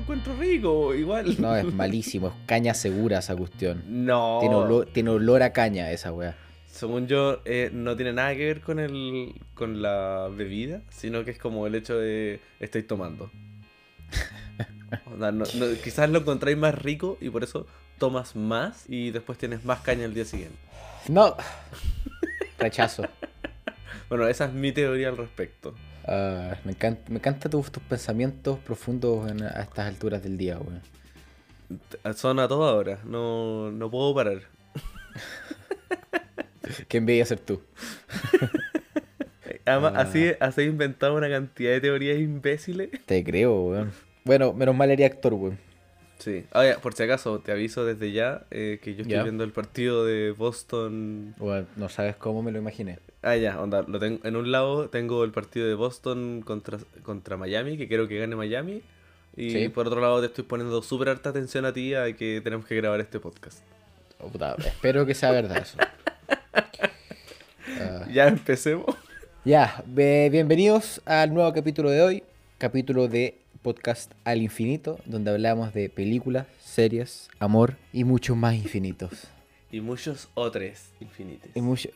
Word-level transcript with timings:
lo 0.00 0.02
encuentro 0.02 0.34
rico, 0.36 0.94
igual. 0.94 1.36
No, 1.40 1.54
es 1.56 1.64
malísimo, 1.74 2.28
es 2.28 2.34
caña 2.46 2.74
segura 2.74 3.18
esa 3.18 3.36
cuestión. 3.36 3.82
No. 3.86 4.38
Tiene 4.40 4.54
olor, 4.54 4.86
tiene 4.92 5.10
olor 5.10 5.42
a 5.42 5.52
caña 5.52 5.90
esa 5.90 6.12
weá. 6.12 6.36
Según 6.66 7.06
yo, 7.06 7.40
eh, 7.44 7.70
no 7.72 7.94
tiene 7.96 8.12
nada 8.12 8.34
que 8.34 8.46
ver 8.46 8.60
con 8.60 8.78
el 8.78 9.34
con 9.54 9.82
la 9.82 10.28
bebida, 10.34 10.80
sino 10.90 11.24
que 11.24 11.32
es 11.32 11.38
como 11.38 11.66
el 11.66 11.74
hecho 11.74 11.98
de 11.98 12.40
estoy 12.60 12.82
tomando. 12.84 13.30
O 15.12 15.18
sea, 15.18 15.30
no- 15.32 15.44
no- 15.54 15.66
quizás 15.84 16.08
lo 16.10 16.20
encontráis 16.20 16.56
más 16.56 16.74
rico 16.74 17.18
y 17.20 17.28
por 17.30 17.44
eso 17.44 17.66
tomas 17.98 18.34
más 18.34 18.84
y 18.88 19.10
después 19.10 19.36
tienes 19.38 19.64
más 19.64 19.80
caña 19.80 20.04
el 20.04 20.14
día 20.14 20.24
siguiente. 20.24 20.56
No. 21.08 21.36
Rechazo. 22.58 23.04
Bueno, 24.08 24.26
esa 24.26 24.46
es 24.46 24.52
mi 24.52 24.72
teoría 24.72 25.08
al 25.08 25.16
respecto. 25.16 25.72
Ah, 26.06 26.56
me 26.64 26.72
encanta, 26.72 27.02
me 27.08 27.16
encanta 27.16 27.48
tus, 27.48 27.70
tus 27.70 27.82
pensamientos 27.82 28.58
profundos 28.60 29.30
en- 29.30 29.42
a 29.42 29.62
estas 29.62 29.86
alturas 29.86 30.22
del 30.22 30.36
día, 30.38 30.58
weón. 30.58 30.80
Son 32.16 32.38
a 32.40 32.48
toda 32.48 32.72
hora, 32.74 32.98
no, 33.04 33.70
no 33.70 33.90
puedo 33.90 34.14
parar. 34.14 34.40
Qué 36.88 36.98
envidia 36.98 37.24
ser 37.24 37.38
tú. 37.40 37.62
Además, 39.66 39.92
Ah. 39.96 40.00
así, 40.02 40.32
así 40.40 40.62
he 40.62 40.64
inventado 40.64 41.14
una 41.16 41.28
cantidad 41.28 41.70
de 41.72 41.80
teorías 41.80 42.18
imbéciles. 42.18 42.90
Te 43.06 43.22
creo, 43.22 43.62
weón. 43.66 43.92
Bueno, 44.24 44.52
menos 44.52 44.74
mal 44.74 44.90
eres 44.90 45.10
actor, 45.10 45.34
weón. 45.34 45.58
Sí. 46.20 46.44
Oye, 46.54 46.76
por 46.82 46.94
si 46.94 47.02
acaso, 47.02 47.40
te 47.40 47.50
aviso 47.50 47.84
desde 47.84 48.12
ya 48.12 48.44
eh, 48.50 48.78
que 48.82 48.94
yo 48.94 49.02
estoy 49.02 49.22
viendo 49.22 49.42
el 49.42 49.52
partido 49.52 50.04
de 50.04 50.30
Boston. 50.32 51.34
Weón, 51.38 51.66
no 51.76 51.88
sabes 51.88 52.14
cómo 52.16 52.42
me 52.42 52.52
lo 52.52 52.58
imaginé. 52.58 52.98
Ah, 53.22 53.36
ya, 53.36 53.60
onda. 53.60 53.82
Lo 53.88 53.98
tengo, 53.98 54.20
en 54.24 54.36
un 54.36 54.52
lado 54.52 54.88
tengo 54.88 55.24
el 55.24 55.30
partido 55.32 55.66
de 55.66 55.74
Boston 55.74 56.42
contra, 56.44 56.78
contra 57.02 57.36
Miami, 57.36 57.76
que 57.76 57.88
quiero 57.88 58.06
que 58.06 58.18
gane 58.18 58.36
Miami. 58.36 58.82
Y 59.36 59.50
Sí. 59.50 59.68
por 59.70 59.86
otro 59.86 60.00
lado 60.00 60.20
te 60.20 60.26
estoy 60.26 60.44
poniendo 60.44 60.82
súper 60.82 61.08
harta 61.08 61.30
atención 61.30 61.64
a 61.64 61.72
ti 61.72 61.94
a 61.94 62.14
que 62.14 62.40
tenemos 62.44 62.66
que 62.66 62.76
grabar 62.76 63.00
este 63.00 63.18
podcast. 63.20 63.60
Oh, 64.18 64.28
puta, 64.28 64.54
espero 64.58 65.06
que 65.06 65.14
sea 65.14 65.30
verdad 65.32 65.58
eso. 65.58 65.78
Ah, 67.80 68.06
Ya 68.12 68.26
empecemos. 68.28 68.94
ya, 69.44 69.82
bienvenidos 69.86 71.00
al 71.06 71.32
nuevo 71.32 71.52
capítulo 71.54 71.88
de 71.90 72.02
hoy. 72.02 72.22
Capítulo 72.58 73.08
de 73.08 73.38
podcast 73.62 74.12
al 74.24 74.40
infinito, 74.42 74.98
donde 75.04 75.30
hablamos 75.30 75.72
de 75.74 75.88
películas, 75.88 76.46
series, 76.62 77.28
amor 77.38 77.76
y 77.92 78.04
muchos 78.04 78.36
más 78.36 78.54
infinitos. 78.54 79.28
Y 79.72 79.80
muchos 79.80 80.28
otros 80.34 80.90
infinitos. 81.00 81.50
Y, 81.54 81.60
mucho- 81.60 81.90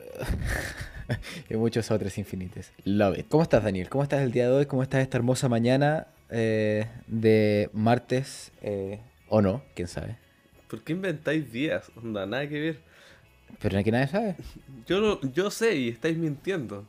y 1.50 1.56
muchos 1.56 1.90
otros 1.90 2.16
infinitos. 2.18 2.70
Love 2.84 3.18
it. 3.18 3.26
¿Cómo 3.28 3.42
estás, 3.42 3.64
Daniel? 3.64 3.88
¿Cómo 3.88 4.02
estás 4.04 4.22
el 4.22 4.30
día 4.30 4.44
de 4.48 4.52
hoy? 4.54 4.66
¿Cómo 4.66 4.82
estás 4.82 5.00
esta 5.02 5.16
hermosa 5.16 5.48
mañana 5.48 6.06
eh, 6.30 6.86
de 7.06 7.70
martes? 7.72 8.52
eh, 8.62 9.00
o 9.28 9.40
no, 9.42 9.62
quién 9.74 9.88
sabe. 9.88 10.16
¿Por 10.68 10.82
qué 10.82 10.92
inventáis 10.92 11.50
días? 11.50 11.90
Onda, 11.96 12.26
nada 12.26 12.46
que 12.48 12.60
ver. 12.60 12.80
Pero 13.60 13.78
aquí 13.78 13.90
nadie 13.90 14.06
sabe. 14.08 14.36
Yo, 14.86 15.00
lo- 15.00 15.20
yo 15.32 15.50
sé 15.50 15.74
y 15.76 15.88
estáis 15.88 16.16
mintiendo. 16.16 16.84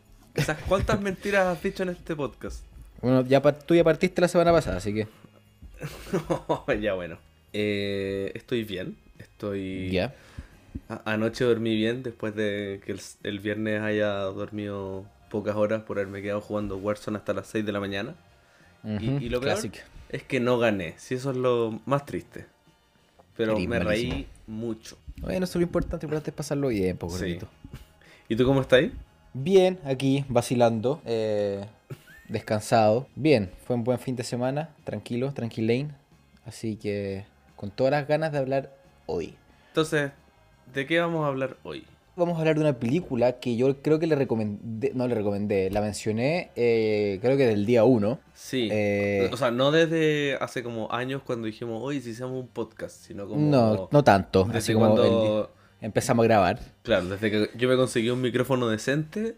¿cuántas 0.67 0.99
mentiras 1.01 1.45
has 1.47 1.63
dicho 1.63 1.83
en 1.83 1.89
este 1.89 2.15
podcast? 2.15 2.64
Bueno, 3.01 3.25
ya 3.25 3.41
tú 3.41 3.75
ya 3.75 3.83
partiste 3.83 4.21
la 4.21 4.27
semana 4.27 4.51
pasada, 4.51 4.77
así 4.77 4.93
que. 4.93 5.07
ya 6.81 6.93
bueno. 6.93 7.17
Eh, 7.53 8.31
estoy 8.35 8.63
bien. 8.63 8.97
Estoy. 9.19 9.89
Ya. 9.91 10.13
Anoche 11.05 11.45
dormí 11.45 11.75
bien 11.75 12.03
después 12.03 12.35
de 12.35 12.81
que 12.85 12.91
el, 12.91 13.02
el 13.23 13.39
viernes 13.39 13.81
haya 13.81 14.11
dormido 14.19 15.05
pocas 15.29 15.55
horas 15.55 15.83
por 15.83 15.97
haberme 15.97 16.21
quedado 16.21 16.41
jugando 16.41 16.77
Warzone 16.77 17.17
hasta 17.17 17.33
las 17.33 17.47
6 17.47 17.65
de 17.65 17.71
la 17.71 17.79
mañana. 17.79 18.15
Y- 18.83 19.09
Ujú, 19.09 19.17
y 19.25 19.30
lo 19.30 19.41
peor 19.41 19.57
es 20.09 20.23
que 20.23 20.39
no 20.39 20.57
gané. 20.59 20.93
Si 20.97 21.15
eso 21.15 21.31
es 21.31 21.37
lo 21.37 21.81
más 21.85 22.05
triste. 22.05 22.45
Pero 23.36 23.58
me 23.59 23.80
reí 23.80 24.27
mucho. 24.47 24.97
Bueno, 25.17 25.45
eso 25.45 25.52
es 25.58 25.61
lo 25.61 25.61
importante, 25.64 26.05
lo 26.05 26.09
importante 26.09 26.30
es 26.31 26.36
pasarlo 26.36 26.67
bien, 26.70 26.97
poco 26.97 27.17
Sí. 27.17 27.37
¿Y 28.30 28.36
tú 28.36 28.45
cómo 28.45 28.61
estás 28.61 28.80
ahí? 28.80 28.93
Bien, 29.33 29.80
aquí 29.83 30.23
vacilando, 30.30 31.02
eh, 31.05 31.65
descansado. 32.30 33.08
Bien, 33.15 33.52
fue 33.65 33.75
un 33.75 33.83
buen 33.83 33.99
fin 33.99 34.15
de 34.15 34.23
semana, 34.23 34.69
tranquilo, 34.83 35.33
tranquilane. 35.33 35.89
Así 36.45 36.75
que 36.75 37.25
con 37.55 37.71
todas 37.71 37.91
las 37.91 38.08
ganas 38.08 38.31
de 38.31 38.37
hablar 38.37 38.71
hoy. 39.05 39.36
Entonces, 39.69 40.11
¿de 40.73 40.85
qué 40.85 40.99
vamos 40.99 41.23
a 41.25 41.27
hablar 41.27 41.58
hoy? 41.64 41.85
Vamos 42.17 42.37
a 42.37 42.39
hablar 42.39 42.55
de 42.55 42.61
una 42.61 42.80
película 42.80 43.39
que 43.39 43.58
yo 43.58 43.81
creo 43.81 43.99
que 43.99 44.08
le 44.08 44.15
recomendé, 44.15 44.91
no 44.95 45.05
le 45.08 45.15
recomendé, 45.15 45.69
la 45.69 45.81
mencioné 45.81 46.49
eh, 46.55 47.19
creo 47.21 47.35
que 47.35 47.45
del 47.45 47.65
día 47.65 47.83
1. 47.83 48.19
Sí. 48.33 48.69
Eh, 48.71 49.30
O 49.33 49.37
sea, 49.37 49.52
no 49.52 49.71
desde 49.71 50.37
hace 50.39 50.64
como 50.64 50.89
años 50.93 51.23
cuando 51.25 51.47
dijimos, 51.47 51.81
oye, 51.83 51.99
si 51.99 52.11
hacemos 52.11 52.39
un 52.39 52.47
podcast, 52.47 52.95
sino 53.03 53.27
como... 53.27 53.41
no, 53.41 53.89
no 53.91 54.03
tanto, 54.03 54.45
desde 54.45 54.58
así 54.59 54.73
como 54.73 54.95
cuando... 54.95 55.49
el- 55.81 55.85
empezamos 55.85 56.23
a 56.23 56.27
grabar. 56.27 56.59
Claro, 56.83 57.08
desde 57.08 57.30
que 57.31 57.49
yo 57.58 57.67
me 57.67 57.75
conseguí 57.75 58.09
un 58.09 58.21
micrófono 58.21 58.69
decente, 58.69 59.35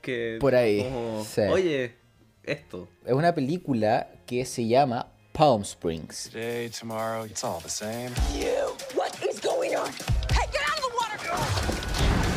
que... 0.00 0.36
Por 0.40 0.54
ahí, 0.54 0.84
como, 0.84 1.24
sí. 1.24 1.40
Oye, 1.50 1.94
esto. 2.44 2.88
Es 3.04 3.12
una 3.12 3.34
película 3.34 4.08
que 4.26 4.44
se 4.44 4.66
llama 4.66 5.08
Palm 5.32 5.62
Springs. 5.62 6.30
Today, 6.32 6.68
tomorrow, 6.70 7.24
it's 7.24 7.42
all 7.44 7.60
the 7.62 7.68
same. 7.68 8.10
What 8.94 9.12
is 9.28 9.40
going 9.40 9.74
on? 9.76 9.90
Hey, 10.30 10.46
get 10.52 10.62
out 10.68 10.78
of 10.78 10.84
the 10.84 10.94
water! 10.96 12.32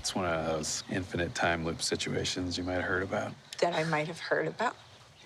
It's 0.00 0.14
one 0.14 0.26
of 0.26 0.46
those 0.46 0.84
infinite 0.90 1.34
time 1.34 1.64
loop 1.64 1.80
situations 1.82 2.56
you 2.56 2.64
might 2.64 2.76
have 2.80 2.88
heard 2.88 3.02
about. 3.02 3.32
That 3.60 3.74
I 3.74 3.84
might 3.84 4.08
have 4.08 4.20
heard 4.20 4.48
about. 4.48 4.74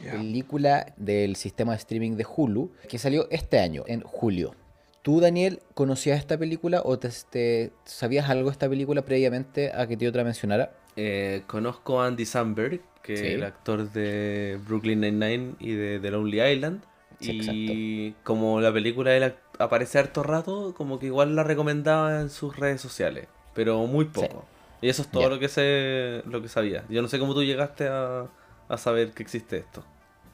Yeah. 0.02 0.12
película 0.12 0.86
del 0.96 1.36
sistema 1.36 1.72
de 1.72 1.78
streaming 1.78 2.16
de 2.16 2.24
Hulu 2.24 2.72
que 2.88 2.98
salió 2.98 3.28
este 3.30 3.60
año, 3.60 3.84
en 3.86 4.00
julio. 4.00 4.54
¿Tú, 5.02 5.20
Daniel, 5.20 5.60
conocías 5.74 6.18
esta 6.18 6.38
película 6.38 6.80
o 6.84 6.98
te, 6.98 7.10
te- 7.30 7.72
sabías 7.84 8.28
algo 8.30 8.46
de 8.48 8.52
esta 8.52 8.68
película 8.68 9.02
previamente 9.02 9.70
a 9.72 9.86
que 9.86 9.96
te 9.96 10.10
la 10.10 10.24
mencionara? 10.24 10.72
Eh, 10.96 11.42
conozco 11.46 12.00
a 12.00 12.06
Andy 12.06 12.26
Samberg, 12.26 12.80
que 13.02 13.16
Sí. 13.16 13.26
es 13.26 13.34
el 13.34 13.44
actor 13.44 13.90
de 13.90 14.58
Brooklyn 14.66 15.00
Nine-Nine 15.00 15.54
y 15.58 15.72
de 15.72 15.98
The 16.00 16.10
Lonely 16.10 16.42
Island. 16.42 16.82
Sí, 17.20 17.38
y 17.40 18.12
como 18.24 18.60
la 18.60 18.72
película 18.72 19.16
él 19.16 19.32
aparece 19.58 19.98
harto 19.98 20.22
rato, 20.22 20.74
como 20.76 20.98
que 20.98 21.06
igual 21.06 21.36
la 21.36 21.44
recomendaba 21.44 22.20
en 22.20 22.30
sus 22.30 22.56
redes 22.56 22.80
sociales, 22.80 23.28
pero 23.54 23.86
muy 23.86 24.06
poco. 24.06 24.44
Y 24.80 24.88
eso 24.88 25.02
es 25.02 25.08
todo 25.08 25.28
lo 25.30 25.38
que 25.38 25.48
sé, 25.48 26.22
lo 26.26 26.42
que 26.42 26.48
sabía. 26.48 26.84
Yo 26.88 27.00
no 27.00 27.06
sé 27.08 27.20
cómo 27.20 27.34
tú 27.34 27.44
llegaste 27.44 27.86
a, 27.86 28.26
a 28.68 28.76
saber 28.76 29.12
que 29.12 29.22
existe 29.22 29.58
esto. 29.58 29.84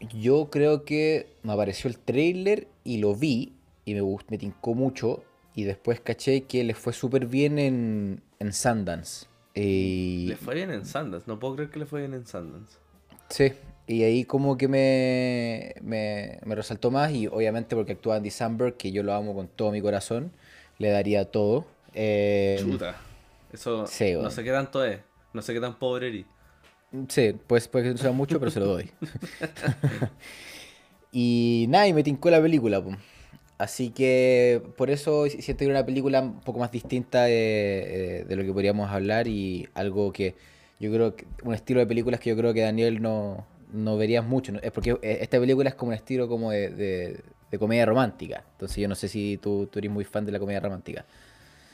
Yo 0.01 0.49
creo 0.51 0.85
que 0.85 1.27
me 1.43 1.53
apareció 1.53 1.91
el 1.91 1.99
trailer 1.99 2.69
y 2.85 2.99
lo 2.99 3.15
vi 3.15 3.53
y 3.85 3.95
me, 3.95 4.03
me 4.29 4.39
tincó 4.39 4.75
mucho 4.75 5.25
y 5.55 5.65
después 5.65 6.01
caché 6.01 6.45
que 6.45 6.65
le 6.65 6.73
fue 6.75 6.93
súper 6.95 7.27
bien 7.27 7.59
en, 7.59 8.23
en 8.39 8.53
Sundance. 8.55 9.27
Y, 9.61 10.27
Le 10.29 10.37
fue 10.37 10.55
bien 10.55 10.71
en 10.71 10.87
Sundance, 10.87 11.25
no 11.27 11.39
puedo 11.39 11.57
creer 11.57 11.71
que 11.71 11.79
le 11.81 11.87
fue 11.87 12.01
bien 12.01 12.15
en 12.15 12.27
Sundance. 12.27 12.79
Sí, 13.29 13.53
y 13.87 14.05
ahí 14.05 14.25
como 14.25 14.57
que 14.57 14.69
me, 14.69 15.75
me, 15.83 16.39
me 16.45 16.55
resaltó 16.55 16.91
más 16.91 17.11
y 17.11 17.27
obviamente 17.27 17.75
porque 17.75 17.93
actúa 17.93 18.17
Andy 18.17 18.31
Samberg, 18.31 18.77
que 18.77 18.93
yo 18.93 19.03
lo 19.03 19.13
amo 19.15 19.35
con 19.35 19.49
todo 19.49 19.73
mi 19.73 19.81
corazón, 19.81 20.33
le 20.79 20.91
daría 20.91 21.25
todo. 21.31 21.67
Eh, 21.95 22.59
Chuta. 22.61 22.97
Eso 23.53 23.87
sí, 23.87 24.13
no 24.13 24.31
sé 24.31 24.45
qué 24.45 24.51
tanto 24.53 24.85
es. 24.85 25.01
No 25.33 25.43
sé 25.43 25.55
qué 25.55 25.61
tan 25.61 25.79
pobre 25.79 26.09
eres. 26.09 26.27
sí, 27.09 27.35
pues 27.47 27.69
puede 27.69 27.87
que 27.87 27.91
no 27.93 27.97
sea 27.99 28.13
mucho, 28.13 28.39
pero 28.39 28.51
se 28.51 28.61
lo 28.61 28.67
doy. 28.67 28.91
y 31.13 31.67
nada, 31.69 31.89
y 31.89 31.93
me 31.93 32.03
tincó 32.03 32.31
la 32.31 32.41
película. 32.41 32.83
po. 32.83 32.91
Así 33.59 33.91
que 33.91 34.63
por 34.77 34.89
eso 34.91 35.27
si- 35.27 35.43
siento 35.43 35.61
que 35.61 35.65
era 35.67 35.75
una 35.81 35.87
película 35.87 36.21
un 36.21 36.41
poco 36.41 36.61
más 36.61 36.71
distinta 36.71 37.25
de, 37.25 38.21
eh, 38.21 38.25
de 38.25 38.37
lo 38.37 38.45
que 38.45 38.53
podríamos 38.53 38.89
hablar 38.91 39.27
y 39.27 39.69
algo 39.75 40.13
que 40.13 40.37
yo 40.79 40.93
creo 40.93 41.17
que 41.17 41.27
un 41.43 41.55
estilo 41.55 41.81
de 41.81 41.87
películas 41.87 42.21
que 42.21 42.31
yo 42.31 42.37
creo 42.37 42.55
que 42.55 42.61
Daniel 42.63 43.03
no, 43.03 43.47
no 43.73 43.97
verías 43.97 44.25
mucho. 44.25 44.53
¿no? 44.53 44.61
Es 44.63 44.71
porque 44.71 44.93
eh, 45.03 45.19
esta 45.23 45.41
película 45.41 45.69
es 45.71 45.75
como 45.75 45.89
un 45.91 45.95
estilo 45.97 46.29
como 46.29 46.53
de, 46.53 46.71
de- 46.71 47.21
de 47.51 47.59
comedia 47.59 47.85
romántica. 47.87 48.45
Entonces 48.53 48.77
yo 48.77 48.89
no 48.89 48.95
sé 48.95 49.09
si 49.09 49.39
tú, 49.43 49.67
tú 49.73 49.79
eres 49.81 49.91
muy 49.91 50.05
fan 50.05 50.25
de 50.25 50.31
la 50.33 50.39
comedia 50.39 50.61
romántica. 50.61 51.05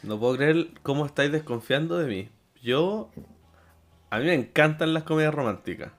No 0.04 0.18
puedo 0.18 0.36
creer 0.36 0.68
cómo 0.82 1.04
estáis 1.04 1.32
desconfiando 1.32 1.98
de 1.98 2.06
mí. 2.06 2.28
Yo. 2.62 3.10
A 4.10 4.18
mí 4.20 4.24
me 4.26 4.34
encantan 4.34 4.94
las 4.94 5.02
comedias 5.02 5.34
románticas. 5.34 5.90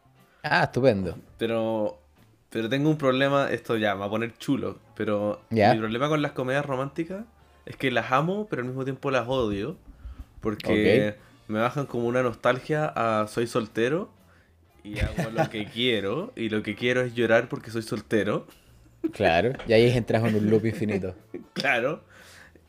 Ah, 0.44 0.64
estupendo. 0.64 1.18
Pero. 1.38 2.00
Pero 2.56 2.70
tengo 2.70 2.90
un 2.90 2.98
problema. 2.98 3.52
Esto 3.52 3.76
ya 3.76 3.96
me 3.96 4.00
va 4.00 4.06
a 4.06 4.10
poner 4.10 4.38
chulo. 4.38 4.80
Pero 4.96 5.42
Ya. 5.50 5.74
mi 5.74 5.80
problema 5.80 6.08
con 6.08 6.22
las 6.22 6.32
comedias 6.32 6.66
románticas 6.66 7.26
es 7.66 7.76
que 7.76 7.92
las 7.92 8.14
amo, 8.14 8.48
pero 8.50 8.62
al 8.62 8.68
mismo 8.70 8.86
tiempo 8.86 9.12
las 9.12 9.28
odio. 9.28 9.76
Porque 10.40 11.16
me 11.50 11.60
bajan 11.60 11.86
como 11.86 12.08
una 12.08 12.24
nostalgia 12.24 12.86
a 12.96 13.28
soy 13.28 13.48
soltero. 13.48 14.10
Y 14.86 15.00
hago 15.00 15.32
lo 15.32 15.50
que 15.50 15.66
quiero. 15.74 16.32
Y 16.38 16.48
lo 16.48 16.64
que 16.64 16.76
quiero 16.76 17.02
es 17.02 17.14
llorar 17.14 17.50
porque 17.50 17.72
soy 17.72 17.82
soltero. 17.82 18.48
Claro. 19.12 19.52
Y 19.68 19.74
ahí 19.74 19.90
entras 19.92 20.24
en 20.24 20.36
un 20.36 20.50
loop 20.50 20.66
infinito. 20.66 21.14
Claro. 21.54 22.04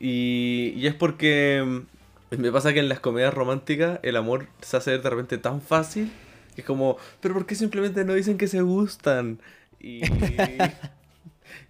Y, 0.01 0.73
y 0.75 0.87
es 0.87 0.95
porque 0.95 1.63
mm, 1.65 2.41
me 2.41 2.51
pasa 2.51 2.73
que 2.73 2.79
en 2.81 2.89
las 2.89 2.99
comedias 2.99 3.33
románticas 3.33 4.01
el 4.03 4.17
amor 4.17 4.47
se 4.61 4.75
hace 4.75 4.97
de 4.97 5.09
repente 5.09 5.37
tan 5.37 5.61
fácil 5.61 6.11
que 6.55 6.61
es 6.61 6.67
como, 6.67 6.97
pero 7.21 7.35
¿por 7.35 7.45
qué 7.45 7.53
simplemente 7.55 8.03
no 8.03 8.15
dicen 8.15 8.37
que 8.37 8.47
se 8.47 8.61
gustan? 8.61 9.39
Y, 9.79 10.01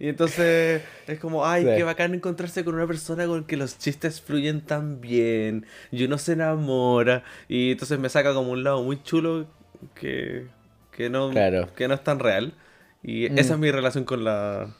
Y 0.00 0.08
entonces 0.08 0.82
es 1.08 1.18
como, 1.18 1.44
ay, 1.46 1.64
Sí. 1.64 1.70
qué 1.76 1.82
bacán 1.82 2.14
encontrarse 2.14 2.64
con 2.64 2.74
una 2.76 2.86
persona 2.86 3.26
con 3.26 3.44
que 3.44 3.56
los 3.56 3.78
chistes 3.78 4.20
fluyen 4.20 4.60
tan 4.60 5.00
bien 5.00 5.66
y 5.90 6.04
uno 6.04 6.18
se 6.18 6.32
enamora. 6.34 7.24
Y 7.48 7.72
entonces 7.72 7.98
me 7.98 8.08
saca 8.08 8.32
como 8.34 8.50
un 8.52 8.62
lado 8.64 8.82
muy 8.82 9.02
chulo 9.02 9.46
que, 9.94 10.46
que, 10.92 11.10
no, 11.10 11.30
Claro. 11.30 11.68
que 11.74 11.88
no 11.88 11.94
es 11.94 12.04
tan 12.04 12.18
real. 12.20 12.54
Y 13.02 13.28
Mm. 13.30 13.38
esa 13.38 13.54
es 13.54 13.58
mi 13.60 13.70
relación 13.72 14.04
con, 14.04 14.22
la, 14.24 14.74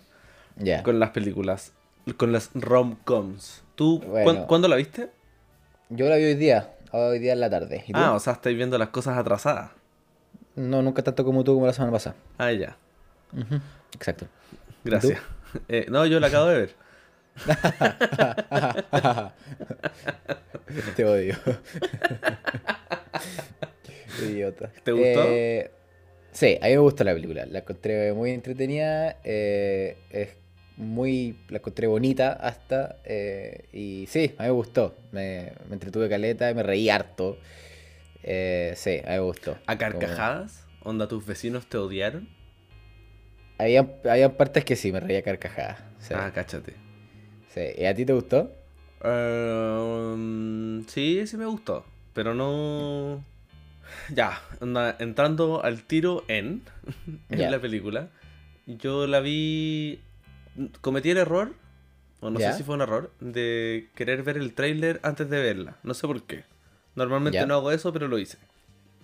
con 0.84 1.00
las 1.00 1.10
películas, 1.10 1.72
con 2.16 2.32
las 2.32 2.50
rom-coms. 2.54 3.64
¿Tú 3.74 4.00
Bueno. 4.00 4.24
cuán- 4.24 4.46
cuándo 4.46 4.68
la 4.68 4.76
viste? 4.76 5.10
Yo 5.90 6.08
la 6.08 6.16
vi 6.16 6.24
hoy 6.24 6.34
día, 6.34 6.74
hoy 6.92 7.18
día 7.18 7.32
en 7.32 7.40
la 7.40 7.50
tarde. 7.50 7.84
Ah, 7.92 8.12
o 8.14 8.20
sea, 8.20 8.34
estáis 8.34 8.56
viendo 8.56 8.76
las 8.78 8.88
cosas 8.90 9.16
atrasadas. 9.16 9.70
No, 10.54 10.82
nunca 10.82 11.02
tanto 11.02 11.24
como 11.24 11.42
tú 11.44 11.54
como 11.54 11.66
la 11.66 11.72
semana 11.72 11.92
pasada. 11.92 12.14
Ah, 12.36 12.52
ya. 12.52 12.76
Exacto. 13.94 14.26
Gracias. 14.84 15.20
Eh, 15.68 15.86
no, 15.88 16.06
yo 16.06 16.20
la 16.20 16.26
acabo 16.28 16.46
de 16.46 16.58
ver. 16.60 16.74
Te 20.96 21.04
odio. 21.04 21.34
Idiota. 24.22 24.70
¿Te 24.84 24.92
gustó? 24.92 25.22
Eh, 25.26 25.70
sí, 26.32 26.58
a 26.60 26.66
mí 26.66 26.72
me 26.72 26.78
gustó 26.78 27.04
la 27.04 27.14
película. 27.14 27.46
La 27.46 27.60
encontré 27.60 28.12
muy 28.12 28.30
entretenida. 28.32 29.16
eh, 29.24 29.96
es 30.10 30.30
muy. 30.76 31.38
La 31.48 31.58
encontré 31.58 31.86
bonita 31.86 32.32
hasta. 32.32 32.96
eh, 33.04 33.64
y 33.72 34.06
sí, 34.08 34.34
a 34.38 34.42
mí 34.42 34.48
me 34.48 34.54
gustó. 34.54 34.96
Me, 35.12 35.52
me 35.68 35.74
entretuve 35.74 36.08
caleta, 36.08 36.52
me 36.54 36.62
reí 36.62 36.90
harto. 36.90 37.38
Eh, 38.22 38.72
sí, 38.76 38.98
a 39.04 39.10
mí 39.10 39.14
me 39.16 39.20
gustó. 39.20 39.52
¿A 39.66 39.76
Como- 39.78 39.78
carcajadas? 39.78 40.64
¿Onda 40.82 41.08
tus 41.08 41.26
vecinos 41.26 41.68
te 41.68 41.76
odiaron? 41.76 42.28
Habían, 43.58 43.92
habían 44.08 44.32
partes 44.32 44.64
que 44.64 44.76
sí, 44.76 44.92
me 44.92 45.00
reía 45.00 45.22
carcajadas. 45.22 45.78
Sí, 45.98 46.14
Ah, 46.16 46.30
cáchate. 46.34 46.74
sí. 47.52 47.60
¿Y 47.76 47.84
a 47.84 47.94
ti 47.94 48.04
te 48.06 48.12
gustó? 48.12 48.52
Ehm, 49.02 50.84
sí, 50.86 51.26
sí 51.26 51.36
me 51.36 51.46
gustó. 51.46 51.84
Pero 52.14 52.34
no. 52.34 53.24
Ya, 54.10 54.40
entrando 54.98 55.62
al 55.64 55.82
tiro 55.82 56.24
en, 56.28 56.62
en 57.30 57.50
la 57.50 57.58
película. 57.60 58.10
Yo 58.66 59.06
la 59.06 59.20
vi. 59.20 60.00
Cometí 60.80 61.10
el 61.10 61.18
error, 61.18 61.54
o 62.20 62.30
no 62.30 62.38
sé 62.40 62.52
si 62.58 62.64
fue 62.64 62.74
un 62.74 62.80
error, 62.82 63.12
de 63.20 63.88
querer 63.94 64.24
ver 64.24 64.36
el 64.36 64.52
tráiler 64.54 64.98
antes 65.04 65.30
de 65.30 65.40
verla. 65.40 65.76
No 65.84 65.94
sé 65.94 66.06
por 66.06 66.22
qué. 66.24 66.44
Normalmente 66.96 67.38
no 67.46 67.54
hago 67.54 67.70
eso, 67.70 67.92
pero 67.92 68.08
lo 68.08 68.18
hice. 68.18 68.38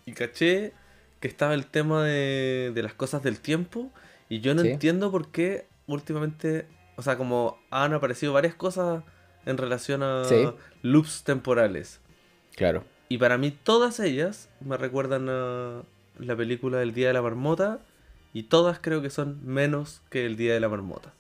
Y 0.05 0.13
caché 0.13 0.73
que 1.21 1.29
estaba 1.29 1.55
el 1.55 1.67
tema 1.67 2.05
de, 2.05 2.73
de 2.75 2.83
las 2.83 2.93
cosas 2.95 3.23
del 3.23 3.39
tiempo. 3.41 3.91
Y 4.29 4.41
yo 4.41 4.55
no 4.55 4.63
Sí. 4.63 4.69
entiendo 4.71 5.11
por 5.11 5.31
qué 5.31 5.67
últimamente. 5.87 6.67
O 6.97 7.03
sea, 7.03 7.17
como 7.17 7.59
han 7.71 7.93
aparecido 7.93 8.33
varias 8.33 8.55
cosas 8.55 9.03
en 9.47 9.59
relación 9.59 10.03
a 10.03 10.25
Sí. 10.25 10.47
loops 10.83 11.25
temporales. 11.25 12.01
Claro. 12.57 12.85
Y 13.09 13.19
para 13.19 13.37
mí 13.37 13.51
todas 13.51 14.01
ellas 14.01 14.49
me 14.61 14.77
recuerdan 14.77 15.29
a 15.29 15.83
la 16.19 16.37
película 16.37 16.79
del 16.79 16.95
Día 16.95 17.09
de 17.09 17.15
la 17.15 17.23
Marmota. 17.23 17.81
Y 18.33 18.45
todas 18.45 18.79
creo 18.81 19.03
que 19.03 19.11
son 19.11 19.45
menos 19.47 20.03
que 20.11 20.25
el 20.27 20.37
Día 20.37 20.55
de 20.55 20.61
la 20.61 20.69
Marmota. 20.69 21.13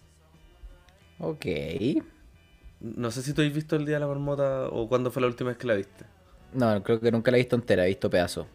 Ok. 1.19 1.47
No 2.81 3.11
sé 3.11 3.23
si 3.23 3.33
tú 3.33 3.43
has 3.43 3.53
visto 3.53 3.77
el 3.77 3.87
Día 3.87 3.97
de 3.97 4.00
la 4.00 4.07
Marmota 4.07 4.69
o 4.69 4.89
cuándo 4.89 5.11
fue 5.11 5.23
la 5.23 5.29
última 5.29 5.50
vez 5.50 5.59
que 5.59 5.67
la 5.67 5.75
viste. 5.75 6.05
No, 6.53 6.83
creo 6.83 7.00
que 7.00 7.11
nunca 7.11 7.31
la 7.31 7.37
he 7.37 7.41
visto 7.41 7.57
entera, 7.57 7.85
he 7.85 7.89
visto 7.89 8.11
pedazos. 8.11 8.47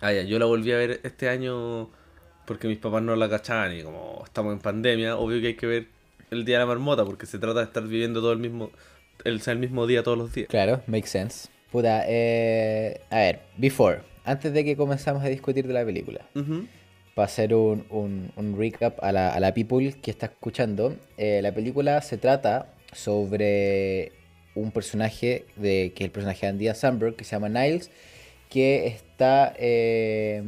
Ah, 0.00 0.12
ya, 0.12 0.22
yo 0.22 0.38
la 0.38 0.46
volví 0.46 0.72
a 0.72 0.76
ver 0.76 1.00
este 1.02 1.28
año 1.28 1.90
porque 2.46 2.68
mis 2.68 2.78
papás 2.78 3.02
no 3.02 3.14
la 3.16 3.28
cachaban 3.28 3.76
y 3.76 3.82
como 3.82 4.22
estamos 4.24 4.52
en 4.52 4.58
pandemia, 4.60 5.16
obvio 5.16 5.40
que 5.40 5.48
hay 5.48 5.54
que 5.54 5.66
ver 5.66 5.86
el 6.30 6.44
Día 6.44 6.56
de 6.56 6.60
la 6.60 6.66
Marmota 6.66 7.04
porque 7.04 7.26
se 7.26 7.38
trata 7.38 7.60
de 7.60 7.64
estar 7.66 7.82
viviendo 7.82 8.20
todo 8.20 8.32
el 8.32 8.38
mismo, 8.38 8.70
el, 9.24 9.40
el 9.44 9.58
mismo 9.58 9.86
día 9.86 10.02
todos 10.02 10.18
los 10.18 10.32
días. 10.32 10.48
Claro, 10.48 10.82
makes 10.86 11.08
sense. 11.08 11.48
Puta, 11.70 12.04
eh, 12.08 13.00
a 13.10 13.16
ver, 13.18 13.40
before, 13.56 14.00
antes 14.24 14.52
de 14.52 14.64
que 14.64 14.76
comenzamos 14.76 15.22
a 15.24 15.28
discutir 15.28 15.66
de 15.66 15.72
la 15.74 15.84
película, 15.84 16.24
para 17.14 17.26
hacer 17.26 17.54
un, 17.54 17.84
un- 17.90 18.32
un 18.36 18.58
recap 18.58 19.02
a 19.02 19.12
la, 19.12 19.32
a 19.32 19.38
la 19.40 19.52
people 19.54 19.92
que 20.02 20.10
está 20.10 20.26
escuchando, 20.26 20.96
eh, 21.16 21.40
la 21.42 21.52
película 21.52 22.00
se 22.02 22.16
trata 22.18 22.72
sobre 22.92 24.12
un 24.54 24.72
personaje 24.72 25.44
de, 25.56 25.92
que 25.94 26.04
es 26.04 26.06
el 26.06 26.10
personaje 26.10 26.46
de 26.46 26.50
Andy 26.50 26.74
Samberg, 26.74 27.14
que 27.14 27.24
se 27.24 27.32
llama 27.36 27.48
Niles, 27.48 27.90
que 28.48 28.86
está, 28.88 29.54
eh, 29.58 30.42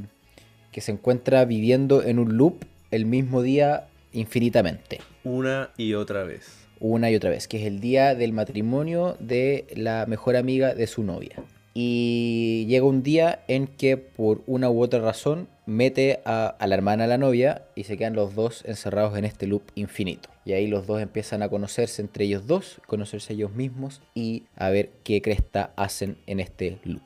que 0.73 0.81
se 0.81 0.93
encuentra 0.93 1.45
viviendo 1.45 2.03
en 2.03 2.19
un 2.19 2.37
loop 2.37 2.65
el 2.91 3.07
mismo 3.07 3.43
día 3.43 3.87
infinitamente. 4.13 5.01
Una 5.25 5.71
y 5.77 5.95
otra 5.95 6.25
vez. 6.25 6.59
una 6.81 7.11
y 7.11 7.15
otra 7.15 7.31
vez, 7.31 7.47
que 7.47 7.59
es 7.59 7.67
el 7.67 7.79
día 7.81 8.17
del 8.17 8.33
matrimonio 8.33 9.17
de 9.21 9.67
la 9.77 10.05
mejor 10.07 10.35
amiga 10.35 10.75
de 10.75 10.89
su 10.89 11.05
novia. 11.05 11.37
Y 11.75 12.67
llega 12.69 12.85
un 12.85 13.03
día 13.03 13.45
en 13.49 13.67
que 13.67 13.97
por 13.97 14.43
una 14.47 14.69
u 14.69 14.83
otra 14.83 15.01
razón 15.01 15.49
mete 15.65 16.21
a, 16.27 16.49
a 16.49 16.67
la 16.67 16.75
hermana 16.75 17.05
a 17.05 17.07
la 17.07 17.19
novia 17.19 17.63
y 17.77 17.85
se 17.85 17.97
quedan 17.97 18.15
los 18.15 18.35
dos 18.35 18.63
encerrados 18.67 19.17
en 19.17 19.25
este 19.25 19.47
loop 19.47 19.63
infinito. 19.75 20.29
Y 20.45 20.53
ahí 20.53 20.67
los 20.67 20.87
dos 20.87 21.01
empiezan 21.01 21.41
a 21.43 21.49
conocerse 21.49 22.03
entre 22.03 22.25
ellos 22.25 22.47
dos, 22.47 22.81
conocerse 22.87 23.33
ellos 23.33 23.55
mismos 23.55 24.03
y 24.13 24.43
a 24.57 24.69
ver 24.71 24.91
qué 25.05 25.23
cresta 25.23 25.73
hacen 25.77 26.19
en 26.27 26.41
este 26.41 26.79
loop. 26.85 27.01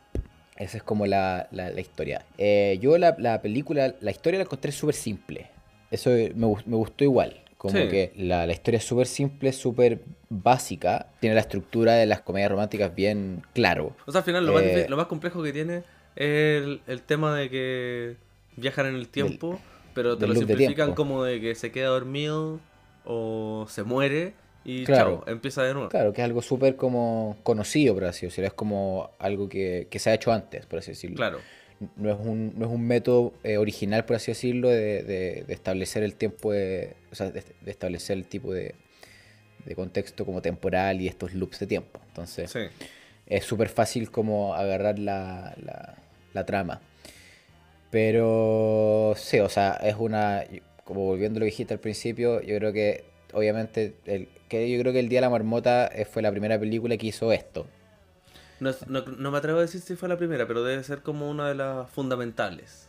Esa 0.59 0.79
es 0.79 0.83
como 0.83 1.07
la, 1.07 1.49
la- 1.51 1.71
la 1.71 1.81
historia. 1.81 2.25
Eh, 2.39 2.79
yo 2.81 2.97
la, 2.99 3.15
la 3.19 3.43
película, 3.43 3.95
la 4.01 4.11
historia 4.11 4.39
la 4.39 4.45
encontré 4.45 4.73
súper 4.73 4.95
simple. 4.95 5.49
Eso 5.91 6.11
me, 6.11 6.31
me 6.35 6.77
gustó 6.77 7.05
igual. 7.05 7.41
Como 7.59 7.77
Sí. 7.79 7.89
que 7.89 8.13
la, 8.17 8.47
la 8.47 8.53
historia 8.53 8.79
es 8.79 8.85
súper 8.85 9.07
simple, 9.07 9.53
súper 9.53 10.01
básica. 10.29 11.07
Tiene 11.21 11.35
la 11.35 11.41
estructura 11.41 11.95
de 11.95 12.07
las 12.07 12.21
comedias 12.21 12.51
románticas 12.51 12.95
bien 12.95 13.43
claro. 13.55 13.95
O 14.07 14.13
sea, 14.13 14.21
al 14.21 14.25
final 14.25 14.45
lo, 14.47 14.53
más, 14.53 14.63
Eh, 14.63 14.85
difí- 14.85 14.89
lo 14.89 14.97
más 14.97 15.07
complejo 15.07 15.43
que 15.43 15.53
tiene 15.53 15.79
es 16.17 16.63
el, 16.63 16.81
el 16.87 17.03
tema 17.03 17.37
de 17.37 17.51
que 17.51 18.17
viajan 18.57 18.87
en 18.87 18.95
el 18.95 19.09
tiempo, 19.09 19.59
pero 19.95 20.17
te 20.19 20.27
lo 20.27 20.33
de 20.35 20.39
simplifican 20.41 20.75
tiempo. 20.89 20.95
como 20.95 21.25
de 21.25 21.41
que 21.41 21.55
se 21.55 21.73
queda 21.73 21.89
dormido 21.89 22.61
o 23.05 23.67
se 23.69 23.83
muere 23.83 24.35
y 24.69 24.85
Claro. 24.85 25.23
chao, 25.25 25.33
empieza 25.33 25.63
de 25.63 25.73
nuevo. 25.75 25.89
Claro, 25.89 26.13
que 26.13 26.21
es 26.21 26.25
algo 26.25 26.43
súper 26.43 26.75
como 26.77 27.37
conocido, 27.43 27.95
por 27.95 28.05
así 28.05 28.27
decirlo. 28.27 28.49
Es 28.49 28.53
como 28.55 29.11
algo 29.19 29.49
que, 29.49 29.87
que 29.89 29.99
se 29.99 30.11
ha 30.11 30.15
hecho 30.15 30.33
antes, 30.33 30.67
por 30.67 30.81
así 30.81 30.91
decirlo. 30.91 31.17
Claro. 31.17 31.39
No 31.97 32.11
es 32.11 32.19
un, 32.19 32.53
no 32.59 32.67
es 32.67 32.73
un 32.73 32.87
método 32.87 33.33
eh, 33.45 33.59
original, 33.59 34.05
por 34.07 34.17
así 34.17 34.31
decirlo, 34.31 34.69
de, 34.71 35.03
de- 35.03 35.45
de 35.47 35.55
establecer 35.55 36.03
el 36.03 36.15
tiempo, 36.15 36.53
de, 36.53 36.95
o 37.13 37.15
sea, 37.15 37.31
de, 37.31 37.43
de 37.61 37.71
establecer 37.71 38.17
el 38.17 38.25
tipo 38.25 38.53
de, 38.53 38.75
de 39.65 39.75
contexto 39.75 40.25
como 40.25 40.41
temporal 40.43 41.01
y 41.01 41.07
estos 41.07 41.35
loops 41.35 41.61
de 41.61 41.67
tiempo. 41.67 42.01
Entonces, 42.09 42.51
Sí. 42.51 42.61
es 43.27 43.45
súper 43.45 43.69
fácil 43.69 44.11
como 44.11 44.55
agarrar 44.55 44.99
la, 44.99 45.55
la- 45.63 45.97
la 46.33 46.45
trama. 46.47 46.81
Pero 47.91 49.15
sí, 49.17 49.39
o 49.41 49.49
sea, 49.49 49.75
es 49.83 49.95
una. 49.99 50.45
Como 50.85 51.01
volviendo 51.05 51.39
a 51.39 51.41
lo 51.41 51.45
que 51.45 51.51
dijiste 51.51 51.75
al 51.75 51.81
principio, 51.81 52.41
yo 52.43 52.57
creo 52.59 52.73
que, 52.73 53.05
obviamente, 53.37 53.95
el, 54.07 54.29
que 54.49 54.71
yo 54.71 54.81
creo 54.81 54.93
que 54.93 55.01
El 55.01 55.09
Día 55.09 55.19
de 55.19 55.27
la 55.27 55.31
Marmota 55.31 55.87
eh, 55.89 56.05
fue 56.05 56.23
la 56.23 56.31
primera 56.31 56.59
película 56.59 56.97
que 56.97 57.07
hizo 57.09 57.33
esto. 57.33 57.67
No, 58.59 58.71
es- 58.71 58.87
no- 58.89 59.03
no 59.05 59.31
me 59.31 59.39
atrevo 59.39 59.59
a 59.59 59.63
decir 59.63 59.81
si 59.81 59.95
fue 59.97 60.09
la 60.09 60.17
primera, 60.17 60.47
pero 60.47 60.65
debe 60.65 60.83
ser 60.83 61.03
como 61.03 61.31
una 61.31 61.49
de 61.49 61.55
las 61.55 61.91
fundamentales. 61.91 62.89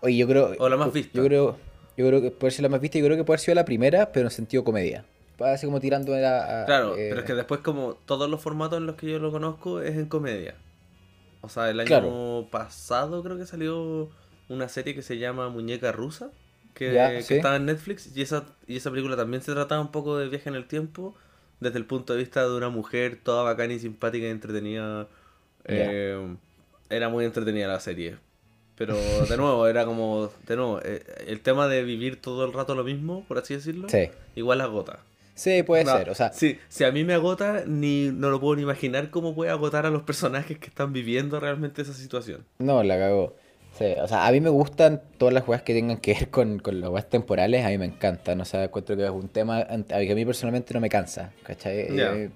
Oye, 0.00 0.16
yo 0.16 0.26
creo. 0.26 0.52
O 0.58 0.68
la 0.68 0.76
más 0.76 0.92
vista. 0.92 1.10
Yo 1.18 1.24
creo, 1.24 1.58
yo 1.96 2.08
creo 2.08 2.20
que 2.22 2.30
puede 2.30 2.50
ser 2.50 2.62
la 2.62 2.68
más 2.70 2.80
vista, 2.80 2.98
yo 2.98 3.04
creo 3.04 3.16
que 3.16 3.24
puede 3.24 3.34
haber 3.36 3.40
sido 3.44 3.54
la 3.54 3.64
primera, 3.64 4.12
pero 4.12 4.26
en 4.26 4.30
sentido 4.30 4.64
comedia. 4.64 5.04
Así 5.40 5.66
como 5.66 5.80
tirando 5.80 6.14
a 6.14 6.18
la. 6.18 6.62
a- 6.62 6.66
Claro, 6.66 6.96
eh, 6.96 7.08
pero 7.10 7.20
es 7.20 7.26
que 7.26 7.34
después 7.34 7.60
como 7.60 7.94
todos 8.06 8.30
los 8.30 8.40
formatos 8.40 8.78
en 8.78 8.86
los 8.86 8.96
que 8.96 9.10
yo 9.10 9.18
lo 9.18 9.30
conozco 9.30 9.80
es 9.80 9.94
en 9.96 10.06
comedia. 10.06 10.54
O 11.42 11.48
sea, 11.50 11.68
el 11.68 11.80
año 11.80 11.86
Claro. 11.88 12.48
pasado 12.50 13.22
creo 13.22 13.36
que 13.36 13.44
salió 13.44 14.08
una 14.48 14.68
serie 14.68 14.94
que 14.94 15.02
se 15.02 15.18
llama 15.18 15.48
Muñeca 15.50 15.92
Rusa, 15.92 16.30
que, 16.74 17.22
sí. 17.22 17.34
estaba 17.34 17.56
en 17.56 17.66
Netflix, 17.66 18.10
y 18.16 18.22
esa, 18.22 18.44
y 18.66 18.76
esa 18.76 18.90
película 18.90 19.16
también 19.16 19.42
se 19.42 19.52
trataba 19.52 19.80
un 19.80 19.90
poco 19.92 20.18
de 20.18 20.28
viaje 20.28 20.48
en 20.48 20.56
el 20.56 20.66
tiempo, 20.66 21.14
desde 21.60 21.78
el 21.78 21.86
punto 21.86 22.12
de 22.12 22.18
vista 22.18 22.42
de 22.46 22.54
una 22.56 22.68
mujer 22.68 23.18
toda 23.22 23.42
bacana 23.42 23.72
y 23.72 23.78
simpática 23.78 24.26
y 24.26 24.30
entretenida. 24.30 25.06
Eh, 25.64 26.36
era 26.90 27.08
muy 27.08 27.24
entretenida 27.24 27.68
la 27.68 27.80
serie. 27.80 28.16
Pero 28.76 28.96
de 28.96 29.36
nuevo, 29.36 29.66
era 29.68 29.84
como, 29.86 30.32
de 30.46 30.56
nuevo, 30.56 30.80
eh, 30.84 31.04
el 31.28 31.40
tema 31.40 31.68
de 31.68 31.84
vivir 31.84 32.20
todo 32.20 32.44
el 32.44 32.52
rato 32.52 32.74
lo 32.74 32.82
mismo, 32.82 33.24
por 33.28 33.38
así 33.38 33.54
decirlo, 33.54 33.88
Sí. 33.88 34.10
igual 34.34 34.60
agota. 34.60 34.98
Sí, 35.36 35.62
puede 35.62 35.84
No, 35.84 35.96
ser. 35.96 36.10
O 36.10 36.14
sea, 36.14 36.32
si, 36.32 36.58
si 36.68 36.84
a 36.84 36.90
mí 36.92 37.04
me 37.04 37.14
agota, 37.14 37.64
ni 37.66 38.10
no 38.12 38.30
lo 38.30 38.40
puedo 38.40 38.56
ni 38.56 38.62
imaginar 38.62 39.10
cómo 39.10 39.34
puede 39.34 39.50
agotar 39.50 39.86
a 39.86 39.90
los 39.90 40.02
personajes 40.02 40.58
que 40.58 40.66
están 40.66 40.92
viviendo 40.92 41.38
realmente 41.40 41.82
esa 41.82 41.92
situación. 41.94 42.44
No, 42.58 42.82
la 42.82 42.98
cagó. 42.98 43.36
Sí, 43.78 43.86
o 44.00 44.06
sea, 44.06 44.26
a 44.26 44.32
mí 44.32 44.40
me 44.40 44.50
gustan 44.50 45.02
todas 45.18 45.34
las 45.34 45.42
juegas 45.42 45.62
que 45.62 45.74
tengan 45.74 45.98
que 45.98 46.14
ver 46.14 46.28
con, 46.30 46.60
con 46.60 46.80
las 46.80 46.90
juegas 46.90 47.10
temporales, 47.10 47.64
a 47.64 47.70
mí 47.70 47.78
me 47.78 47.86
encantan. 47.86 48.40
O 48.40 48.44
sea, 48.44 48.64
encuentro 48.64 48.96
que 48.96 49.04
es 49.04 49.10
un 49.10 49.28
tema 49.28 49.66
que 49.66 50.12
a 50.12 50.14
mí 50.14 50.24
personalmente 50.24 50.72
no 50.74 50.80
me 50.80 50.88
cansa, 50.88 51.32
¿cachai? 51.42 51.90
Mí 51.90 52.30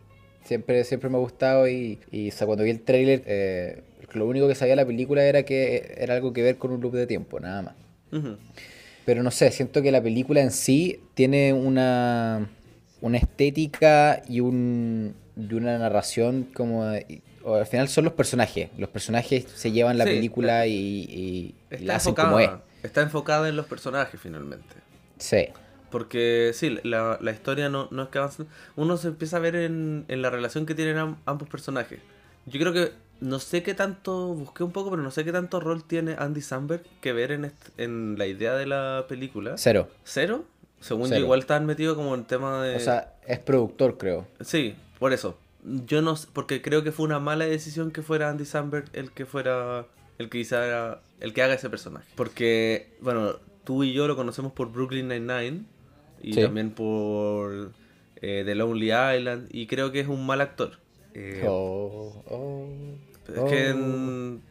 siempre, 0.48 0.82
siempre 0.84 1.10
me 1.10 1.16
ha 1.16 1.20
gustado 1.20 1.68
y, 1.68 2.00
y 2.10 2.30
o 2.30 2.32
sea, 2.32 2.46
cuando 2.46 2.64
vi 2.64 2.70
el 2.70 2.80
tráiler, 2.80 3.22
eh, 3.26 3.82
lo 4.14 4.26
único 4.26 4.48
que 4.48 4.54
sabía 4.54 4.72
de 4.72 4.76
la 4.76 4.86
película 4.86 5.22
era 5.22 5.42
que 5.42 5.94
era 5.98 6.14
algo 6.14 6.32
que 6.32 6.42
ver 6.42 6.56
con 6.56 6.72
un 6.72 6.80
loop 6.80 6.94
de 6.94 7.06
tiempo, 7.06 7.38
nada 7.38 7.62
más. 7.62 7.74
Pero 9.04 9.22
no 9.22 9.30
sé, 9.30 9.50
siento 9.50 9.82
que 9.82 9.92
la 9.92 10.02
película 10.02 10.40
en 10.40 10.50
sí 10.50 11.00
tiene 11.14 11.52
una, 11.52 12.48
una 13.00 13.18
estética 13.18 14.22
y, 14.26 14.40
un, 14.40 15.14
y 15.36 15.54
una 15.54 15.78
narración 15.78 16.48
como... 16.54 16.90
al 17.56 17.66
final 17.66 17.88
son 17.88 18.04
los 18.04 18.12
personajes. 18.14 18.70
Los 18.78 18.88
personajes 18.90 19.46
se 19.54 19.72
llevan 19.72 19.98
la 19.98 20.04
Sí, 20.04 20.10
película 20.10 20.66
y, 20.66 20.72
y- 20.72 21.04
y 21.10 21.54
Está 21.70 21.84
la 21.86 21.96
hacen 21.96 22.14
como 22.14 22.38
es. 22.40 22.46
enfocada, 22.46 22.64
está 22.82 23.02
enfocada 23.02 23.48
en 23.48 23.56
los 23.56 23.66
personajes 23.66 24.20
finalmente. 24.20 24.74
Sí, 25.18 25.48
Porque 25.90 26.52
sí, 26.54 26.78
la, 26.82 27.18
la 27.20 27.30
historia 27.32 27.68
no, 27.68 27.88
no 27.90 28.02
es 28.04 28.08
que 28.10 28.18
avance. 28.18 28.44
Uno 28.76 28.96
se 28.98 29.08
empieza 29.08 29.38
a 29.38 29.40
ver 29.40 29.56
en, 29.56 30.04
en 30.08 30.22
la 30.22 30.30
relación 30.30 30.66
que 30.66 30.74
tienen 30.74 30.98
am- 30.98 31.16
ambos 31.24 31.48
personajes. 31.48 31.98
Yo 32.46 32.60
creo 32.60 32.72
que 32.72 32.92
no 33.20 33.38
sé 33.40 33.62
qué 33.62 33.74
tanto, 33.74 34.28
busqué 34.34 34.62
un 34.64 34.70
poco, 34.72 34.90
pero 34.90 35.02
no 35.02 35.10
sé 35.10 35.24
qué 35.24 35.32
tanto 35.32 35.58
rol 35.60 35.82
tiene 35.84 36.14
Andy 36.18 36.40
Samberg 36.40 36.82
que 37.00 37.12
ver 37.12 37.32
en, 37.32 37.52
en 37.78 38.16
la 38.18 38.26
idea 38.26 38.54
de 38.54 38.66
la 38.66 39.06
película. 39.08 39.54
cero. 39.56 39.88
¿Cero? 40.04 40.44
Según 40.80 41.08
Cero. 41.08 41.18
yo, 41.20 41.24
igual 41.24 41.40
estaban 41.40 41.66
metidos 41.66 41.96
como 41.96 42.14
en 42.14 42.24
tema 42.24 42.62
de. 42.62 42.76
O 42.76 42.80
sea, 42.80 43.14
es 43.26 43.38
productor, 43.40 43.98
creo. 43.98 44.26
Sí, 44.40 44.76
por 45.00 45.12
eso. 45.12 45.36
Yo 45.86 46.02
no 46.02 46.16
sé, 46.16 46.28
porque 46.32 46.62
creo 46.62 46.82
que 46.82 46.92
fue 46.92 47.04
una 47.06 47.18
mala 47.20 47.44
decisión 47.46 47.90
que 47.90 48.02
fuera 48.02 48.30
Andy 48.30 48.44
Samberg 48.44 48.86
el 48.92 49.10
que 49.12 49.26
fuera 49.26 49.86
el 50.18 50.28
que 50.28 50.38
hiciera, 50.38 51.00
el 51.20 51.32
que 51.32 51.42
haga 51.42 51.54
ese 51.54 51.68
personaje. 51.70 52.06
Porque, 52.16 52.90
bueno, 53.00 53.34
tú 53.64 53.84
y 53.84 53.92
yo 53.92 54.06
lo 54.08 54.16
conocemos 54.16 54.52
por 54.52 54.72
Brooklyn 54.72 55.08
Nine-Nine 55.08 55.62
y 56.22 56.32
Sí. 56.34 56.42
también 56.42 56.70
por 56.70 57.72
eh, 58.20 58.42
The 58.44 58.54
Lonely 58.54 58.86
Island 58.86 59.48
y 59.52 59.66
creo 59.66 59.92
que 59.92 60.00
es 60.00 60.08
un 60.08 60.26
mal 60.26 60.40
actor. 60.40 60.72
Eh, 61.14 61.44
Oh, 61.48 62.22
oh, 62.28 62.68
es 63.28 63.34
que 63.50 63.70
oh. 63.72 63.76
en- 63.76 64.42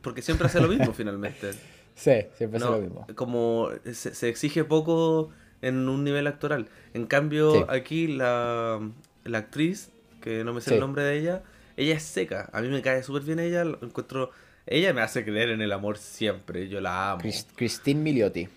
porque 0.00 0.22
siempre 0.22 0.46
hace 0.46 0.60
lo 0.60 0.68
mismo 0.68 0.92
finalmente. 0.94 1.52
Sí, 1.94 2.12
siempre 2.36 2.58
No, 2.58 2.72
lo 2.72 2.78
mismo. 2.80 3.06
Como 3.14 3.68
se, 3.84 4.14
se 4.14 4.28
exige 4.28 4.64
poco 4.64 5.30
en 5.60 5.88
un 5.88 6.02
nivel 6.02 6.26
actoral. 6.26 6.66
En 6.94 7.06
cambio, 7.06 7.52
Sí. 7.52 7.64
aquí 7.68 8.06
la, 8.08 8.80
la 9.24 9.38
actriz, 9.38 9.90
que 10.22 10.42
no 10.44 10.54
me 10.54 10.62
sé 10.62 10.70
Sí. 10.70 10.74
el 10.76 10.80
nombre 10.80 11.02
de 11.02 11.18
ella, 11.18 11.42
ella 11.76 11.94
es 11.96 12.02
seca. 12.02 12.48
A 12.54 12.62
mí 12.62 12.68
me 12.68 12.80
cae 12.80 13.02
súper 13.02 13.22
bien 13.22 13.38
ella. 13.40 13.62
encuentro. 13.82 14.30
Ella 14.66 14.94
me 14.94 15.00
hace 15.02 15.24
creer 15.24 15.50
en 15.50 15.60
el 15.60 15.72
amor 15.72 15.98
siempre. 15.98 16.68
Yo 16.68 16.80
la 16.80 17.10
amo. 17.12 17.20
Chris- 17.20 17.46
Christine 17.56 18.00
Miliotti. 18.00 18.48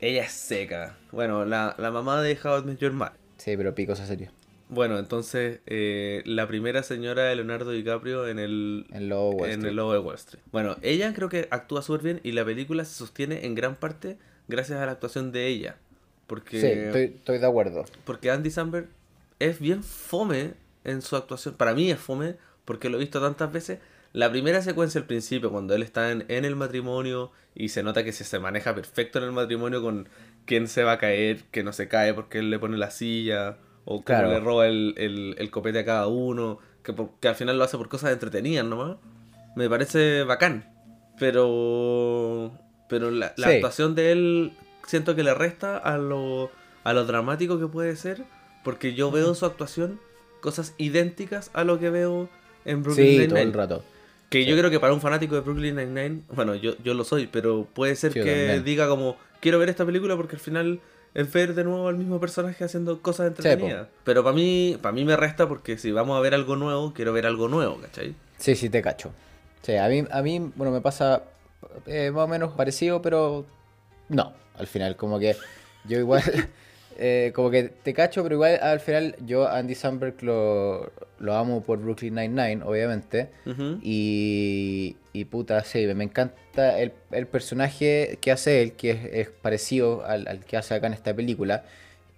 Ella 0.00 0.22
es 0.24 0.32
seca. 0.32 0.96
Bueno, 1.12 1.44
la, 1.44 1.74
la 1.78 1.90
mamá 1.90 2.22
de 2.22 2.38
How 2.42 2.60
I 2.60 2.62
Met 2.64 2.78
Your 2.78 2.92
Mother. 2.92 3.12
Sí, 3.36 3.56
pero 3.56 3.74
pico 3.74 3.92
esa 3.92 4.06
serie. 4.06 4.30
Bueno, 4.70 4.98
entonces, 4.98 5.60
eh, 5.66 6.22
la 6.26 6.46
primera 6.46 6.82
señora 6.82 7.24
de 7.24 7.34
Leonardo 7.36 7.70
DiCaprio 7.70 8.28
en 8.28 8.38
el, 8.38 8.86
En 8.92 9.08
Lobo 9.08 9.30
Wall 9.30 9.50
en 9.50 9.64
el 9.64 9.74
Lobo 9.76 9.94
de 9.94 9.98
Wall 9.98 10.14
Street. 10.16 10.42
Bueno, 10.52 10.76
ella 10.82 11.12
creo 11.14 11.28
que 11.30 11.48
actúa 11.50 11.80
súper 11.82 12.02
bien 12.02 12.20
y 12.22 12.32
la 12.32 12.44
película 12.44 12.84
se 12.84 12.94
sostiene 12.94 13.46
en 13.46 13.54
gran 13.54 13.76
parte 13.76 14.18
gracias 14.46 14.78
a 14.78 14.86
la 14.86 14.92
actuación 14.92 15.32
de 15.32 15.46
ella. 15.46 15.76
Porque, 16.26 16.60
Sí, 16.60 16.66
estoy, 16.66 17.02
estoy 17.16 17.38
de 17.38 17.46
acuerdo. 17.46 17.86
porque 18.04 18.30
Andy 18.30 18.50
Samberg 18.50 18.88
es 19.38 19.58
bien 19.58 19.82
fome 19.82 20.52
en 20.88 21.02
su 21.02 21.16
actuación. 21.16 21.54
Para 21.54 21.74
mí 21.74 21.90
es 21.90 21.98
fome 21.98 22.36
porque 22.64 22.88
lo 22.88 22.96
he 22.96 23.00
visto 23.00 23.20
tantas 23.20 23.52
veces. 23.52 23.78
La 24.12 24.30
primera 24.30 24.62
secuencia 24.62 25.00
al 25.00 25.06
principio, 25.06 25.50
cuando 25.50 25.74
él 25.74 25.82
está 25.82 26.10
en, 26.10 26.24
en 26.28 26.44
el 26.44 26.56
matrimonio 26.56 27.30
y 27.54 27.68
se 27.68 27.82
nota 27.82 28.04
que 28.04 28.12
se, 28.12 28.24
se 28.24 28.38
maneja 28.38 28.74
perfecto 28.74 29.18
en 29.18 29.24
el 29.26 29.32
matrimonio 29.32 29.82
con 29.82 30.08
quién 30.46 30.66
se 30.68 30.82
va 30.82 30.92
a 30.92 30.98
caer, 30.98 31.44
que 31.50 31.62
no 31.62 31.72
se 31.72 31.88
cae 31.88 32.14
porque 32.14 32.38
él 32.38 32.48
le 32.50 32.58
pone 32.58 32.78
la 32.78 32.90
silla, 32.90 33.58
o 33.84 33.96
cómo 33.96 34.04
Claro. 34.04 34.28
le 34.30 34.40
roba 34.40 34.66
el, 34.66 34.94
el- 34.96 35.34
el 35.38 35.50
copete 35.50 35.80
a 35.80 35.84
cada 35.84 36.06
uno, 36.06 36.58
que, 36.82 36.92
por- 36.94 37.10
que 37.20 37.28
al 37.28 37.34
final 37.34 37.58
lo 37.58 37.64
hace 37.64 37.76
por 37.76 37.88
cosas 37.90 38.12
entretenidas 38.12 38.64
nomás. 38.64 38.96
Me 39.56 39.68
parece 39.68 40.22
bacán. 40.24 40.72
Pero. 41.18 42.52
Pero 42.88 43.10
la, 43.10 43.34
la 43.36 43.48
Sí. 43.48 43.54
actuación 43.56 43.94
de 43.94 44.12
él 44.12 44.52
siento 44.86 45.14
que 45.14 45.22
le 45.22 45.34
resta 45.34 45.76
a 45.76 45.98
lo, 45.98 46.50
a 46.84 46.92
lo 46.94 47.04
dramático 47.04 47.58
que 47.58 47.66
puede 47.66 47.96
ser. 47.96 48.24
Porque 48.64 48.94
yo 48.94 49.10
veo 49.10 49.34
su 49.34 49.44
actuación 49.46 50.00
cosas 50.40 50.74
idénticas 50.78 51.50
a 51.54 51.64
lo 51.64 51.78
que 51.78 51.90
veo 51.90 52.28
en 52.64 52.82
Brooklyn 52.82 53.06
Sí, 53.06 53.12
Nine-Nine. 53.12 53.28
todo 53.28 53.38
el 53.42 53.52
rato. 53.52 53.84
Que 54.30 54.42
Sí. 54.44 54.48
yo 54.50 54.56
creo 54.58 54.70
que 54.70 54.78
para 54.80 54.92
un 54.92 55.00
fanático 55.00 55.34
de 55.34 55.40
Brooklyn 55.40 55.76
Nine-Nine, 55.76 56.22
bueno, 56.34 56.54
yo, 56.54 56.74
yo 56.84 56.94
lo 56.94 57.04
soy, 57.04 57.26
pero 57.26 57.66
puede 57.72 57.96
ser 57.96 58.12
Sí, 58.12 58.20
que 58.20 58.26
también. 58.30 58.64
diga 58.64 58.88
como, 58.88 59.16
quiero 59.40 59.58
ver 59.58 59.68
esta 59.70 59.86
película 59.86 60.16
porque 60.16 60.36
al 60.36 60.40
final 60.40 60.80
es 61.14 61.32
ver 61.32 61.54
de 61.54 61.64
nuevo 61.64 61.88
al 61.88 61.96
mismo 61.96 62.20
personaje 62.20 62.62
haciendo 62.64 63.00
cosas 63.00 63.28
entretenidas. 63.28 63.88
pero 64.04 64.22
para 64.22 64.34
mí, 64.36 64.76
para 64.82 64.92
mí 64.92 65.04
me 65.06 65.16
resta 65.16 65.48
porque 65.48 65.78
si 65.78 65.90
vamos 65.92 66.16
a 66.16 66.20
ver 66.20 66.34
algo 66.34 66.56
nuevo, 66.56 66.92
quiero 66.92 67.12
ver 67.14 67.24
algo 67.26 67.48
nuevo, 67.48 67.78
¿cachai? 67.80 68.14
Sí, 68.36 68.54
sí, 68.54 68.68
te 68.68 68.82
cacho. 68.82 69.10
Sí, 69.62 69.74
a 69.76 69.88
mí, 69.88 70.04
a 70.10 70.22
mí 70.22 70.50
bueno, 70.54 70.70
me 70.72 70.80
pasa 70.82 71.22
eh, 71.86 72.10
más 72.10 72.24
o 72.24 72.28
menos 72.28 72.52
parecido, 72.52 73.00
pero 73.02 73.46
no. 74.10 74.32
Al 74.58 74.66
final, 74.66 74.96
como 74.96 75.18
que 75.18 75.36
yo 75.84 75.98
igual, 75.98 76.22
eh, 76.98 77.30
como 77.34 77.50
que 77.50 77.64
te 77.64 77.94
cacho, 77.94 78.22
pero 78.24 78.34
igual 78.34 78.58
al 78.60 78.80
final 78.80 79.14
yo 79.24 79.48
Andy 79.48 79.76
Samberg 79.76 80.20
lo, 80.22 80.92
lo 81.20 81.34
amo 81.34 81.62
por 81.62 81.78
Brooklyn 81.78 82.16
Nine-Nine, 82.16 82.62
obviamente. 82.64 83.30
Y, 83.82 84.96
y 85.12 85.24
puta, 85.26 85.62
sí, 85.62 85.86
me 85.94 86.04
encanta 86.04 86.78
el, 86.80 86.92
el 87.12 87.26
personaje 87.28 88.18
que 88.20 88.32
hace 88.32 88.62
él, 88.62 88.72
que 88.72 88.90
es, 88.90 88.98
es 89.12 89.28
parecido 89.30 90.04
al, 90.04 90.26
al 90.26 90.44
que 90.44 90.56
hace 90.56 90.74
acá 90.74 90.88
en 90.88 90.92
esta 90.92 91.14
película. 91.14 91.64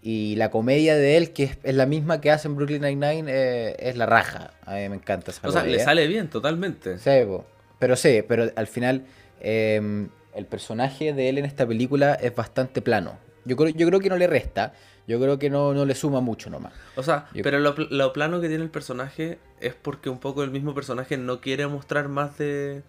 Y 0.02 0.37
la 0.37 0.50
comedia 0.50 0.96
de 0.96 1.18
él, 1.18 1.32
que 1.32 1.44
es, 1.44 1.58
es 1.62 1.75
la 1.75 1.84
misma 1.84 2.22
que 2.22 2.30
hace 2.30 2.49
en 2.49 2.56
Brooklyn 2.56 2.80
Nine-Nine, 2.80 3.30
eh, 3.30 3.76
es 3.80 3.96
la 3.99 4.06
raja. 4.06 4.54
A 4.64 4.76
mí 4.76 4.88
me 4.88 4.96
encanta 4.96 5.30
esa 5.30 5.46
O 5.46 5.52
sea, 5.52 5.62
le 5.62 5.78
sale 5.78 6.06
bien, 6.06 6.28
totalmente. 6.28 6.99
Sí, 6.99 7.10
po. 7.26 7.44
pero 7.78 7.96
sí, 7.96 8.22
pero 8.26 8.50
al 8.56 8.66
final 8.66 9.04
eh, 9.42 10.08
el 10.34 10.46
personaje 10.46 11.12
de 11.12 11.28
él 11.28 11.37
en 11.37 11.44
esta 11.44 11.66
película 11.66 12.14
es 12.14 12.34
bastante 12.34 12.80
plano. 12.80 13.18
Yo 13.50 13.57
creo, 13.57 13.71
yo 13.71 13.87
creo 13.88 13.99
que 13.99 14.09
no 14.09 14.16
le 14.16 14.28
resta, 14.28 14.75
yo 15.09 15.19
creo 15.21 15.40
que 15.40 15.50
no, 15.50 15.75
no 15.75 15.85
le 15.85 15.97
suma 15.97 16.21
mucho 16.21 16.50
nomás. 16.50 16.73
O 16.95 17.02
sea, 17.02 17.26
Yo- 17.35 17.42
pero 17.42 17.59
lo, 17.59 17.75
lo 17.76 18.12
plano 18.12 18.40
que 18.40 18.47
tiene 18.49 18.62
el 18.62 18.71
personaje 18.71 19.38
es 19.61 19.75
porque 19.75 20.09
un 20.09 20.21
poco 20.21 20.45
el 20.45 20.52
mismo 20.52 20.73
personaje 20.73 21.16
no 21.16 21.40
quiere 21.40 21.66
mostrar 21.66 22.09
más 22.09 22.38
de, 22.38 22.83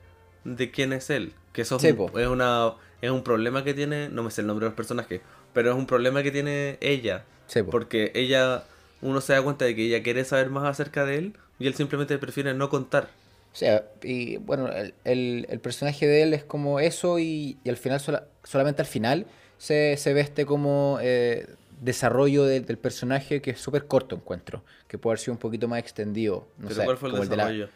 de 0.43 0.69
quién 0.69 0.93
es 0.93 1.09
él. 1.09 1.33
Que 1.51 1.63
eso 1.63 1.77
es, 1.77 1.81
Sí, 1.81 1.89
un, 1.89 1.95
po. 1.95 2.19
es 2.19 2.27
una, 2.27 2.73
es 3.01 3.09
un 3.09 3.23
problema 3.23 3.63
que 3.63 3.73
tiene, 3.73 4.09
no 4.09 4.21
me 4.21 4.29
sé 4.29 4.41
el 4.41 4.47
nombre 4.47 4.67
del 4.67 4.75
personaje, 4.75 5.21
pero 5.53 5.71
es 5.71 5.75
un 5.75 5.87
problema 5.87 6.21
que 6.21 6.29
tiene 6.31 6.77
ella. 6.79 7.23
Sí, 7.47 7.63
po. 7.63 7.71
Porque 7.71 8.11
ella, 8.13 8.63
uno 9.01 9.19
se 9.19 9.33
da 9.33 9.41
cuenta 9.41 9.65
de 9.65 9.75
que 9.75 9.87
ella 9.87 10.03
quiere 10.03 10.23
saber 10.25 10.51
más 10.51 10.63
acerca 10.65 11.05
de 11.05 11.17
él 11.17 11.33
y 11.57 11.65
él 11.65 11.73
simplemente 11.73 12.17
prefiere 12.19 12.53
no 12.53 12.69
contar. 12.69 13.09
O 13.51 13.55
sea, 13.55 13.83
y 14.03 14.37
bueno, 14.37 14.67
el, 14.71 14.93
el- 15.05 15.45
el 15.49 15.59
personaje 15.59 16.05
de 16.07 16.21
él 16.23 16.33
es 16.35 16.43
como 16.43 16.79
eso 16.79 17.17
y, 17.19 17.57
y 17.63 17.69
al 17.69 17.77
final, 17.77 17.99
sola- 17.99 18.27
solamente 18.43 18.81
al 18.83 18.87
final, 18.87 19.25
se, 19.61 19.97
se 19.97 20.13
ve 20.13 20.21
este 20.21 20.45
como 20.45 20.97
eh, 21.01 21.47
desarrollo 21.81 22.43
de- 22.45 22.61
del 22.61 22.77
personaje 22.77 23.41
que 23.41 23.51
es 23.51 23.59
súper 23.61 23.87
corto, 23.87 24.15
encuentro. 24.15 24.63
Que 24.87 24.97
puede 24.97 25.13
haber 25.13 25.19
sido 25.19 25.33
un 25.33 25.39
poquito 25.39 25.67
más 25.67 25.79
extendido. 25.79 26.47
No 26.57 26.67
pero 26.67 26.75
sé, 26.75 26.85
¿cuál 26.85 26.97
fue 26.97 27.09
el 27.09 27.13
como 27.13 27.23
de 27.25 27.35
la- 27.37 27.43
desarrollo? 27.45 27.69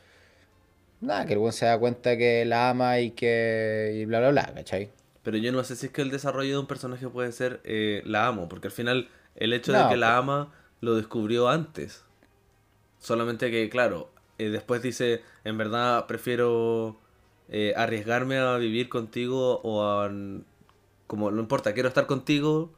Nada, 1.02 1.26
que 1.26 1.34
el 1.34 1.40
buen 1.40 1.54
se 1.54 1.66
da 1.66 1.78
cuenta 1.78 2.18
que 2.18 2.44
la 2.46 2.70
ama 2.70 3.00
y 3.00 3.12
que... 3.12 3.92
y 4.02 4.06
bla, 4.06 4.20
bla, 4.20 4.32
bla, 4.32 4.54
¿cachai? 4.56 4.90
Pero 5.24 5.38
yo 5.38 5.52
no 5.52 5.64
sé 5.64 5.76
si 5.76 5.88
es 5.88 5.92
que 5.92 6.02
el 6.02 6.12
desarrollo 6.12 6.52
de 6.54 6.60
un 6.60 6.68
personaje 6.68 7.08
puede 7.10 7.32
ser 7.32 7.60
eh, 7.64 8.02
la 8.06 8.28
amo, 8.28 8.48
porque 8.48 8.68
al 8.68 8.72
final 8.74 9.10
el 9.36 9.54
hecho 9.54 9.74
No, 9.74 9.80
de 9.80 9.88
que 9.88 9.98
la 9.98 10.08
pues. 10.08 10.18
ama 10.18 10.54
lo 10.82 10.96
descubrió 10.96 11.50
antes. 11.50 12.04
Solamente 13.00 13.52
que, 13.52 13.70
claro, 13.70 14.10
eh, 14.38 14.50
después 14.50 14.82
dice, 14.82 15.22
en 15.44 15.58
verdad 15.58 16.08
prefiero 16.08 16.98
eh, 17.50 17.74
arriesgarme 17.76 18.38
a 18.40 18.58
vivir 18.58 18.90
contigo 18.90 19.62
o 19.64 19.84
a... 19.84 20.12
Como, 21.08 21.32
no 21.32 21.40
importa, 21.42 21.74
quiero 21.74 21.90
estar 21.90 22.08
contigo, 22.08 22.72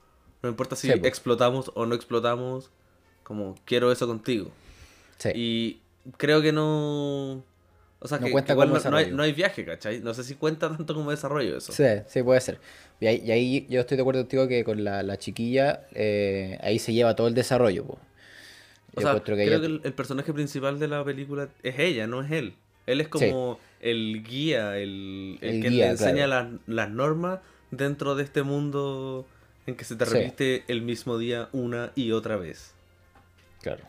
no 0.43 0.49
importa 0.49 0.75
si 0.75 0.87
Sí, 0.87 0.93
explotamos 1.03 1.71
o 1.75 1.85
no 1.85 1.95
explotamos, 1.95 2.69
como 3.23 3.55
quiero 3.65 3.91
eso 3.91 4.07
contigo. 4.07 4.51
Sí. 5.17 5.29
Y 5.35 5.81
creo 6.17 6.41
que 6.41 6.51
no... 6.51 7.43
O 7.99 8.07
sea, 8.07 8.19
No 8.19 8.25
que, 8.25 8.31
cuenta 8.31 8.47
que 8.47 8.53
igual 8.53 8.69
como 8.69 8.79
no, 8.79 8.91
no 8.91 8.97
hay, 8.97 9.11
no 9.11 9.23
hay 9.23 9.33
viaje, 9.33 9.65
¿cachai? 9.65 10.01
No 10.01 10.13
sé 10.13 10.23
si 10.23 10.35
cuenta 10.35 10.69
tanto 10.69 10.93
como 10.93 11.09
desarrollo 11.09 11.57
eso. 11.57 11.71
Sí, 11.73 11.83
sí, 12.07 12.21
puede 12.21 12.39
ser. 12.41 12.59
Y 12.99 13.07
ahí, 13.07 13.23
y 13.25 13.31
ahí 13.31 13.67
yo 13.69 13.79
estoy 13.81 13.97
de 13.97 14.01
acuerdo 14.01 14.21
contigo 14.21 14.47
que 14.47 14.63
con 14.63 14.83
la, 14.83 15.01
la 15.01 15.17
chiquilla, 15.17 15.87
eh, 15.93 16.59
ahí 16.61 16.77
se 16.77 16.93
lleva 16.93 17.15
todo 17.15 17.27
el 17.27 17.33
desarrollo. 17.33 17.85
po. 17.85 17.97
O 18.95 19.01
Yo 19.01 19.01
sea, 19.01 19.15
que 19.15 19.21
creo 19.33 19.37
ella- 19.37 19.59
que 19.59 19.65
el, 19.65 19.81
el 19.83 19.93
personaje 19.93 20.31
principal 20.33 20.79
de 20.79 20.87
la 20.87 21.03
película 21.03 21.49
es 21.63 21.79
ella, 21.79 22.05
no 22.07 22.21
es 22.21 22.31
él. 22.31 22.53
Él 22.85 23.01
es 23.01 23.07
como 23.07 23.59
el 23.81 24.23
guía, 24.23 24.77
el, 24.77 25.39
el 25.41 25.55
El 25.55 25.61
que 25.61 25.69
guía, 25.69 25.85
le 25.85 25.91
enseña 25.91 26.25
claro. 26.25 26.49
las, 26.51 26.59
las 26.67 26.89
normas 26.91 27.39
dentro 27.71 28.15
de 28.15 28.23
este 28.23 28.43
mundo 28.43 29.25
en 29.65 29.75
que 29.75 29.83
se 29.85 29.95
te 29.95 30.05
Sí. 30.05 30.13
repite 30.13 30.63
el 30.67 30.81
mismo 30.81 31.17
día 31.17 31.49
una 31.51 31.91
y 31.95 32.11
otra 32.11 32.37
vez. 32.37 32.73
Claro. 33.61 33.83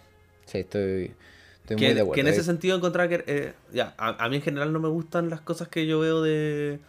Sí, 0.47 0.59
estoy, 0.59 1.13
estoy 1.61 1.77
Que, 1.77 1.85
muy 1.87 1.95
de 1.95 2.01
acuerdo. 2.01 2.13
que 2.15 2.21
en 2.23 2.29
ese 2.29 2.39
Ahí- 2.41 2.45
sentido 2.47 2.77
encontraba 2.77 3.09
que... 3.09 3.23
eh, 3.27 3.53
ya, 3.73 3.95
a, 3.99 4.25
a 4.25 4.29
mí 4.29 4.37
en 4.37 4.43
general 4.43 4.73
no 4.73 4.81
me 4.81 4.89
gustan 4.89 5.31
las 5.31 5.41
cosas 5.41 5.69
que 5.69 5.87
yo 5.87 6.01
veo 6.01 6.23
de, 6.23 6.81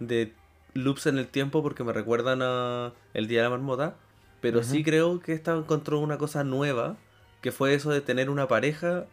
de 0.00 0.32
loops 0.74 1.06
en 1.06 1.18
el 1.18 1.26
tiempo 1.28 1.62
porque 1.62 1.84
me 1.84 1.92
recuerdan 1.92 2.40
a 2.42 2.92
El 3.14 3.28
Día 3.28 3.38
de 3.38 3.44
la 3.44 3.50
Marmota. 3.50 3.94
Pero 4.40 4.62
sí 4.62 4.84
creo 4.84 5.20
que 5.20 5.32
esta 5.32 5.54
encontró 5.56 6.00
una 6.00 6.18
cosa 6.18 6.44
nueva, 6.44 6.98
que 7.40 7.50
fue 7.50 7.72
eso 7.72 7.90
de 7.90 8.02
tener 8.02 8.28
una 8.28 8.46
pareja 8.46 9.06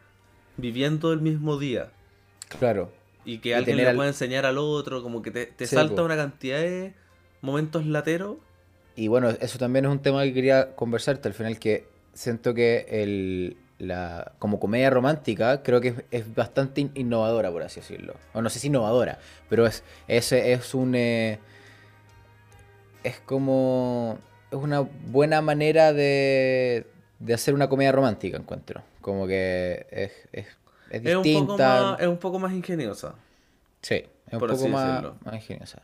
viviendo 0.57 1.13
el 1.13 1.21
mismo 1.21 1.57
día. 1.57 1.89
Claro. 2.59 2.91
Y 3.23 3.37
que 3.37 3.49
Y 3.49 3.53
alguien 3.53 3.77
le 3.77 3.87
al- 3.87 3.95
pueda 3.95 4.09
enseñar 4.09 4.45
al 4.45 4.57
otro, 4.57 5.01
como 5.01 5.21
que 5.21 5.31
te, 5.31 5.45
te 5.45 5.67
Sí, 5.67 5.75
salta 5.75 5.95
po. 5.95 6.03
una 6.03 6.17
cantidad 6.17 6.57
de 6.59 6.93
momentos 7.41 7.85
lateros. 7.85 8.37
Y 8.95 9.07
bueno, 9.07 9.29
eso 9.29 9.57
también 9.57 9.85
es 9.85 9.91
un 9.91 9.99
tema 9.99 10.23
que 10.23 10.33
quería 10.33 10.75
conversarte 10.75 11.27
al 11.27 11.33
final, 11.33 11.57
que 11.59 11.87
siento 12.13 12.53
que 12.53 12.85
el, 12.89 13.57
la, 13.79 14.33
como 14.37 14.59
comedia 14.59 14.89
romántica 14.89 15.63
creo 15.63 15.79
que 15.81 15.87
es, 15.89 15.95
es 16.11 16.35
bastante 16.35 16.81
in- 16.81 16.91
innovadora, 16.95 17.51
por 17.51 17.63
así 17.63 17.79
decirlo. 17.79 18.15
O 18.33 18.41
no 18.41 18.49
sé 18.49 18.59
si 18.59 18.67
innovadora, 18.67 19.19
pero 19.49 19.65
es, 19.65 19.83
es, 20.07 20.31
es 20.33 20.73
un... 20.75 20.93
eh, 20.95 21.39
es 23.03 23.19
como... 23.21 24.17
Es 24.51 24.57
una 24.57 24.81
buena 24.81 25.41
manera 25.41 25.93
de, 25.93 26.85
de 27.19 27.33
hacer 27.33 27.53
una 27.53 27.69
comedia 27.69 27.93
romántica, 27.93 28.35
encuentro. 28.37 28.81
Como 28.99 29.25
que 29.25 29.87
es, 29.89 30.11
es, 30.33 30.47
es 30.89 31.05
Es 31.05 31.15
un, 31.15 31.23
distinta. 31.23 31.47
poco 31.47 31.57
más, 31.57 32.01
es 32.01 32.07
un 32.07 32.17
poco 32.17 32.39
más 32.39 32.51
ingeniosa. 32.51 33.15
Sí, 33.81 33.95
es 34.27 34.33
un 34.33 34.39
poco 34.39 34.67
más, 34.67 35.05
más 35.23 35.35
ingeniosa. 35.35 35.81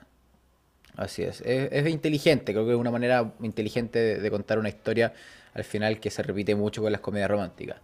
Así 0.97 1.23
es. 1.23 1.39
es. 1.41 1.69
es 1.71 1.87
inteligente, 1.87 2.51
creo 2.51 2.65
que 2.65 2.73
es 2.73 2.77
una 2.77 2.91
manera 2.91 3.31
inteligente 3.41 3.99
de, 3.99 4.19
de 4.19 4.29
contar 4.31 4.59
una 4.59 4.67
historia 4.69 5.13
al 5.53 5.63
final 5.63 5.99
que 5.99 6.11
se 6.11 6.21
repite 6.23 6.53
mucho 6.55 6.81
con 6.81 6.91
las 6.91 6.99
comedias 7.01 7.31
románticas. 7.31 7.77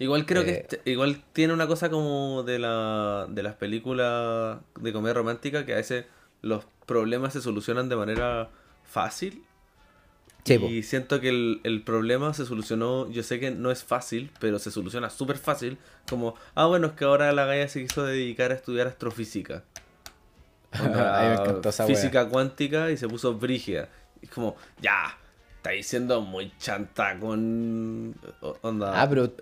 Igual 0.00 0.26
creo 0.26 0.42
Eh, 0.42 0.44
que 0.46 0.52
este- 0.76 0.90
igual 0.90 1.22
tiene 1.32 1.52
una 1.52 1.66
cosa 1.68 1.88
como 1.88 2.42
de 2.42 2.58
la 2.58 3.26
de 3.28 3.42
las 3.44 3.54
películas 3.54 4.58
de 4.80 4.92
comedia 4.92 5.14
romántica 5.14 5.64
que 5.64 5.72
a 5.74 5.76
veces 5.76 6.06
los 6.42 6.64
problemas 6.86 7.32
se 7.34 7.40
solucionan 7.40 7.88
de 7.88 7.96
manera 7.96 8.50
fácil. 8.84 9.44
Y 10.46 10.82
siento 10.82 11.20
que 11.22 11.30
el, 11.30 11.60
el 11.64 11.80
problema 11.82 12.34
se 12.34 12.44
solucionó, 12.44 13.10
yo 13.10 13.22
sé 13.22 13.40
que 13.40 13.50
no 13.50 13.70
es 13.70 13.82
fácil, 13.82 14.30
pero 14.40 14.58
se 14.58 14.70
soluciona 14.70 15.08
súper 15.08 15.38
fácil. 15.38 15.78
Como, 16.06 16.34
ah, 16.54 16.66
bueno, 16.66 16.88
es 16.88 16.92
que 16.94 17.04
ahora 17.06 17.32
la 17.32 17.46
Gaia 17.46 17.66
se 17.68 17.80
quiso 17.82 18.04
dedicar 18.04 18.50
a 18.52 18.54
estudiar 18.54 18.86
astrofísica. 18.86 19.62
Onda, 20.82 21.18
A 21.18 21.22
mí 21.22 21.28
me 21.36 21.42
encantó 21.42 21.68
esa 21.68 21.86
wea. 21.86 21.94
física 21.94 22.28
cuántica 22.28 22.90
y 22.90 22.96
se 22.96 23.08
puso 23.08 23.34
brígida. 23.34 23.88
Y 24.20 24.26
es 24.26 24.30
como, 24.30 24.56
ya, 24.80 25.16
está 25.56 25.70
diciendo 25.70 26.20
muy 26.20 26.52
chanta 26.58 27.18
con... 27.18 28.14
Onda, 28.62 29.00
Ah, 29.02 29.08
pero 29.08 29.32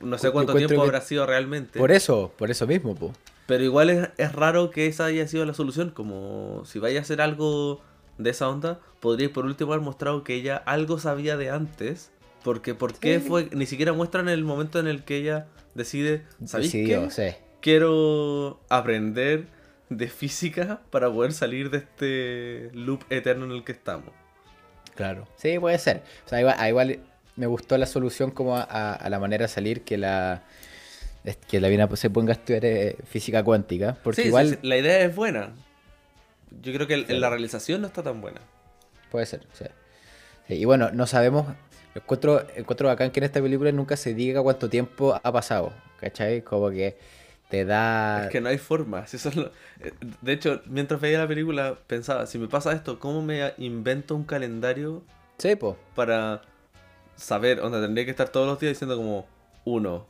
no 0.00 0.18
sé 0.18 0.30
cuánto 0.30 0.54
tiempo 0.54 0.74
que- 0.76 0.80
habrá 0.80 1.00
sido 1.00 1.26
realmente. 1.26 1.78
Por 1.78 1.92
eso, 1.92 2.32
por 2.36 2.50
eso 2.50 2.66
mismo, 2.66 2.94
po. 2.94 3.12
Pero 3.46 3.64
igual 3.64 3.90
es, 3.90 4.08
es 4.18 4.32
raro 4.32 4.70
que 4.70 4.86
esa 4.86 5.06
haya 5.06 5.26
sido 5.26 5.44
la 5.44 5.54
solución. 5.54 5.90
Como 5.90 6.62
si 6.64 6.78
vaya 6.78 7.00
a 7.00 7.02
hacer 7.02 7.20
algo 7.20 7.80
de 8.18 8.30
esa 8.30 8.48
onda, 8.48 8.78
podría 9.00 9.32
por 9.32 9.44
último 9.46 9.72
haber 9.72 9.84
mostrado 9.84 10.22
que 10.24 10.34
ella 10.34 10.56
algo 10.64 10.98
sabía 10.98 11.36
de 11.36 11.50
antes. 11.50 12.10
Porque 12.44 12.74
¿por 12.74 12.94
qué 12.94 13.20
fue? 13.20 13.48
Ni 13.52 13.66
siquiera 13.66 13.92
muestran 13.92 14.28
el 14.28 14.44
momento 14.44 14.78
en 14.80 14.86
el 14.86 15.04
que 15.04 15.16
ella 15.16 15.46
decide, 15.74 16.24
¿sabéis 16.46 16.72
Decidió, 16.72 17.02
qué? 17.04 17.10
sí. 17.10 17.36
Quiero 17.60 18.60
aprender 18.68 19.46
de 19.96 20.08
física 20.08 20.80
para 20.90 21.10
poder 21.10 21.32
salir 21.32 21.70
de 21.70 21.78
este 21.78 22.70
loop 22.74 23.04
eterno 23.10 23.44
en 23.44 23.52
el 23.52 23.64
que 23.64 23.72
estamos. 23.72 24.10
Claro. 24.94 25.26
Sí, 25.36 25.58
puede 25.58 25.78
ser. 25.78 26.02
O 26.26 26.28
sea, 26.28 26.40
igual, 26.40 26.56
a 26.58 26.68
igual 26.68 26.98
me 27.36 27.46
gustó 27.46 27.78
la 27.78 27.86
solución 27.86 28.30
como 28.30 28.56
a, 28.56 28.62
a- 28.62 28.94
a 28.94 29.10
la 29.10 29.18
manera 29.18 29.44
de 29.44 29.48
salir 29.48 29.82
que 29.82 29.96
la 29.96 30.42
que 31.48 31.60
la 31.60 31.96
se 31.96 32.10
ponga 32.10 32.32
a 32.32 32.34
estudiar 32.34 32.64
eh, 32.64 32.96
física 33.04 33.44
cuántica. 33.44 33.96
Porque 34.02 34.22
Sí, 34.22 34.28
igual 34.28 34.48
sí, 34.48 34.54
sí, 34.60 34.66
la 34.66 34.76
idea 34.76 35.00
es 35.02 35.14
buena. 35.14 35.52
Yo 36.62 36.72
creo 36.72 36.86
que 36.86 36.94
el- 36.94 37.20
la 37.20 37.30
realización 37.30 37.80
no 37.80 37.86
está 37.86 38.02
tan 38.02 38.20
buena. 38.20 38.40
Puede 39.10 39.26
ser, 39.26 39.46
sí. 39.52 39.64
Sí, 40.48 40.54
y 40.54 40.64
bueno, 40.64 40.90
no 40.92 41.06
sabemos. 41.06 41.46
Encuentro, 41.94 42.44
encuentro 42.56 42.88
bacán 42.88 43.10
que 43.10 43.20
en 43.20 43.24
esta 43.24 43.40
película 43.40 43.70
nunca 43.70 43.96
se 43.96 44.14
diga 44.14 44.42
cuánto 44.42 44.68
tiempo 44.68 45.18
ha 45.22 45.32
pasado. 45.32 45.72
¿Cachai? 46.00 46.42
Como 46.42 46.70
que 46.70 46.96
te 47.52 47.66
da. 47.66 48.24
Es 48.24 48.30
que 48.30 48.40
no 48.40 48.48
hay 48.48 48.56
forma. 48.56 49.06
si 49.06 49.18
lo- 49.38 49.52
eh, 49.80 49.92
De 50.22 50.32
hecho, 50.32 50.62
mientras 50.64 50.98
veía 51.02 51.18
la 51.18 51.28
película, 51.28 51.76
pensaba, 51.86 52.24
si 52.26 52.38
me 52.38 52.48
pasa 52.48 52.72
esto, 52.72 52.98
¿cómo 52.98 53.20
me 53.20 53.52
invento 53.58 54.14
un 54.16 54.24
calendario 54.24 55.02
Sí, 55.36 55.54
po. 55.56 55.76
para 55.94 56.40
saber? 57.14 57.60
Onda, 57.60 57.78
tendría 57.82 58.06
que 58.06 58.10
estar 58.10 58.30
todos 58.30 58.46
los 58.46 58.58
días 58.58 58.72
diciendo 58.72 58.96
como 58.96 59.26
uno, 59.66 60.06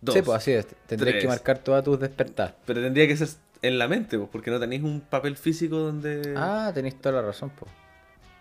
dos. 0.00 0.16
Sí, 0.16 0.22
pues 0.22 0.36
así 0.36 0.50
es. 0.50 0.66
Tendrías 0.88 1.22
que 1.22 1.28
marcar 1.28 1.58
todas 1.58 1.84
tus 1.84 2.00
despertar. 2.00 2.56
Pero 2.66 2.82
tendría 2.82 3.06
que 3.06 3.16
ser 3.16 3.28
en 3.62 3.78
la 3.78 3.86
mente, 3.86 4.18
pues, 4.18 4.28
porque 4.32 4.50
no 4.50 4.58
tenéis 4.58 4.82
un 4.82 5.00
papel 5.00 5.36
físico 5.36 5.76
donde... 5.78 6.34
Ah, 6.36 6.72
tenéis 6.74 7.00
toda 7.00 7.22
la 7.22 7.26
razón, 7.28 7.50
po. 7.50 7.66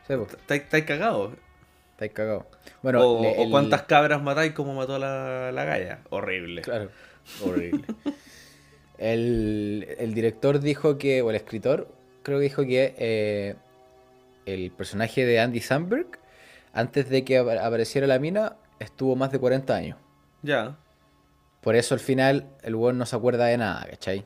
Sí, 0.08 0.16
po. 0.16 0.26
Estáis 0.52 0.86
cagados. 0.86 1.34
Estáis 1.92 2.12
cagados. 2.14 2.46
Bueno, 2.82 3.00
o, 3.08 3.22
le- 3.22 3.38
o 3.38 3.44
el- 3.44 3.52
cuántas 3.52 3.84
cabras 3.84 4.24
matáis 4.24 4.54
como 4.54 4.74
mató 4.74 4.96
a 4.96 5.00
la, 5.00 5.52
la 5.52 5.64
galla. 5.66 6.00
Horrible. 6.10 6.64
Claro, 6.64 6.90
horrible. 7.44 7.84
el, 8.98 9.88
el 10.00 10.14
director 10.14 10.60
dijo 10.60 10.98
que, 10.98 11.22
o 11.22 11.30
el 11.30 11.36
escritor, 11.36 11.88
creo 12.24 12.38
que 12.40 12.44
dijo 12.44 12.64
que 12.64 12.96
eh, 12.98 13.56
el 14.46 14.72
personaje 14.72 15.26
de 15.26 15.40
Andy 15.40 15.60
Samberg, 15.62 16.08
antes 16.74 17.10
de 17.10 17.24
que 17.24 17.38
apa- 17.40 17.66
apareciera 17.66 18.08
la 18.08 18.20
mina, 18.20 18.56
estuvo 18.80 19.16
más 19.16 19.32
de 19.32 19.40
40 19.40 19.76
años. 19.76 19.98
Ya. 20.42 20.78
Por 21.62 21.76
eso 21.76 21.94
al 21.94 22.00
final 22.02 22.48
el 22.62 22.76
weón 22.76 22.98
no 22.98 23.06
se 23.06 23.16
acuerda 23.16 23.46
de 23.46 23.58
nada, 23.58 23.86
¿cachai? 23.90 24.26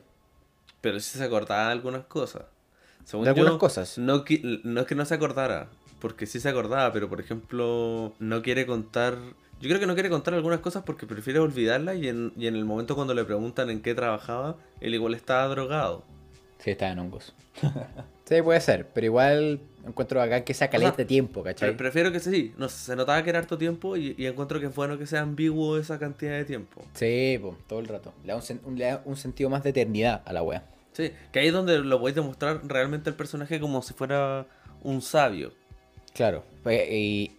Pero 0.80 0.98
sí 1.00 1.18
se 1.18 1.24
acordaba 1.24 1.66
de 1.66 1.72
algunas 1.72 2.04
cosas. 2.04 2.44
Según 3.04 3.24
De 3.24 3.30
algunas 3.30 3.52
yo, 3.54 3.58
cosas. 3.58 3.96
No, 3.98 4.24
no 4.64 4.80
es 4.80 4.86
que 4.86 4.94
no 4.94 5.04
se 5.04 5.14
acordara, 5.14 5.68
porque 6.00 6.26
sí 6.26 6.40
se 6.40 6.48
acordaba, 6.48 6.92
pero 6.92 7.08
por 7.08 7.20
ejemplo, 7.20 8.12
no 8.18 8.42
quiere 8.42 8.66
contar. 8.66 9.16
Yo 9.60 9.68
creo 9.68 9.80
que 9.80 9.86
no 9.86 9.94
quiere 9.94 10.08
contar 10.10 10.34
algunas 10.34 10.60
cosas 10.60 10.82
porque 10.84 11.06
prefiere 11.06 11.38
olvidarlas 11.40 11.96
y 11.96 12.08
en, 12.08 12.32
y 12.36 12.46
en 12.46 12.54
el 12.54 12.64
momento 12.64 12.94
cuando 12.94 13.14
le 13.14 13.24
preguntan 13.24 13.70
en 13.70 13.80
qué 13.82 13.94
trabajaba, 13.94 14.56
él 14.80 14.94
igual 14.94 15.14
estaba 15.14 15.46
drogado. 15.48 16.04
Sí, 16.58 16.70
estaba 16.70 16.92
en 16.92 16.98
hongos. 17.00 17.34
sí, 18.24 18.40
puede 18.42 18.60
ser, 18.60 18.86
pero 18.94 19.06
igual 19.06 19.60
encuentro 19.86 20.20
acá 20.22 20.44
que 20.44 20.54
sea 20.54 20.68
caleta 20.70 20.96
de 20.98 21.04
tiempo, 21.06 21.42
¿cachai? 21.42 21.76
prefiero 21.76 22.12
que 22.12 22.20
sí, 22.20 22.52
no, 22.56 22.68
se 22.68 22.94
notaba 22.94 23.22
que 23.24 23.30
era 23.30 23.38
harto 23.40 23.58
tiempo 23.58 23.96
y, 23.96 24.14
y 24.18 24.26
encuentro 24.26 24.60
que 24.60 24.66
es 24.66 24.74
bueno 24.74 24.96
que 24.98 25.06
sea 25.06 25.22
ambiguo 25.22 25.76
esa 25.78 25.98
cantidad 25.98 26.32
de 26.32 26.44
tiempo. 26.44 26.84
Sí, 26.94 27.38
po, 27.40 27.56
todo 27.66 27.80
el 27.80 27.88
rato. 27.88 28.12
Le 28.24 28.32
da 28.32 28.36
un, 28.36 28.60
un- 28.64 28.78
le 28.78 28.84
da 28.84 29.02
un 29.04 29.16
sentido 29.16 29.50
más 29.50 29.62
de 29.64 29.70
eternidad 29.70 30.22
a 30.24 30.32
la 30.32 30.42
wea. 30.42 30.64
Sí, 30.92 31.10
que 31.32 31.38
ahí 31.40 31.46
es 31.48 31.52
donde 31.52 31.78
lo 31.78 31.98
podéis 32.00 32.16
demostrar 32.16 32.60
realmente 32.64 33.10
el 33.10 33.16
personaje 33.16 33.58
como 33.60 33.82
si 33.82 33.94
fuera 33.94 34.46
un 34.82 35.00
sabio. 35.02 35.52
Claro, 36.14 36.44
pues, 36.64 36.88
y 36.90 37.36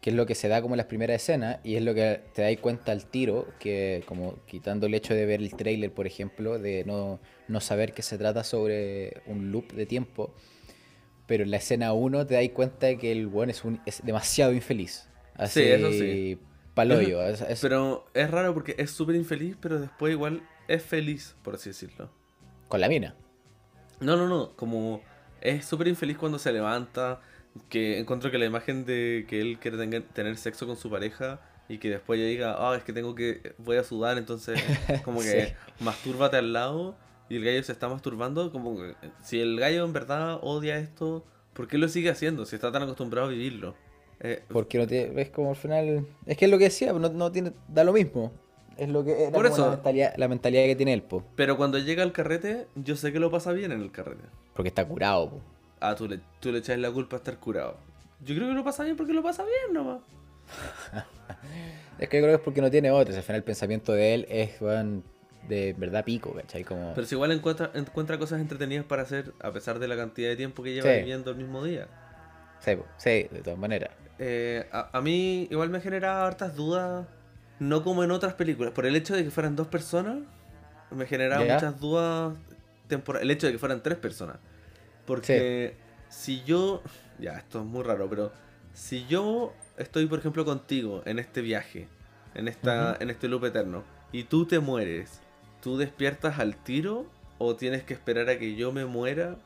que 0.00 0.10
es 0.10 0.16
lo 0.16 0.26
que 0.26 0.34
se 0.34 0.48
da 0.48 0.62
como 0.62 0.74
en 0.74 0.78
las 0.78 0.86
primeras 0.86 1.20
escenas 1.22 1.58
y 1.64 1.74
es 1.76 1.82
lo 1.82 1.92
que 1.94 2.20
te 2.32 2.42
das 2.42 2.56
cuenta 2.58 2.92
al 2.92 3.06
tiro, 3.06 3.48
que 3.58 4.02
como 4.06 4.36
quitando 4.46 4.86
el 4.86 4.94
hecho 4.94 5.14
de 5.14 5.26
ver 5.26 5.40
el 5.40 5.54
trailer, 5.54 5.92
por 5.92 6.06
ejemplo, 6.06 6.58
de 6.58 6.84
no, 6.84 7.18
no 7.48 7.60
saber 7.60 7.92
que 7.92 8.02
se 8.02 8.16
trata 8.18 8.44
sobre 8.44 9.22
un 9.26 9.50
loop 9.50 9.72
de 9.72 9.86
tiempo, 9.86 10.34
pero 11.26 11.42
en 11.44 11.50
la 11.50 11.56
escena 11.58 11.92
1 11.92 12.26
te 12.26 12.34
das 12.34 12.48
cuenta 12.50 12.86
de 12.86 12.96
que 12.98 13.10
el 13.12 13.26
weón 13.26 13.50
es, 13.50 13.64
un, 13.64 13.80
es 13.86 14.00
demasiado 14.04 14.52
infeliz. 14.52 15.08
Así, 15.34 15.60
Sí, 15.60 15.66
eso 15.66 15.92
sí. 15.92 16.38
Paloyo. 16.74 17.22
es- 17.26 17.40
es- 17.40 17.60
Pero 17.60 18.06
es 18.14 18.30
raro 18.30 18.54
porque 18.54 18.76
es 18.78 18.92
súper 18.92 19.16
infeliz, 19.16 19.56
pero 19.60 19.80
después 19.80 20.12
igual 20.12 20.42
es 20.68 20.82
feliz, 20.82 21.34
por 21.42 21.56
así 21.56 21.70
decirlo. 21.70 22.08
Con 22.68 22.80
la 22.80 22.88
mina. 22.88 23.14
No, 24.00 24.16
no, 24.16 24.28
no, 24.28 24.54
como 24.54 25.00
es 25.40 25.64
súper 25.64 25.88
infeliz 25.88 26.16
cuando 26.16 26.38
se 26.38 26.52
levanta, 26.52 27.20
que 27.68 27.98
encuentro 27.98 28.30
que 28.30 28.38
la 28.38 28.44
imagen 28.46 28.84
de 28.84 29.26
que 29.28 29.40
él 29.40 29.58
quiere 29.58 29.76
tenga- 29.76 30.02
tener 30.12 30.36
sexo 30.36 30.66
con 30.66 30.76
su 30.76 30.90
pareja 30.90 31.40
y 31.68 31.78
que 31.78 31.90
después 31.90 32.18
ella 32.18 32.28
diga, 32.28 32.56
ah, 32.58 32.76
es 32.76 32.82
que 32.84 32.92
tengo 32.92 33.14
que, 33.14 33.54
voy 33.58 33.76
a 33.76 33.84
sudar, 33.84 34.16
entonces 34.18 34.58
como 35.04 35.20
que 35.20 35.46
Sí. 35.46 35.52
mastúrbate 35.84 36.36
al 36.36 36.52
lado 36.52 36.96
y 37.28 37.36
el 37.36 37.44
gallo 37.44 37.62
se 37.62 37.72
está 37.72 37.88
masturbando, 37.88 38.50
como 38.52 38.76
que 38.76 38.94
si 39.22 39.40
el 39.40 39.58
gallo 39.60 39.84
en 39.84 39.92
verdad 39.92 40.38
odia 40.42 40.78
esto, 40.78 41.24
¿por 41.52 41.68
qué 41.68 41.76
lo 41.78 41.88
sigue 41.88 42.08
haciendo 42.10 42.46
si 42.46 42.54
está 42.56 42.72
tan 42.72 42.82
acostumbrado 42.82 43.26
a 43.26 43.30
vivirlo? 43.30 43.74
Eh, 44.20 44.42
Porque 44.48 44.78
no 44.78 44.86
te, 44.86 45.10
ves 45.10 45.30
como 45.30 45.50
al 45.50 45.56
final. 45.56 46.06
Es 46.26 46.36
que 46.36 46.46
es 46.46 46.50
lo 46.50 46.58
que 46.58 46.64
decía, 46.64 46.92
no, 46.92 47.08
no 47.08 47.30
tiene, 47.30 47.52
da 47.68 47.84
lo 47.84 47.92
mismo. 47.92 48.32
Es 48.76 48.88
lo 48.88 49.04
que 49.04 49.24
era 49.24 49.32
Por 49.32 49.46
eso. 49.46 49.64
La, 49.66 49.70
mentalidad, 49.72 50.14
la 50.16 50.28
mentalidad 50.28 50.64
que 50.64 50.74
tiene 50.76 50.92
él, 50.94 51.02
po. 51.02 51.22
pero 51.36 51.56
cuando 51.56 51.78
llega 51.78 52.02
al 52.02 52.12
carrete, 52.12 52.66
yo 52.76 52.96
sé 52.96 53.12
que 53.12 53.20
lo 53.20 53.30
pasa 53.30 53.52
bien 53.52 53.70
en 53.72 53.80
el 53.82 53.90
carrete. 53.92 54.22
Porque 54.54 54.68
está 54.68 54.86
curado, 54.88 55.30
po. 55.30 55.40
Ah, 55.80 55.94
tú 55.94 56.08
le, 56.08 56.20
tú 56.40 56.50
le 56.52 56.58
echas 56.58 56.78
la 56.78 56.90
culpa 56.90 57.16
a 57.16 57.18
estar 57.18 57.36
curado. 57.38 57.76
Yo 58.24 58.34
creo 58.34 58.48
que 58.48 58.54
lo 58.54 58.64
pasa 58.64 58.82
bien 58.84 58.96
porque 58.96 59.12
lo 59.12 59.22
pasa 59.22 59.44
bien 59.44 59.72
nomás. 59.74 60.00
Es 61.98 62.08
que 62.08 62.18
yo 62.18 62.22
creo 62.22 62.36
que 62.36 62.40
es 62.40 62.40
porque 62.40 62.60
no 62.60 62.70
tiene 62.70 62.90
otros. 62.90 63.16
Al 63.16 63.22
final 63.22 63.36
el 63.38 63.44
pensamiento 63.44 63.92
de 63.92 64.14
él 64.14 64.26
es 64.30 64.60
de 65.48 65.74
verdad 65.76 66.04
pico, 66.04 66.32
¿cachai? 66.32 66.62
Como... 66.62 66.94
Pero 66.94 67.06
si 67.06 67.14
igual 67.16 67.32
encuentra, 67.32 67.70
encuentra 67.74 68.18
cosas 68.18 68.40
entretenidas 68.40 68.84
para 68.84 69.02
hacer 69.02 69.32
a 69.40 69.50
pesar 69.52 69.78
de 69.78 69.88
la 69.88 69.96
cantidad 69.96 70.28
de 70.28 70.36
tiempo 70.36 70.62
que 70.62 70.74
lleva 70.74 70.90
Sí. 70.90 70.98
viviendo 70.98 71.30
el 71.32 71.36
mismo 71.36 71.64
día. 71.64 71.88
Sí, 72.60 72.72
sí, 72.98 73.28
de 73.30 73.40
todas 73.42 73.58
maneras. 73.58 73.90
Eh, 74.18 74.68
a, 74.72 74.96
a 74.96 75.00
mí 75.00 75.48
igual 75.50 75.70
me 75.70 75.80
genera 75.80 76.24
hartas 76.26 76.54
dudas, 76.54 77.06
no 77.58 77.82
como 77.82 78.04
en 78.04 78.10
otras 78.10 78.34
películas. 78.34 78.72
Por 78.72 78.86
el 78.86 78.94
hecho 78.96 79.14
de 79.16 79.24
que 79.24 79.30
fueran 79.30 79.56
dos 79.56 79.66
personas, 79.66 80.18
me 80.90 81.04
generaba 81.06 81.42
muchas 81.44 81.80
dudas. 81.80 82.34
tempora- 82.88 83.20
El 83.20 83.30
hecho 83.30 83.46
de 83.46 83.52
que 83.54 83.58
fueran 83.58 83.82
tres 83.82 83.98
personas. 83.98 84.36
Porque 85.08 85.74
si 86.08 86.44
yo. 86.44 86.82
Ya, 87.18 87.32
esto 87.32 87.58
es 87.58 87.64
muy 87.64 87.82
raro, 87.82 88.08
pero 88.08 88.30
si 88.72 89.04
yo 89.06 89.52
estoy, 89.76 90.06
por 90.06 90.20
ejemplo, 90.20 90.44
contigo 90.44 91.02
en 91.04 91.18
este 91.18 91.40
viaje, 91.40 91.88
en, 92.34 92.46
esta, 92.46 92.96
en 93.00 93.10
este 93.10 93.26
loop 93.26 93.44
eterno, 93.46 93.82
y 94.12 94.22
tú 94.24 94.46
te 94.46 94.60
mueres, 94.60 95.20
¿tú 95.60 95.76
despiertas 95.78 96.38
al 96.38 96.54
tiro 96.56 97.06
o 97.38 97.56
tienes 97.56 97.82
que 97.82 97.94
esperar 97.94 98.28
a 98.28 98.38
que 98.38 98.54
yo 98.54 98.70
me 98.70 98.84
muera 98.84 99.36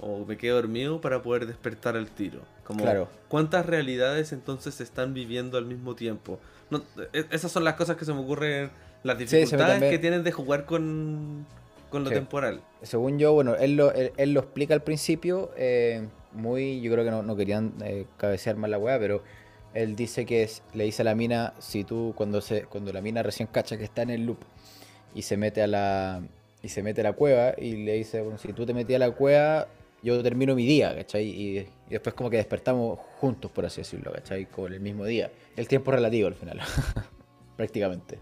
o 0.00 0.24
me 0.24 0.36
quedo 0.36 0.56
dormido 0.56 1.00
para 1.00 1.22
poder 1.22 1.46
despertar 1.46 1.96
al 1.96 2.08
tiro. 2.10 2.40
Como, 2.64 2.84
Claro. 2.84 3.08
¿Cuántas 3.28 3.66
realidades 3.66 4.32
entonces 4.32 4.74
se 4.74 4.82
están 4.82 5.12
viviendo 5.14 5.58
al 5.58 5.66
mismo 5.66 5.94
tiempo? 5.94 6.40
No, 6.70 6.82
e- 7.12 7.26
esas 7.30 7.52
son 7.52 7.64
las 7.64 7.74
cosas 7.74 7.96
que 7.96 8.04
se 8.04 8.12
me 8.12 8.20
ocurren, 8.20 8.70
las 9.02 9.18
dificultades 9.18 9.82
que 9.90 9.98
tienen 9.98 10.24
de 10.24 10.32
jugar 10.32 10.64
con, 10.64 11.46
con 11.90 12.04
lo 12.04 12.08
Sí. 12.10 12.14
temporal. 12.14 12.62
Según 12.82 13.18
yo, 13.18 13.32
bueno, 13.34 13.56
él 13.56 13.76
lo, 13.76 13.92
él, 13.92 14.12
él 14.16 14.32
lo 14.32 14.40
explica 14.40 14.72
al 14.74 14.82
principio, 14.82 15.50
eh, 15.56 16.06
muy, 16.32 16.80
yo 16.80 16.90
creo 16.92 17.04
que 17.04 17.10
no, 17.10 17.22
no 17.22 17.36
querían 17.36 17.74
eh, 17.84 18.06
cabecear 18.16 18.56
más 18.56 18.70
la 18.70 18.78
weá, 18.78 18.98
pero 18.98 19.22
él 19.74 19.94
dice 19.96 20.24
que 20.24 20.42
es- 20.44 20.62
le 20.74 20.84
dice 20.84 21.02
a 21.02 21.04
la 21.04 21.14
mina, 21.14 21.52
si 21.58 21.84
tú, 21.84 22.14
cuando 22.16 22.40
se, 22.40 22.62
cuando 22.64 22.92
la 22.92 23.00
mina 23.02 23.22
recién 23.22 23.48
cacha 23.50 23.76
que 23.76 23.84
está 23.84 24.02
en 24.02 24.10
el 24.10 24.24
loop 24.26 24.38
y 25.14 25.22
se 25.22 25.36
mete 25.36 25.62
a 25.62 25.66
la, 25.66 26.22
y 26.62 26.68
se 26.68 26.82
mete 26.82 27.00
a 27.02 27.04
la 27.04 27.12
cueva 27.12 27.54
y 27.58 27.72
le 27.84 27.94
dice, 27.94 28.20
bueno, 28.22 28.38
si 28.38 28.52
tú 28.52 28.64
te 28.66 28.72
metías 28.74 29.00
a 29.02 29.06
la 29.08 29.12
cueva, 29.12 29.66
yo 30.02 30.22
termino 30.22 30.54
mi 30.54 30.64
día, 30.66 30.94
¿cachai? 30.94 31.26
Y, 31.26 31.58
y 31.58 31.66
después 31.90 32.14
como 32.14 32.30
que 32.30 32.36
despertamos 32.38 32.98
juntos, 33.18 33.50
por 33.50 33.66
así 33.66 33.82
decirlo, 33.82 34.12
¿cachai? 34.12 34.46
Con 34.46 34.72
el 34.72 34.80
mismo 34.80 35.04
día. 35.04 35.30
El 35.56 35.68
tiempo 35.68 35.90
relativo 35.90 36.28
al 36.28 36.34
final, 36.34 36.58
prácticamente. 37.56 38.18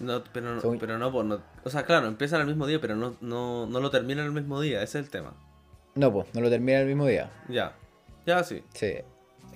No, 0.00 0.22
pero, 0.32 0.54
no- 0.54 0.60
Según- 0.60 0.78
pero 0.78 0.96
no, 0.98 1.10
pues, 1.12 1.26
no- 1.26 1.40
O 1.64 1.70
sea, 1.70 1.84
claro, 1.84 2.06
empiezan 2.06 2.40
al 2.40 2.46
mismo 2.46 2.66
día, 2.66 2.80
pero 2.80 2.94
no, 2.96 3.16
no, 3.20 3.66
no 3.66 3.80
lo 3.80 3.90
terminan 3.90 4.26
al 4.26 4.32
mismo 4.32 4.60
día. 4.60 4.82
Ese 4.82 4.98
es 4.98 5.04
el 5.06 5.10
tema. 5.10 5.34
No, 5.94 6.12
pues, 6.12 6.26
no 6.34 6.40
lo 6.40 6.48
termina 6.50 6.80
el 6.80 6.86
mismo 6.86 7.06
día. 7.06 7.30
Ya. 7.48 7.74
Ya, 8.26 8.44
sí. 8.44 8.62
Sí. 8.74 8.94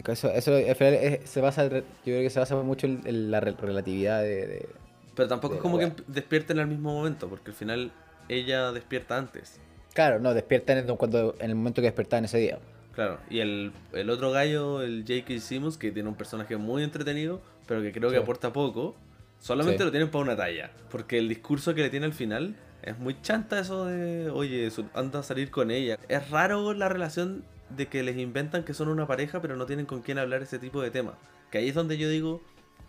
Eso, 0.07 0.31
eso 0.31 0.55
al 0.57 0.75
final 0.75 0.95
es- 0.95 1.29
se 1.31 1.41
basa, 1.41 1.65
yo 1.69 1.83
creo 2.05 2.23
que 2.23 2.31
se 2.31 2.41
basa 2.41 2.57
mucho 2.57 2.87
en, 2.87 3.03
en 3.05 3.31
la 3.31 3.41
re- 3.41 3.53
relatividad 3.53 4.23
de, 4.23 4.47
de- 4.47 4.69
Pero 5.15 5.29
tampoco 5.29 5.55
De 5.55 5.59
es 5.59 5.63
como 5.63 5.79
que 5.79 5.93
despierten 6.09 6.59
al 6.59 6.67
mismo 6.67 6.93
momento, 6.93 7.29
porque 7.29 7.51
al 7.51 7.57
final 7.57 7.93
ella 8.29 8.73
despierta 8.73 9.19
antes. 9.19 9.61
Claro, 9.95 10.19
no, 10.19 10.33
despiertan 10.33 10.79
en, 10.79 10.97
cuando, 10.97 11.35
en 11.39 11.51
el 11.51 11.55
momento 11.57 11.83
que 11.83 11.87
despertaban 11.89 12.25
ese 12.25 12.39
día. 12.39 12.59
Claro, 12.95 13.19
y 13.31 13.41
el, 13.41 13.73
el 13.93 14.11
otro 14.11 14.31
gallo, 14.33 14.81
el 14.83 15.05
J.K. 15.07 15.39
Simmons, 15.41 15.77
que 15.79 15.93
tiene 15.93 16.09
un 16.09 16.15
personaje 16.15 16.57
muy 16.57 16.83
entretenido, 16.83 17.41
pero 17.67 17.83
que 17.83 17.93
creo 17.93 18.11
que 18.11 18.17
aporta 18.17 18.53
poco, 18.53 18.97
solamente 19.43 19.79
Sí. 19.81 19.85
lo 19.85 19.91
tienen 19.91 20.11
para 20.11 20.25
una 20.25 20.37
talla. 20.37 20.71
Porque 20.91 21.19
el 21.19 21.29
discurso 21.29 21.75
que 21.75 21.83
le 21.83 21.91
tiene 21.91 22.07
al 22.07 22.15
final 22.15 22.57
es 22.83 22.99
muy 22.99 23.21
chanta 23.21 23.59
eso 23.61 23.85
de, 23.85 24.31
oye, 24.31 24.71
anda 24.95 25.19
a 25.19 25.23
salir 25.23 25.51
con 25.51 25.71
ella. 25.71 25.99
Es 26.09 26.31
raro 26.31 26.73
la 26.73 26.89
relación 26.89 27.45
de 27.69 27.87
que 27.89 28.03
les 28.03 28.17
inventan 28.17 28.65
que 28.65 28.73
son 28.75 28.89
una 28.89 29.07
pareja, 29.07 29.43
pero 29.43 29.57
no 29.57 29.67
tienen 29.67 29.85
con 29.87 30.01
quién 30.03 30.19
hablar 30.19 30.43
ese 30.43 30.59
tipo 30.59 30.81
de 30.81 30.91
temas. 30.91 31.15
Que 31.51 31.59
ahí 31.59 31.69
es 31.69 31.75
donde 31.75 31.99
yo 31.99 32.09
digo 32.09 32.41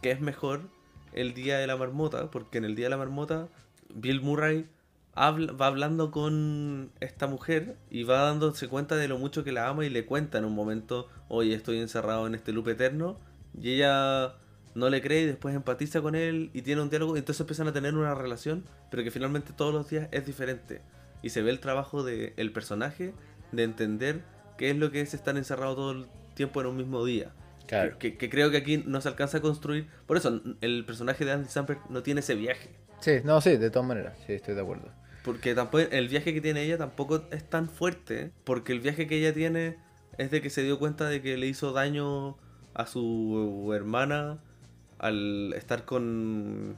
que 0.02 0.12
es 0.12 0.20
mejor 0.22 0.62
el 1.14 1.34
Día 1.34 1.58
de 1.58 1.68
la 1.68 1.76
Marmota, 1.76 2.32
porque 2.32 2.58
en 2.58 2.66
el 2.66 2.76
Día 2.76 2.86
de 2.86 2.90
la 2.92 2.98
Marmota 2.98 3.48
Bill 3.94 4.22
Murray 4.22 4.66
habla- 5.14 5.52
va 5.54 5.68
hablando 5.68 6.10
con 6.12 6.92
esta 7.00 7.28
mujer 7.28 7.78
y 7.92 8.04
va 8.04 8.24
dándose 8.24 8.68
cuenta 8.68 8.96
de 8.96 9.08
lo 9.08 9.18
mucho 9.20 9.44
que 9.44 9.52
la 9.52 9.68
ama 9.68 9.86
y 9.86 9.90
le 9.90 10.06
cuenta 10.06 10.40
en 10.40 10.46
un 10.46 10.56
momento, 10.56 11.08
oye, 11.28 11.54
estoy 11.54 11.78
encerrado 11.80 12.26
en 12.26 12.34
este 12.36 12.52
loop 12.52 12.68
eterno, 12.70 13.20
y 13.62 13.74
ella 13.76 14.34
no 14.76 14.90
le 14.90 15.02
cree 15.02 15.22
y 15.22 15.26
después 15.26 15.56
empatiza 15.56 16.02
con 16.02 16.16
él 16.16 16.50
y 16.54 16.62
tiene 16.62 16.82
un 16.82 16.90
diálogo, 16.90 17.16
y 17.16 17.20
entonces 17.20 17.42
empiezan 17.42 17.68
a 17.68 17.74
tener 17.74 17.96
una 17.96 18.16
relación, 18.16 18.66
pero 18.90 19.04
que 19.04 19.12
finalmente 19.12 19.54
todos 19.56 19.74
los 19.74 19.90
días 19.90 20.08
es 20.12 20.26
diferente. 20.26 20.82
Y 21.22 21.30
se 21.30 21.42
ve 21.42 21.52
el 21.52 21.60
trabajo 21.60 22.04
del 22.04 22.52
personaje 22.52 23.14
de 23.52 23.64
entender 23.64 24.22
qué 24.58 24.72
es 24.72 24.78
lo 24.78 24.92
que 24.92 25.02
es 25.02 25.14
estar 25.14 25.38
encerrado 25.38 25.76
todo 25.76 25.92
el 25.92 26.06
tiempo 26.34 26.62
en 26.62 26.68
un 26.68 26.78
mismo 26.78 27.06
día. 27.06 27.32
Claro. 27.68 27.98
Que, 27.98 28.18
que 28.18 28.30
creo 28.30 28.52
que 28.52 28.58
aquí 28.58 28.84
no 28.86 29.00
se 29.00 29.08
alcanza 29.08 29.38
a 29.38 29.42
construir. 29.42 29.88
Por 30.06 30.18
eso, 30.18 30.42
el 30.60 30.84
personaje 30.86 31.24
de 31.24 31.32
Andy 31.32 31.48
Samberg 31.48 31.80
no 31.90 32.04
tiene 32.04 32.20
ese 32.20 32.36
viaje. 32.36 32.70
Sí, 33.00 33.20
no, 33.24 33.40
sí, 33.42 33.56
de 33.58 33.70
todas 33.70 33.88
maneras, 33.88 34.18
sí, 34.26 34.34
estoy 34.34 34.56
de 34.56 34.62
acuerdo. 34.62 34.92
Porque 35.24 35.56
tampoco 35.56 35.86
el 35.90 36.10
viaje 36.10 36.34
que 36.34 36.42
tiene 36.42 36.64
ella 36.64 36.78
tampoco 36.78 37.24
es 37.32 37.50
tan 37.50 37.70
fuerte. 37.70 38.32
Porque 38.44 38.74
el 38.74 38.82
viaje 38.82 39.08
que 39.08 39.18
ella 39.18 39.34
tiene 39.34 39.78
es 40.18 40.30
de 40.32 40.42
que 40.42 40.50
se 40.50 40.64
dio 40.64 40.78
cuenta 40.78 41.08
de 41.08 41.22
que 41.22 41.38
le 41.38 41.48
hizo 41.48 41.72
daño 41.72 42.38
a 42.74 42.86
su 42.86 43.72
hermana 43.74 44.40
al 45.04 45.54
estar 45.54 45.86
con, 45.86 46.76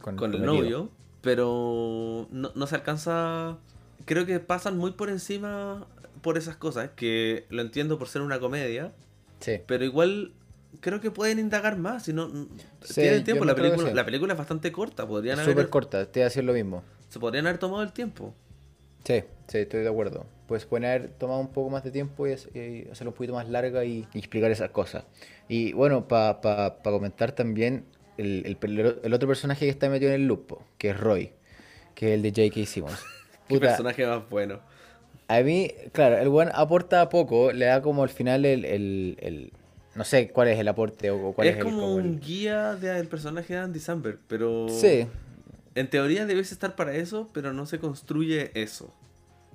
con 0.00 0.34
el 0.34 0.44
novio. 0.44 0.90
Pero 1.22 2.28
no, 2.30 2.52
no 2.54 2.66
se 2.66 2.74
alcanza. 2.74 3.58
Creo 4.04 4.26
que 4.26 4.40
pasan 4.40 4.76
muy 4.78 4.92
por 4.92 5.10
encima 5.10 5.86
por 6.22 6.38
esas 6.38 6.56
cosas. 6.56 6.90
Que 6.96 7.46
lo 7.50 7.62
entiendo 7.62 7.98
por 7.98 8.08
ser 8.08 8.22
una 8.22 8.38
comedia. 8.40 8.92
Sí, 9.40 9.60
Pero 9.66 9.84
igual 9.84 10.32
creo 10.80 11.00
que 11.00 11.10
pueden 11.10 11.38
indagar 11.38 11.78
más. 11.78 12.04
Si 12.04 12.12
no, 12.12 12.28
Sí, 12.82 12.94
tienen 12.94 13.24
tiempo. 13.24 13.44
La 13.44 13.54
película, 13.54 13.92
la 13.92 14.04
película 14.04 14.34
es 14.34 14.38
bastante 14.38 14.70
corta. 14.70 15.06
Podrían 15.06 15.38
haber, 15.38 15.52
súper 15.52 15.68
corta, 15.70 16.06
te 16.06 16.20
voy 16.20 16.22
a 16.22 16.24
decir 16.26 16.44
lo 16.44 16.52
mismo. 16.52 16.82
se 17.08 17.18
podrían 17.18 17.46
haber 17.46 17.58
tomado 17.58 17.82
el 17.82 17.92
tiempo. 17.92 18.34
Sí, 19.04 19.24
sí, 19.48 19.58
estoy 19.58 19.80
de 19.80 19.88
acuerdo. 19.88 20.26
Pues 20.50 20.66
pueden 20.66 20.84
haber 20.84 21.10
tomado 21.10 21.38
un 21.40 21.52
poco 21.52 21.70
más 21.70 21.84
de 21.84 21.92
tiempo 21.92 22.26
y, 22.26 22.32
hac- 22.32 22.50
y 22.54 22.90
hacerlo 22.90 23.12
un 23.12 23.16
poquito 23.16 23.34
más 23.34 23.48
larga 23.48 23.84
y, 23.84 24.04
y 24.12 24.18
explicar 24.18 24.50
esas 24.50 24.70
cosas. 24.70 25.04
Y 25.48 25.72
bueno, 25.72 26.08
para 26.08 26.74
comentar 26.82 27.32
también 27.32 27.84
el, 28.18 28.58
el 29.04 29.14
otro 29.14 29.28
personaje 29.28 29.64
que 29.66 29.70
está 29.70 29.88
metido 29.88 30.10
en 30.12 30.22
el 30.22 30.26
loop, 30.26 30.46
po, 30.48 30.64
que 30.76 30.90
es 30.90 30.98
Roy, 30.98 31.32
que 31.94 32.08
es 32.08 32.14
el 32.14 32.22
de 32.22 32.30
J.K. 32.30 32.66
Simmons. 32.66 32.98
Qué 33.48 33.54
Puta, 33.54 33.68
personaje 33.68 34.06
más 34.06 34.28
bueno. 34.28 34.60
a 35.28 35.40
mí, 35.42 35.70
claro, 35.92 36.18
el 36.18 36.28
buen 36.28 36.50
aporta 36.52 37.08
poco, 37.08 37.52
le 37.52 37.66
da 37.66 37.82
como 37.82 38.02
al 38.02 38.08
final 38.10 38.44
el, 38.44 38.64
el- 38.64 39.52
no 39.94 40.04
sé 40.04 40.30
cuál 40.30 40.48
es 40.48 40.58
el 40.58 40.68
aporte 40.68 41.10
o 41.10 41.32
cuál 41.32 41.48
Es, 41.48 41.52
es, 41.54 41.58
el, 41.58 41.64
como 41.64 41.80
como 41.80 41.98
el- 41.98 42.04
un 42.06 42.20
guía 42.20 42.74
del 42.76 43.08
personaje 43.08 43.54
de 43.54 43.60
Andy 43.60 43.80
Samberg. 43.80 44.18
Pero 44.28 44.68
Sí, 44.68 45.06
en 45.74 45.90
teoría 45.90 46.26
debes 46.26 46.52
estar 46.52 46.76
para 46.76 46.94
eso, 46.94 47.28
pero 47.32 47.52
no 47.52 47.66
se 47.66 47.78
construye 47.78 48.50
eso. 48.60 48.92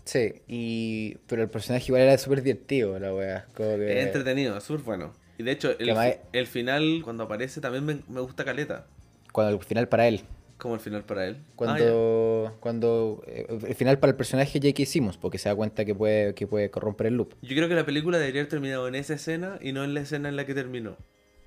Sí, 0.06 0.34
y 0.48 1.16
pero 1.28 1.42
el 1.44 1.50
personaje 1.50 1.86
igual 1.88 2.04
era 2.04 2.18
súper 2.18 2.42
divertido, 2.42 2.98
la 3.00 3.14
wea. 3.14 3.46
Como 3.56 3.76
que... 3.78 4.00
Es 4.00 4.06
entretenido, 4.08 4.58
es 4.58 4.64
súper 4.64 4.84
bueno. 4.86 5.14
Y 5.38 5.44
de 5.44 5.52
hecho, 5.52 5.72
el, 5.72 5.78
Que 5.78 5.92
además- 5.92 6.18
el 6.32 6.48
final, 6.48 7.02
cuando 7.04 7.24
aparece, 7.26 7.60
también 7.60 7.86
me, 7.86 7.98
me 8.08 8.22
gusta 8.22 8.46
Caleta. 8.46 8.88
Cuando 9.34 9.58
el 9.58 9.64
final 9.64 9.90
para 9.90 10.08
él. 10.08 10.22
Como 10.58 10.76
el 10.76 10.80
final 10.80 11.04
para 11.04 11.28
él. 11.28 11.36
Ah, 11.36 11.42
ya. 11.42 11.56
Cuando, 11.58 12.56
cuando 12.62 13.24
eh, 13.28 13.46
el 13.68 13.76
final 13.76 14.00
para 14.00 14.12
el 14.12 14.16
personaje 14.16 14.58
J.K. 14.62 14.86
Simmons, 14.86 15.18
porque 15.18 15.38
se 15.38 15.50
da 15.50 15.56
cuenta 15.56 15.84
que 15.84 15.94
puede, 15.94 16.34
que 16.34 16.48
puede 16.48 16.70
corromper 16.72 17.08
el 17.08 17.16
loop. 17.18 17.34
Yo 17.42 17.54
creo 17.58 17.68
que 17.68 17.76
la 17.76 17.86
película 17.86 18.18
debería 18.18 18.40
haber 18.42 18.50
terminado 18.50 18.88
en 18.88 18.96
esa 18.96 19.16
escena 19.16 19.60
y 19.62 19.74
no 19.74 19.84
en 19.84 19.94
la 19.94 20.00
escena 20.00 20.30
en 20.30 20.38
la 20.38 20.46
que 20.46 20.54
terminó. 20.54 20.96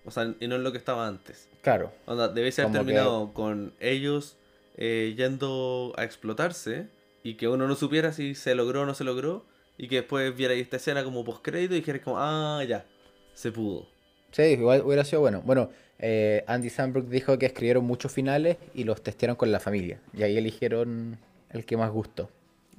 O 0.04 0.10
sea, 0.10 0.34
y 0.38 0.46
no 0.48 0.56
en 0.56 0.62
lo 0.64 0.72
que 0.72 0.78
estaba 0.78 1.06
antes. 1.08 1.48
Claro, 1.62 1.90
debiese 2.34 2.60
haber 2.62 2.72
Como 2.72 2.84
que- 2.84 2.92
terminado 2.92 3.32
con 3.32 3.72
ellos 3.80 4.36
eh, 4.76 5.14
yendo 5.16 5.94
a 5.96 6.04
explotarse 6.04 6.86
y 7.22 7.34
que 7.34 7.48
uno 7.48 7.66
no 7.66 7.74
supiera 7.74 8.12
si 8.12 8.34
se 8.34 8.54
logró 8.54 8.82
o 8.82 8.86
no 8.86 8.94
se 8.94 9.04
logró 9.04 9.44
y 9.76 9.88
que 9.88 9.96
después 9.96 10.34
viera 10.36 10.54
esta 10.54 10.76
escena 10.76 11.04
como 11.04 11.24
postcrédito 11.24 11.74
y 11.74 11.78
dijera 11.80 12.00
como, 12.02 12.16
ah, 12.18 12.62
ya, 12.68 12.84
se 13.34 13.52
pudo. 13.52 13.86
sí, 14.32 14.42
igual 14.42 14.82
hubiera 14.84 15.04
sido 15.04 15.20
bueno. 15.20 15.42
Bueno, 15.44 15.70
eh, 15.98 16.44
Andy 16.46 16.70
Samberg 16.70 17.06
dijo 17.08 17.38
que 17.38 17.46
escribieron 17.46 17.84
muchos 17.84 18.12
finales 18.12 18.56
y 18.74 18.84
los 18.84 19.02
testearon 19.02 19.36
con 19.36 19.50
la 19.52 19.60
familia. 19.60 20.00
Y 20.14 20.22
ahí 20.22 20.36
eligieron 20.36 21.18
el 21.50 21.64
que 21.64 21.76
más 21.76 21.90
gustó. 21.90 22.30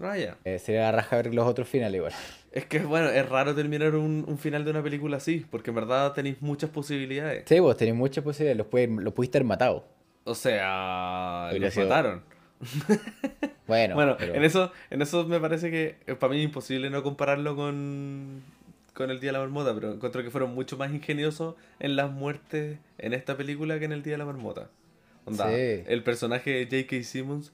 Ah, 0.01 0.17
ya. 0.17 0.37
Eh, 0.45 0.59
sería 0.59 0.83
la 0.83 0.91
raja 0.93 1.17
ver 1.17 1.33
los 1.33 1.45
otros 1.47 1.67
finales 1.67 1.95
igual. 1.97 2.13
Es 2.51 2.65
que, 2.65 2.79
bueno, 2.79 3.09
es 3.09 3.29
raro 3.29 3.53
terminar 3.53 3.93
un, 3.93 4.25
un 4.27 4.39
final 4.39 4.65
de 4.65 4.71
una 4.71 4.81
película 4.81 5.17
así, 5.17 5.45
porque 5.51 5.69
en 5.69 5.75
verdad 5.75 6.13
tenéis 6.13 6.41
muchas 6.41 6.71
posibilidades. 6.71 7.43
Sí, 7.47 7.59
vos 7.59 7.77
tenés 7.77 7.93
muchas 7.93 8.23
posibilidades, 8.23 8.57
los, 8.57 8.65
puede- 8.65 8.87
los 8.87 9.13
pudiste 9.13 9.37
haber 9.37 9.45
matado. 9.45 9.85
O 10.23 10.33
sea, 10.33 11.51
los 11.53 11.77
mataron. 11.77 12.23
Bueno, 13.67 13.95
Bueno, 13.95 14.15
pero- 14.17 14.33
en 14.33 14.43
eso 14.43 14.71
en 14.89 15.01
eso 15.01 15.25
me 15.25 15.39
parece 15.39 15.69
que 15.69 15.97
eh, 16.07 16.15
para 16.15 16.31
mí 16.33 16.39
es 16.39 16.45
imposible 16.45 16.89
no 16.89 17.03
compararlo 17.03 17.55
con, 17.55 18.41
con 18.93 19.11
el 19.11 19.19
Día 19.19 19.29
de 19.29 19.33
la 19.33 19.39
Marmota, 19.39 19.73
pero 19.75 19.93
encuentro 19.93 20.23
que 20.23 20.31
fueron 20.31 20.55
mucho 20.55 20.75
más 20.77 20.91
ingeniosos 20.91 21.55
en 21.79 21.95
las 21.95 22.09
muertes 22.11 22.79
en 22.97 23.13
esta 23.13 23.37
película 23.37 23.77
que 23.79 23.85
en 23.85 23.91
el 23.91 24.01
Día 24.03 24.13
de 24.13 24.17
la 24.17 24.25
Marmota. 24.25 24.69
Onda, 25.25 25.47
Sí. 25.49 25.83
el 25.87 26.01
personaje 26.03 26.65
de 26.65 26.83
J.K. 26.83 27.03
Simmons 27.03 27.51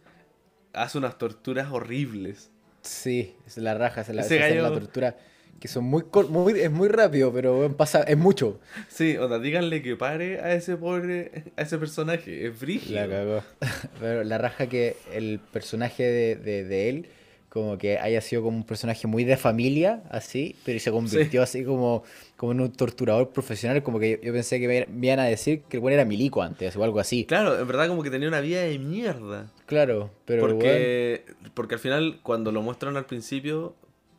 hace 0.74 0.98
unas 0.98 1.18
torturas 1.18 1.70
horribles. 1.72 2.50
Sí, 2.82 3.36
es 3.46 3.58
la 3.58 3.74
raja, 3.74 4.02
es 4.02 4.10
la, 4.10 4.22
Ese 4.22 4.38
se 4.38 4.44
hace 4.44 4.62
la 4.62 4.70
tortura. 4.70 5.18
Que 5.60 5.68
son 5.68 5.86
muy, 5.86 6.04
muy 6.30 6.60
es 6.60 6.72
muy 6.72 6.90
rápido, 6.90 7.32
pero 7.34 7.76
pasa, 7.76 8.04
es 8.04 8.18
mucho. 8.18 8.60
Sí, 8.88 9.18
onda, 9.18 9.40
díganle 9.40 9.82
que 9.82 9.96
pare 9.96 10.40
a 10.42 10.54
ese 10.54 10.76
pobre, 10.78 11.46
a 11.56 11.62
ese 11.62 11.78
personaje, 11.78 12.46
es 12.48 12.60
brígido. 12.60 13.00
La 13.00 13.08
cagó. 13.08 13.44
Pero 14.00 14.24
la 14.24 14.38
raja 14.38 14.68
que 14.68 14.98
el 15.14 15.40
personaje 15.40 16.04
de, 16.04 16.36
de, 16.36 16.66
de 16.66 16.90
él, 16.90 17.08
como 17.56 17.78
que 17.78 17.98
haya 18.00 18.20
sido 18.20 18.44
como 18.44 18.58
un 18.58 18.66
personaje 18.66 19.08
muy 19.08 19.24
de 19.24 19.38
familia, 19.38 20.04
así, 20.10 20.58
pero 20.66 20.78
se 20.78 20.92
convirtió 20.92 21.42
así 21.42 21.64
como, 21.64 22.04
como 22.36 22.52
en 22.52 22.60
un 22.60 22.72
torturador 22.74 23.30
profesional. 23.30 23.82
Como 23.82 23.98
que 23.98 24.12
yo, 24.12 24.18
yo 24.22 24.34
pensé 24.34 24.60
que 24.60 24.68
me, 24.68 24.86
me 24.94 25.08
iban 25.08 25.20
a 25.20 25.24
decir 25.24 25.62
que 25.62 25.78
el 25.78 25.82
bueno 25.82 25.94
era 25.94 26.04
milico 26.04 26.42
antes 26.42 26.76
o 26.76 26.84
algo 26.84 27.00
así. 27.00 27.24
Claro, 27.24 27.58
en 27.58 27.66
verdad 27.66 27.88
como 27.88 28.04
que 28.04 28.10
tenía 28.10 28.28
una 28.28 28.42
vida 28.42 28.60
de 28.62 28.78
mierda. 28.78 29.50
Claro, 29.68 30.12
pero 30.26 30.42
porque, 30.42 31.24
porque 31.54 31.76
al 31.76 31.80
final, 31.80 32.20
cuando 32.24 32.52
lo 32.52 32.62
muestran 32.62 32.98
al 32.98 33.06
principio, 33.06 33.74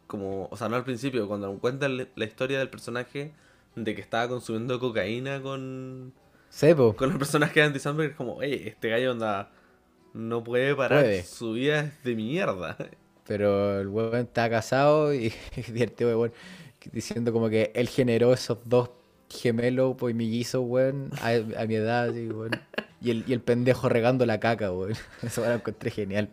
como, 0.06 0.48
o 0.50 0.56
sea, 0.56 0.68
no 0.68 0.76
al 0.76 0.84
principio, 0.84 1.26
cuando 1.28 1.52
cuentan 1.58 1.96
la 2.14 2.24
historia 2.24 2.58
del 2.58 2.68
personaje 2.70 3.32
de 3.74 3.94
que 3.94 4.00
estaba 4.00 4.28
consumiendo 4.28 4.78
cocaína 4.80 5.42
con, 5.42 6.12
Sí, 6.50 6.72
po. 6.74 6.94
con 6.96 7.12
el 7.12 7.18
personaje 7.18 7.60
de 7.60 7.66
Andy 7.66 7.78
Samberg, 7.78 8.10
es 8.12 8.16
como, 8.16 8.38
hey, 8.42 8.62
este 8.66 8.88
gallo 8.88 9.12
onda, 9.12 9.50
no 10.14 10.42
puede 10.44 10.74
parar, 10.74 11.02
Puede. 11.02 11.22
su 11.24 11.52
vida 11.52 11.80
es 11.80 12.02
de 12.04 12.14
mierda. 12.14 12.76
Pero 13.26 13.80
el 13.80 13.88
weón 13.88 14.16
está 14.16 14.48
casado 14.48 15.12
y 15.12 15.32
divertido, 15.66 16.18
weón, 16.18 16.32
diciendo 16.92 17.32
como 17.32 17.48
que 17.48 17.72
él 17.74 17.88
generó 17.88 18.32
esos 18.32 18.58
dos 18.64 18.90
gemelos, 19.28 19.96
pues 19.98 20.14
mellizos, 20.14 20.62
weón, 20.64 21.10
a, 21.20 21.30
a 21.60 21.66
mi 21.66 21.74
edad, 21.74 22.08
así, 22.10 22.28
weón. 22.28 22.52
Y 23.02 23.10
el, 23.10 23.24
y 23.26 23.32
el 23.34 23.40
pendejo 23.40 23.88
regando 23.88 24.24
la 24.24 24.40
caca, 24.40 24.72
weón. 24.72 24.94
Eso 25.22 25.42
me 25.42 25.48
lo 25.48 25.54
encontré 25.54 25.90
genial. 25.90 26.30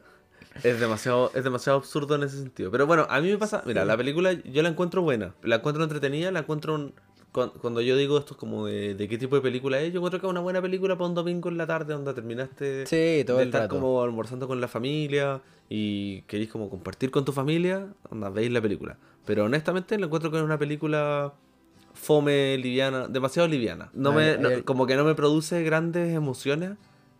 Es 0.63 0.79
demasiado, 0.79 1.31
es 1.33 1.43
demasiado 1.43 1.79
absurdo 1.79 2.15
en 2.15 2.23
ese 2.23 2.37
sentido. 2.37 2.69
Pero 2.71 2.85
bueno, 2.85 3.07
a 3.09 3.19
mí 3.21 3.29
me 3.31 3.37
pasa. 3.37 3.63
Mira, 3.65 3.85
la 3.85 3.97
película 3.97 4.33
yo 4.33 4.61
la 4.61 4.69
encuentro 4.69 5.01
buena. 5.01 5.33
La 5.43 5.55
encuentro 5.57 5.83
entretenida, 5.83 6.31
la 6.31 6.39
encuentro. 6.39 6.75
un- 6.75 6.93
Cuando 7.31 7.81
yo 7.81 7.97
digo 7.97 8.19
esto 8.19 8.33
es 8.35 8.37
como 8.37 8.67
de, 8.67 8.93
de 8.93 9.07
qué 9.07 9.17
tipo 9.17 9.35
de 9.35 9.41
película 9.41 9.79
es, 9.81 9.91
yo 9.91 9.97
encuentro 9.99 10.19
que 10.21 10.27
es 10.27 10.29
una 10.29 10.41
buena 10.41 10.61
película 10.61 10.95
para 10.95 11.07
un 11.09 11.15
domingo 11.15 11.49
en 11.49 11.57
la 11.57 11.65
tarde 11.65 11.95
donde 11.95 12.13
terminaste 12.13 12.85
Sí, 12.85 13.23
todo 13.25 13.37
de 13.37 13.43
el 13.43 13.49
estar 13.49 13.61
rato. 13.63 13.73
como 13.75 14.03
almorzando 14.03 14.47
con 14.47 14.61
la 14.61 14.67
familia 14.67 15.41
y 15.67 16.21
queréis 16.27 16.51
como 16.51 16.69
compartir 16.69 17.09
con 17.09 17.25
tu 17.25 17.31
familia, 17.31 17.87
onda, 18.11 18.29
veis 18.29 18.51
la 18.51 18.61
película. 18.61 18.97
Pero 19.25 19.45
honestamente 19.45 19.97
la 19.97 20.05
encuentro 20.05 20.29
que 20.29 20.37
es 20.37 20.43
una 20.43 20.59
película 20.59 21.33
fome, 21.95 22.55
liviana, 22.59 23.07
demasiado 23.07 23.47
liviana. 23.47 23.89
No 23.93 24.11
me, 24.13 24.37
no- 24.37 24.63
como 24.63 24.85
que 24.85 24.95
no 24.95 25.03
me 25.03 25.15
produce 25.15 25.63
grandes 25.63 26.13
emociones 26.13 26.73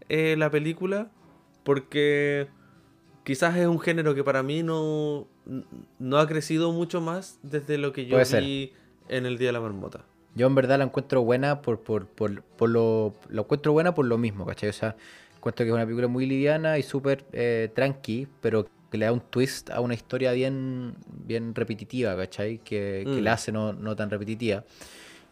eh, 0.10 0.36
la 0.38 0.52
película 0.52 1.10
porque 1.64 2.48
quizás 3.24 3.56
es 3.58 3.68
un 3.68 3.80
género 3.80 4.14
que 4.16 4.24
para 4.24 4.44
mí 4.44 4.64
no, 4.64 5.28
no 6.00 6.18
ha 6.18 6.28
crecido 6.28 6.72
mucho 6.72 7.02
más 7.02 7.40
desde 7.44 7.78
lo 7.78 7.92
que 7.94 8.06
yo 8.06 8.12
Puede 8.12 8.26
ser. 8.26 8.44
vi 8.44 8.74
en 9.10 9.26
el 9.26 9.38
Día 9.38 9.50
de 9.50 9.54
la 9.54 9.62
Marmota. 9.62 10.02
Yo 10.36 10.48
en 10.48 10.56
verdad 10.56 10.78
la 10.80 10.86
encuentro 10.86 11.22
buena 11.22 11.62
por, 11.62 11.80
por, 11.82 12.08
por, 12.08 12.42
por 12.42 12.70
lo, 12.70 13.14
lo 13.30 13.42
encuentro 13.44 13.72
buena 13.72 13.94
por 13.94 14.06
lo 14.06 14.18
mismo, 14.18 14.46
¿cachai? 14.46 14.70
O 14.70 14.74
sea, 14.74 14.96
encuentro 15.38 15.64
que 15.64 15.70
es 15.70 15.74
una 15.76 15.84
película 15.86 16.08
muy 16.08 16.26
liviana 16.26 16.78
y 16.80 16.84
súper 16.84 17.24
eh, 17.34 17.70
tranqui, 17.76 18.28
pero 18.42 18.68
que 18.90 18.98
le 18.98 19.06
da 19.06 19.12
un 19.12 19.22
twist 19.22 19.70
a 19.70 19.80
una 19.80 19.94
historia 19.94 20.32
bien, 20.32 20.96
bien 21.26 21.54
repetitiva, 21.54 22.16
¿cachai? 22.16 22.60
Que, 22.60 23.04
que 23.06 23.22
Mm. 23.22 23.24
la 23.24 23.34
hace 23.34 23.52
no, 23.52 23.74
no 23.74 23.96
tan 23.96 24.10
repetitiva. 24.10 24.64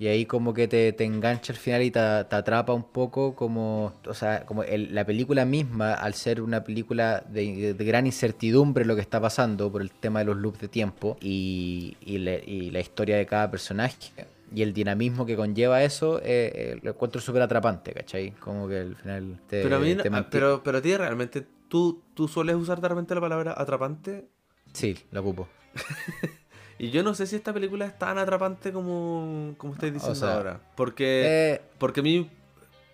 Y 0.01 0.07
ahí 0.07 0.25
como 0.25 0.51
que 0.55 0.67
te, 0.67 0.93
te 0.93 1.03
engancha 1.03 1.53
al 1.53 1.59
final 1.59 1.83
y 1.83 1.91
te, 1.91 1.99
te 1.99 2.35
atrapa 2.35 2.73
un 2.73 2.85
poco 2.85 3.35
como, 3.35 3.93
o 4.07 4.13
sea, 4.15 4.47
como 4.47 4.63
el- 4.63 4.95
la 4.95 5.05
película 5.05 5.45
misma, 5.45 5.93
al 5.93 6.15
ser 6.15 6.41
una 6.41 6.63
película 6.63 7.23
de, 7.29 7.75
de 7.75 7.85
gran 7.85 8.07
incertidumbre 8.07 8.83
lo 8.83 8.95
que 8.95 9.01
está 9.01 9.21
pasando 9.21 9.71
por 9.71 9.83
el 9.83 9.91
tema 9.91 10.17
de 10.17 10.25
los 10.25 10.37
loops 10.37 10.59
de 10.59 10.69
tiempo 10.69 11.17
y, 11.21 11.97
y 12.01 12.17
le- 12.17 12.43
y 12.43 12.71
la 12.71 12.79
historia 12.79 13.15
de 13.15 13.27
cada 13.27 13.51
personaje 13.51 14.09
y 14.51 14.63
el 14.63 14.73
dinamismo 14.73 15.23
que 15.27 15.35
conlleva 15.35 15.83
eso, 15.83 16.17
eh, 16.17 16.51
eh, 16.55 16.79
lo 16.81 16.89
encuentro 16.89 17.21
súper 17.21 17.43
atrapante, 17.43 17.93
¿cachai? 17.93 18.31
Como 18.31 18.67
que 18.67 18.79
al 18.79 18.95
final 18.95 19.37
te, 19.47 19.61
pero 19.61 19.75
a 19.75 19.79
mí, 19.81 19.93
te 19.93 20.09
pero, 20.31 20.63
pero 20.63 20.79
a 20.79 20.81
ti 20.81 20.97
realmente, 20.97 21.45
¿tú, 21.67 22.01
¿tú 22.15 22.27
sueles 22.27 22.55
usar 22.55 22.81
de 22.81 22.87
repente 22.89 23.13
la 23.13 23.21
palabra 23.21 23.53
atrapante? 23.55 24.25
Sí, 24.73 24.97
lo 25.11 25.21
ocupo. 25.21 25.47
Y 26.81 26.89
yo 26.89 27.03
no 27.03 27.13
sé 27.13 27.27
si 27.27 27.35
esta 27.35 27.53
película 27.53 27.85
es 27.85 27.95
tan 27.99 28.17
atrapante 28.17 28.71
como, 28.71 29.53
como 29.57 29.73
estáis 29.73 29.93
diciendo 29.93 30.19
sea, 30.19 30.33
ahora. 30.33 30.59
Porque, 30.75 31.21
Eh, 31.53 31.61
porque 31.77 31.99
a 31.99 32.03
mí 32.03 32.27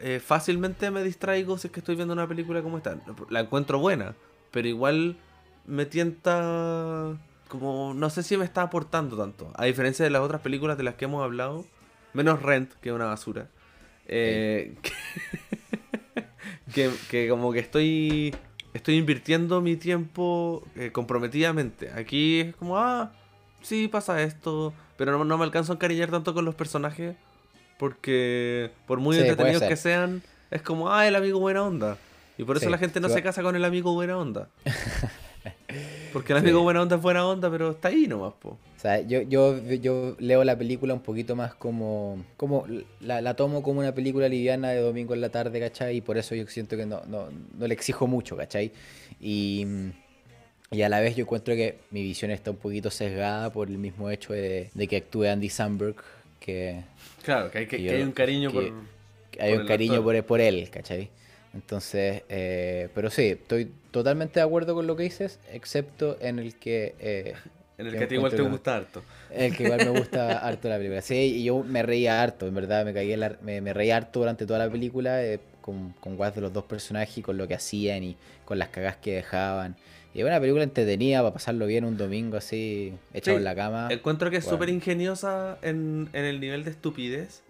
eh, 0.01 0.19
fácilmente 0.19 0.91
me 0.91 1.01
distraigo 1.03 1.57
si 1.57 1.67
es 1.67 1.71
que 1.71 1.79
estoy 1.79 1.95
viendo 1.95 2.13
una 2.13 2.27
película 2.27 2.61
como 2.61 2.75
esta. 2.75 2.97
La 3.29 3.39
encuentro 3.39 3.79
buena, 3.79 4.13
pero 4.51 4.67
igual 4.67 5.15
me 5.65 5.85
tienta 5.85 7.17
como 7.47 7.93
no 7.93 8.09
sé 8.09 8.23
si 8.23 8.35
me 8.35 8.43
está 8.43 8.63
aportando 8.63 9.15
tanto. 9.15 9.53
A 9.55 9.63
diferencia 9.63 10.03
de 10.03 10.11
las 10.11 10.21
otras 10.21 10.41
películas 10.41 10.77
de 10.77 10.83
las 10.83 10.95
que 10.95 11.05
hemos 11.05 11.23
hablado, 11.23 11.65
menos 12.11 12.41
Rent, 12.41 12.73
que 12.81 12.89
es 12.89 12.95
una 12.95 13.05
basura. 13.05 13.47
eh, 14.05 14.75
que, 16.73 16.91
que 17.09 17.29
como 17.29 17.53
que 17.53 17.59
estoy 17.59 18.35
estoy 18.73 18.95
invirtiendo 18.97 19.61
mi 19.61 19.77
tiempo 19.77 20.67
eh, 20.75 20.91
comprometidamente. 20.91 21.89
Aquí 21.91 22.41
es 22.41 22.55
como, 22.57 22.77
ah, 22.77 23.13
sí 23.61 23.87
pasa 23.87 24.21
esto, 24.23 24.73
pero 24.97 25.11
no, 25.17 25.23
no 25.25 25.37
me 25.37 25.43
alcanzo 25.43 25.71
a 25.73 25.75
encariñar 25.75 26.09
tanto 26.11 26.33
con 26.33 26.45
los 26.45 26.55
personajes 26.55 27.15
porque 27.77 28.71
por 28.87 28.99
muy 28.99 29.15
Sí, 29.15 29.21
entretenidos 29.21 29.63
que 29.63 29.75
sean, 29.75 30.23
es 30.51 30.61
como, 30.61 30.91
ah, 30.91 31.07
el 31.07 31.15
amigo 31.15 31.39
buena 31.39 31.63
onda. 31.63 31.97
Y 32.37 32.43
por 32.43 32.57
eso 32.57 32.65
Sí, 32.65 32.71
la 32.71 32.77
gente 32.77 32.99
no 32.99 33.09
se 33.09 33.21
casa 33.23 33.41
con 33.43 33.55
el 33.55 33.65
amigo 33.65 33.93
buena 33.93 34.17
onda. 34.17 34.49
Porque 36.13 36.33
el 36.33 36.39
Sí. 36.39 36.45
amigo 36.45 36.61
buena 36.61 36.81
onda 36.81 36.95
es 36.95 37.01
buena 37.01 37.25
onda, 37.27 37.49
pero 37.51 37.71
está 37.71 37.89
ahí 37.89 38.07
nomás, 38.07 38.33
po. 38.39 38.49
O 38.49 38.79
sea, 38.79 39.01
yo, 39.01 39.21
yo, 39.21 39.57
yo 39.59 40.15
leo 40.19 40.43
la 40.43 40.57
película 40.57 40.93
un 40.93 41.01
poquito 41.01 41.35
más 41.35 41.53
como. 41.55 42.23
como 42.37 42.65
la, 43.01 43.21
la 43.21 43.35
tomo 43.35 43.61
como 43.63 43.79
una 43.79 43.93
película 43.93 44.27
liviana 44.29 44.69
de 44.69 44.81
domingo 44.81 45.13
en 45.13 45.21
la 45.21 45.29
tarde, 45.29 45.59
¿cachai? 45.59 45.97
Y 45.97 46.01
por 46.01 46.17
eso 46.17 46.35
yo 46.35 46.45
siento 46.47 46.77
que 46.77 46.85
no, 46.85 47.01
no, 47.07 47.27
no 47.57 47.67
le 47.67 47.73
exijo 47.73 48.07
mucho, 48.07 48.35
¿cachai? 48.37 48.71
Y, 49.19 49.65
y 50.71 50.81
a 50.81 50.89
la 50.89 50.99
vez 50.99 51.15
yo 51.15 51.23
encuentro 51.23 51.55
que 51.55 51.77
mi 51.91 52.03
visión 52.03 52.31
está 52.31 52.51
un 52.51 52.57
poquito 52.57 52.89
sesgada 52.91 53.51
por 53.51 53.69
el 53.69 53.77
mismo 53.77 54.09
hecho 54.09 54.33
de, 54.33 54.69
de 54.73 54.87
que 54.87 54.97
actúe 54.97 55.25
Andy 55.25 55.49
Samberg, 55.49 55.95
que, 56.39 56.83
Claro, 57.23 57.51
que 57.51 57.59
hay, 57.59 57.67
que, 57.67 57.77
que 57.77 57.83
que 57.83 57.89
yo- 57.89 57.95
hay 57.97 58.03
un 58.03 58.11
cariño 58.11 58.51
por... 58.51 58.63
hay 59.39 59.51
por 59.53 59.61
un 59.61 59.67
cariño 59.67 60.03
por, 60.03 60.23
por 60.25 60.41
él, 60.41 60.69
¿cachai? 60.69 61.09
Entonces, 61.53 62.23
eh, 62.29 62.89
pero 62.93 63.09
sí, 63.09 63.23
estoy 63.29 63.71
totalmente 63.91 64.39
de 64.39 64.45
acuerdo 64.45 64.75
con 64.75 64.85
lo 64.87 64.95
que 64.95 65.03
dices, 65.03 65.39
excepto 65.51 66.17
en 66.21 66.39
el 66.39 66.55
que... 66.55 66.95
eh, 66.99 67.33
En 67.77 67.87
el 67.87 67.97
que 67.97 68.03
a 68.03 68.07
ti 68.07 68.15
igual 68.15 68.31
te 68.35 68.41
gusta 68.41 68.75
harto. 68.77 69.03
el 69.29 69.55
que 69.55 69.63
igual 69.63 69.81
me 69.81 69.89
gusta 69.89 70.39
harto 70.47 70.69
la 70.69 70.77
película. 70.77 71.01
Sí, 71.01 71.15
y 71.37 71.43
yo 71.43 71.63
me 71.63 71.83
reía 71.83 72.21
harto, 72.21 72.47
en 72.47 72.55
verdad, 72.55 72.85
me 72.85 72.93
caí 72.93 73.13
en 73.13 73.19
la- 73.21 73.37
me, 73.41 73.61
me 73.61 73.73
reía 73.73 73.97
harto 73.97 74.19
durante 74.19 74.45
toda 74.45 74.59
la 74.59 74.69
película 74.71 75.23
eh, 75.23 75.39
con, 75.61 75.93
con 75.99 76.15
guas 76.17 76.35
de 76.35 76.41
los 76.41 76.53
dos 76.53 76.65
personajes 76.65 77.17
y 77.17 77.21
con 77.21 77.37
lo 77.37 77.47
que 77.47 77.55
hacían 77.55 78.03
y 78.03 78.15
con 78.45 78.59
las 78.59 78.69
cagas 78.69 78.97
que 78.97 79.15
dejaban. 79.15 79.75
Y 80.17 80.21
es 80.21 80.25
una 80.25 80.39
película 80.39 80.63
entretenida 80.63 81.19
para 81.21 81.31
pasarlo 81.33 81.67
bien 81.67 81.85
un 81.85 81.95
domingo 81.95 82.37
así, 82.37 82.91
echado 83.13 83.37
Sí, 83.37 83.41
en 83.41 83.43
la 83.43 83.53
cama. 83.55 83.87
Encuentro 83.91 84.31
que 84.31 84.37
es 84.37 84.45
Bueno. 84.45 84.57
súper 84.57 84.69
ingeniosa 84.69 85.59
en, 85.61 86.09
en 86.11 86.25
el 86.25 86.39
nivel 86.39 86.63
de 86.63 86.71
estupidez 86.71 87.43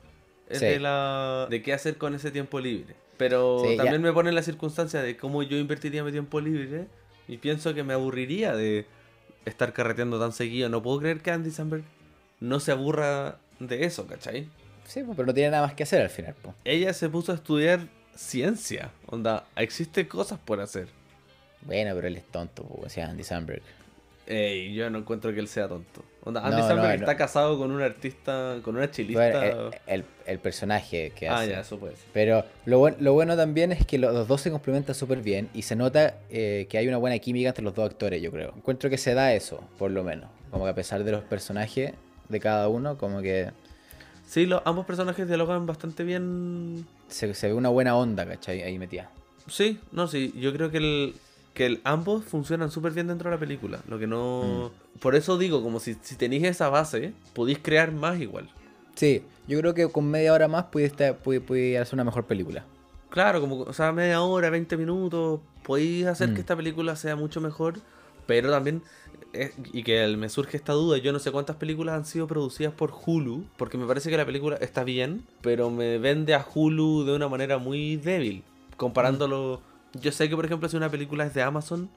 es 0.50 0.60
Sí. 0.60 0.66
de, 0.66 0.80
la, 0.82 1.48
de 1.50 1.62
qué 1.62 1.72
hacer 1.72 1.98
con 1.98 2.14
ese 2.14 2.30
tiempo 2.30 2.60
libre. 2.60 2.94
Pero 3.16 3.62
Sí, 3.64 3.78
ya. 3.78 3.84
también 3.84 4.02
me 4.02 4.12
pone 4.12 4.28
en 4.30 4.36
la 4.36 4.44
circunstancia 4.44 5.02
de 5.02 5.16
cómo 5.16 5.44
yo 5.44 5.56
invertiría 5.58 6.04
mi 6.04 6.12
tiempo 6.12 6.42
libre 6.42 6.88
y 7.30 7.38
pienso 7.38 7.74
que 7.74 7.84
me 7.84 7.94
aburriría 7.94 8.54
de 8.54 8.86
estar 9.46 9.72
carreteando 9.72 10.20
tan 10.20 10.34
seguido. 10.34 10.68
No 10.68 10.84
puedo 10.84 11.00
creer 11.00 11.22
que 11.22 11.32
Andy 11.32 11.52
Samberg 11.52 11.86
no 12.42 12.60
se 12.60 12.74
aburra 12.74 13.38
de 13.62 13.86
eso, 13.86 14.08
¿cachai? 14.08 14.50
Sí, 14.84 15.04
pues, 15.04 15.16
pero 15.16 15.26
no 15.26 15.34
tiene 15.34 15.52
nada 15.52 15.66
más 15.68 15.74
que 15.74 15.84
hacer 15.84 16.02
al 16.02 16.10
final. 16.10 16.36
Ella 16.66 16.92
se 16.92 17.08
puso 17.08 17.32
a 17.32 17.36
estudiar 17.36 17.88
ciencia. 18.14 18.92
Onda, 19.06 19.46
existen 19.56 20.06
cosas 20.08 20.38
por 20.40 20.60
hacer. 20.60 20.97
Bueno, 21.68 21.94
pero 21.94 22.08
él 22.08 22.18
es 22.18 22.24
tonto, 22.26 22.66
o 22.84 22.90
sea, 22.90 23.10
Andy 23.10 23.24
Samberg. 23.24 23.62
Ey, 24.26 24.74
yo 24.74 24.90
no 24.90 24.98
encuentro 25.00 25.34
que 25.34 25.40
él 25.40 25.48
sea 25.48 25.68
tonto. 25.70 26.04
Onda, 26.26 26.42
Andy 26.46 26.58
No, 26.62 26.68
Samberg 26.68 26.88
no, 26.88 26.94
está 26.96 27.14
no. 27.14 27.18
casado 27.18 27.58
con 27.58 27.72
un 27.72 27.82
artista, 27.82 28.58
con 28.62 28.76
una 28.76 28.92
chilista. 28.92 29.30
Bueno, 29.40 29.70
el, 29.88 30.00
el- 30.02 30.06
el 30.26 30.40
personaje 30.40 31.14
que 31.16 31.30
ah, 31.30 31.38
hace. 31.40 31.52
ya, 31.52 31.60
eso 31.62 31.78
puede 31.80 31.96
ser. 31.96 32.06
Pero 32.14 32.44
lo, 32.66 32.80
buen- 32.80 32.98
lo 33.00 33.14
bueno 33.14 33.38
también 33.38 33.72
es 33.72 33.86
que 33.86 33.98
lo- 33.98 34.12
los 34.12 34.28
dos 34.28 34.42
se 34.42 34.52
complementan 34.52 34.96
súper 34.96 35.22
bien 35.22 35.48
y 35.54 35.62
se 35.62 35.78
nota 35.78 36.16
eh, 36.30 36.68
que 36.70 36.78
hay 36.78 36.88
una 36.90 36.98
buena 36.98 37.18
química 37.20 37.50
entre 37.50 37.64
los 37.64 37.74
dos 37.76 37.90
actores, 37.90 38.22
yo 38.22 38.32
creo. 38.32 38.54
Encuentro 38.58 38.90
que 38.90 38.98
se 38.98 39.14
da 39.14 39.34
eso, 39.34 39.64
por 39.78 39.92
lo 39.92 40.04
menos. 40.04 40.30
Como 40.52 40.66
que 40.66 40.72
a 40.72 40.76
pesar 40.76 41.06
de 41.06 41.12
los 41.14 41.24
personajes 41.24 41.94
de 42.28 42.40
cada 42.42 42.68
uno, 42.68 42.98
como 42.98 43.22
que 43.22 43.52
Sí, 44.26 44.46
lo- 44.46 44.62
ambos 44.66 44.86
personajes 44.86 45.26
dialogan 45.28 45.66
bastante 45.66 46.04
bien. 46.04 46.86
se, 47.08 47.34
se 47.34 47.48
ve 47.48 47.54
una 47.54 47.70
buena 47.70 47.96
onda, 47.96 48.26
¿cachai? 48.26 48.62
Ahí 48.64 48.78
metida. 48.78 49.10
Sí, 49.48 49.80
no, 49.94 50.10
sí. 50.10 50.34
Yo 50.38 50.52
creo 50.52 50.70
que 50.70 50.78
el, 50.80 51.16
que 51.58 51.65
el, 51.65 51.82
ambos 51.86 52.24
funcionan 52.24 52.70
súper 52.70 52.91
bien 52.91 53.08
dentro 53.08 53.32
de 53.32 53.36
la 53.36 53.39
película. 53.39 53.80
Lo 53.88 53.98
que 53.98 54.06
no. 54.06 54.70
Por 55.00 55.15
eso 55.15 55.39
digo, 55.39 55.63
como 55.63 55.80
si, 55.80 55.96
si 56.04 56.15
tenéis 56.15 56.43
esa 56.43 56.70
base, 56.70 57.13
podéis 57.34 57.58
crear 57.58 57.91
más 57.91 58.20
igual. 58.22 58.48
Sí, 58.93 59.24
yo 59.48 59.60
creo 59.60 59.74
que 59.74 59.89
con 59.89 60.08
media 60.08 60.34
hora 60.34 60.48
más 60.48 60.65
pudiste, 60.65 61.08
hacer 61.08 61.93
una 61.96 62.04
mejor 62.04 62.26
película. 62.26 62.63
Claro, 63.10 63.41
como, 63.41 63.62
o 63.62 63.74
sea, 63.74 63.91
media 63.91 64.22
hora, 64.22 64.52
20 64.52 64.78
minutos, 64.78 65.39
podéis 65.63 66.06
hacer 66.06 66.30
Mm. 66.30 66.34
que 66.36 66.39
esta 66.41 66.56
película 66.56 66.96
sea 66.96 67.15
mucho 67.15 67.41
mejor, 67.41 67.80
pero 68.28 68.52
también, 68.52 68.84
eh, 69.34 69.52
y 69.74 69.82
que 69.82 70.04
el- 70.04 70.17
me 70.17 70.30
surge 70.30 70.58
esta 70.58 70.74
duda, 70.74 71.00
yo 71.00 71.12
no 71.12 71.17
sé 71.17 71.32
cuántas 71.32 71.56
películas 71.56 71.96
han 71.96 72.06
sido 72.06 72.28
producidas 72.28 72.74
por 72.74 72.93
Hulu, 73.04 73.46
porque 73.58 73.80
me 73.80 73.88
parece 73.88 74.12
que 74.12 74.17
la 74.17 74.26
película 74.28 74.58
está 74.58 74.84
bien, 74.84 75.24
pero 75.41 75.72
me 75.72 75.98
vende 75.98 76.36
a 76.36 76.46
Hulu 76.54 77.04
de 77.04 77.15
una 77.15 77.28
manera 77.28 77.58
muy 77.58 77.96
débil, 77.96 78.43
comparándolo, 78.78 79.62
yo 80.00 80.12
sé 80.12 80.30
que 80.30 80.36
por 80.36 80.46
ejemplo 80.46 80.68
si 80.70 80.78
una 80.78 80.90
película 80.90 81.26
es 81.26 81.34
de 81.34 81.42
Amazon, 81.44 81.90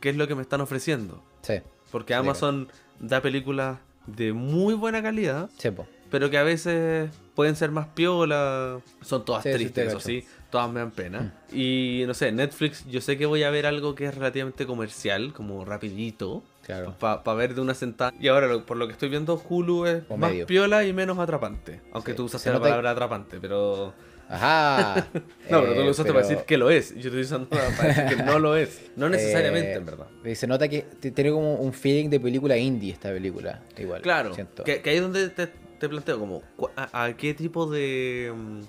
¿qué 0.00 0.10
es 0.10 0.16
lo 0.16 0.26
que 0.28 0.34
me 0.34 0.42
están 0.42 0.60
ofreciendo? 0.60 1.22
Sí, 1.42 1.54
Porque 1.90 2.14
Amazon 2.14 2.68
da 3.00 3.20
películas 3.22 3.78
de 4.06 4.32
muy 4.32 4.74
buena 4.74 5.02
calidad, 5.02 5.50
sí, 5.58 5.68
pero 6.10 6.30
que 6.30 6.38
a 6.38 6.42
veces 6.44 7.10
pueden 7.34 7.56
ser 7.56 7.70
más 7.70 7.88
piola. 7.88 8.78
Son 9.02 9.24
todas 9.24 9.42
Sí, 9.42 9.50
tristes, 9.52 9.74
te 9.84 9.86
eso 9.90 10.00
sí. 10.00 10.24
Todas 10.50 10.70
me 10.70 10.78
dan 10.80 10.92
pena. 10.92 11.34
Y 11.52 12.04
no 12.06 12.14
sé, 12.14 12.30
Netflix, 12.32 12.86
yo 12.86 13.00
sé 13.00 13.18
que 13.18 13.26
voy 13.26 13.42
a 13.42 13.50
ver 13.50 13.66
algo 13.66 13.94
que 13.96 14.06
es 14.06 14.14
relativamente 14.14 14.64
comercial, 14.66 15.32
como 15.34 15.64
rapidito. 15.64 16.42
Claro. 16.64 16.94
Para 16.98 17.34
ver 17.34 17.54
de 17.54 17.60
una 17.60 17.74
sentada. 17.74 18.12
Y 18.20 18.28
ahora, 18.28 18.46
lo- 18.46 18.64
por 18.64 18.76
lo 18.76 18.86
que 18.86 18.92
estoy 18.92 19.08
viendo, 19.08 19.42
Hulu 19.48 19.86
es 19.86 20.02
O 20.08 20.16
más 20.16 20.30
medio. 20.30 20.46
piola 20.46 20.84
y 20.84 20.92
menos 20.92 21.18
atrapante. 21.18 21.80
Aunque 21.92 22.12
Sí, 22.12 22.16
tú 22.16 22.24
usaste 22.24 22.48
se 22.48 22.54
la 22.54 22.60
palabra 22.60 22.92
atrapante, 22.92 23.38
pero 23.40 23.92
Ajá. 24.28 25.06
No, 25.50 25.60
pero 25.60 25.74
tú 25.74 25.80
Eh, 25.80 25.84
lo 25.84 25.90
usaste 25.92 26.12
para 26.12 26.26
decir 26.26 26.44
que 26.44 26.56
lo 26.58 26.70
es. 26.70 26.90
Yo 26.96 27.08
estoy 27.08 27.20
usando 27.20 27.48
para 27.48 27.68
decir 27.68 28.04
que 28.16 28.22
no 28.24 28.38
lo 28.40 28.56
es. 28.56 28.90
No 28.96 29.08
necesariamente, 29.10 29.72
eh, 29.72 29.76
en 29.76 29.86
verdad. 29.86 30.06
Se 30.34 30.46
nota 30.48 30.66
que 30.68 30.82
tiene 30.82 31.30
como 31.30 31.54
un 31.54 31.72
feeling 31.72 32.08
de 32.10 32.18
película 32.18 32.56
indie 32.56 32.92
esta 32.92 33.10
película. 33.10 33.62
Igual. 33.78 34.02
Claro, 34.02 34.34
siento. 34.34 34.64
que, 34.64 34.82
que 34.82 34.90
ahí 34.90 34.96
es 34.96 35.02
donde 35.02 35.28
te, 35.28 35.46
te 35.46 35.88
planteo 35.88 36.18
como 36.18 36.42
a, 36.74 37.04
a 37.04 37.16
qué 37.16 37.32
tipo 37.34 37.70
de 37.70 38.32
mm, 38.34 38.60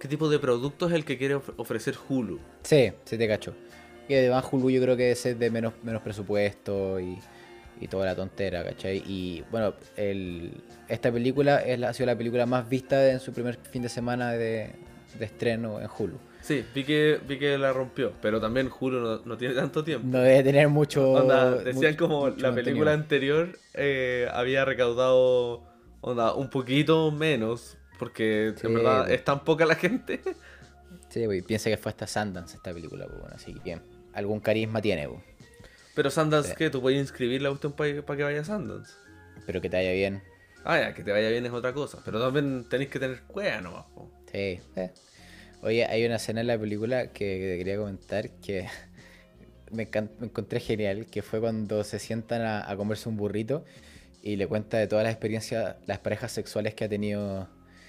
qué 0.00 0.08
tipo 0.08 0.28
de 0.28 0.38
producto 0.40 0.88
es 0.88 0.92
el 0.94 1.04
que 1.04 1.16
quiere 1.16 1.36
of- 1.36 1.50
ofrecer 1.56 1.94
Hulu. 2.08 2.40
Sí, 2.64 2.92
sí 3.04 3.16
te 3.16 3.28
cacho. 3.28 3.54
Y 4.08 4.14
además 4.14 4.44
Hulu 4.50 4.70
yo 4.70 4.82
creo 4.82 4.96
que 4.96 5.12
es 5.12 5.22
de 5.38 5.50
menos, 5.50 5.74
menos 5.84 6.02
presupuesto 6.02 6.98
y, 6.98 7.18
y 7.80 7.88
toda 7.88 8.06
la 8.06 8.14
tontera, 8.16 8.64
¿cachai? 8.64 8.98
Y 9.06 9.44
bueno, 9.50 9.74
el, 9.96 10.52
esta 10.88 11.10
película 11.12 11.58
es 11.58 11.78
la- 11.78 11.90
ha 11.90 11.92
sido 11.94 12.06
la 12.06 12.16
película 12.16 12.46
más 12.46 12.68
vista 12.68 13.10
en 13.10 13.20
su 13.20 13.32
primer 13.32 13.56
fin 13.56 13.82
de 13.82 13.88
semana 13.88 14.32
de, 14.32 14.70
de 15.18 15.24
estreno 15.24 15.80
en 15.80 15.88
Hulu. 15.96 16.18
Sí, 16.40 16.64
vi 16.74 16.84
que 16.84 17.20
vi 17.28 17.38
que 17.38 17.58
la 17.58 17.72
rompió, 17.72 18.12
pero 18.22 18.40
también 18.40 18.70
Hulu 18.80 19.00
no, 19.00 19.18
no 19.24 19.36
tiene 19.36 19.54
tanto 19.54 19.84
tiempo. 19.84 20.06
No 20.08 20.20
debe 20.20 20.42
tener 20.42 20.68
mucho. 20.68 21.10
Onda, 21.12 21.56
decían 21.56 21.92
mucho- 21.92 21.96
como 22.08 22.20
mucho 22.26 22.36
la 22.40 22.54
película 22.54 22.90
contenido. 22.90 22.90
anterior 22.92 23.58
eh, 23.74 24.28
había 24.32 24.64
recaudado 24.64 25.62
onda, 26.00 26.32
un 26.34 26.48
poquito 26.48 27.10
menos, 27.10 27.76
porque 27.98 28.54
Sí, 28.56 28.66
en 28.66 28.74
verdad 28.74 29.04
pues. 29.06 29.18
es 29.18 29.24
tan 29.24 29.44
poca 29.44 29.66
la 29.66 29.74
gente. 29.74 30.20
Sí, 31.10 31.22
pues, 31.24 31.42
piensa 31.42 31.70
que 31.70 31.78
fue 31.78 31.90
hasta 31.90 32.06
Sundance 32.06 32.56
esta 32.56 32.72
película, 32.72 33.06
pues, 33.06 33.18
bueno, 33.18 33.34
así 33.34 33.54
que 33.64 33.78
algún 34.12 34.40
carisma 34.40 34.80
tiene, 34.82 35.08
pues. 35.08 35.22
Pero 35.98 36.12
Sundance, 36.12 36.50
Sí. 36.50 36.54
¿qué? 36.56 36.70
¿Tú 36.70 36.80
puedes 36.80 36.96
inscribir 37.00 37.42
la 37.42 37.48
cuestión 37.48 37.72
para 37.72 38.16
que 38.16 38.22
vaya 38.22 38.40
a 38.40 38.44
Sundance? 38.44 38.92
Pero 39.46 39.60
que 39.60 39.68
te 39.68 39.78
vaya 39.78 39.90
bien. 39.90 40.22
Ah, 40.64 40.78
ya, 40.78 40.94
que 40.94 41.02
te 41.02 41.10
vaya 41.10 41.28
bien 41.28 41.44
es 41.44 41.50
otra 41.52 41.72
cosa. 41.72 41.98
Pero 42.04 42.20
también 42.20 42.68
tenéis 42.68 42.88
que 42.88 43.00
tener 43.00 43.22
cueva 43.22 43.60
nomás. 43.60 43.84
po. 43.92 44.08
Sí. 44.30 44.60
eh. 44.76 44.92
Oye, 45.60 45.84
hay 45.86 46.06
una 46.06 46.14
escena 46.14 46.40
en 46.42 46.46
la 46.46 46.56
película 46.56 47.08
que, 47.08 47.24
te 47.50 47.58
quería 47.58 47.76
comentar 47.78 48.30
que 48.30 48.68
me, 49.72 49.88
me 50.20 50.26
encontré 50.26 50.60
genial, 50.60 51.06
que 51.06 51.20
fue 51.22 51.40
cuando 51.40 51.82
se 51.82 51.98
sientan 51.98 52.42
a, 52.42 52.70
a 52.70 52.76
comerse 52.76 53.08
un 53.08 53.16
burrito 53.16 53.64
y 54.22 54.36
le 54.36 54.46
cuenta 54.46 54.78
de 54.78 54.86
todas 54.86 55.02
las 55.02 55.12
experiencias, 55.12 55.78
las 55.86 55.98
parejas 55.98 56.30
sexuales 56.30 56.74
que 56.74 56.84
ha 56.84 56.88
tenido. 56.88 57.48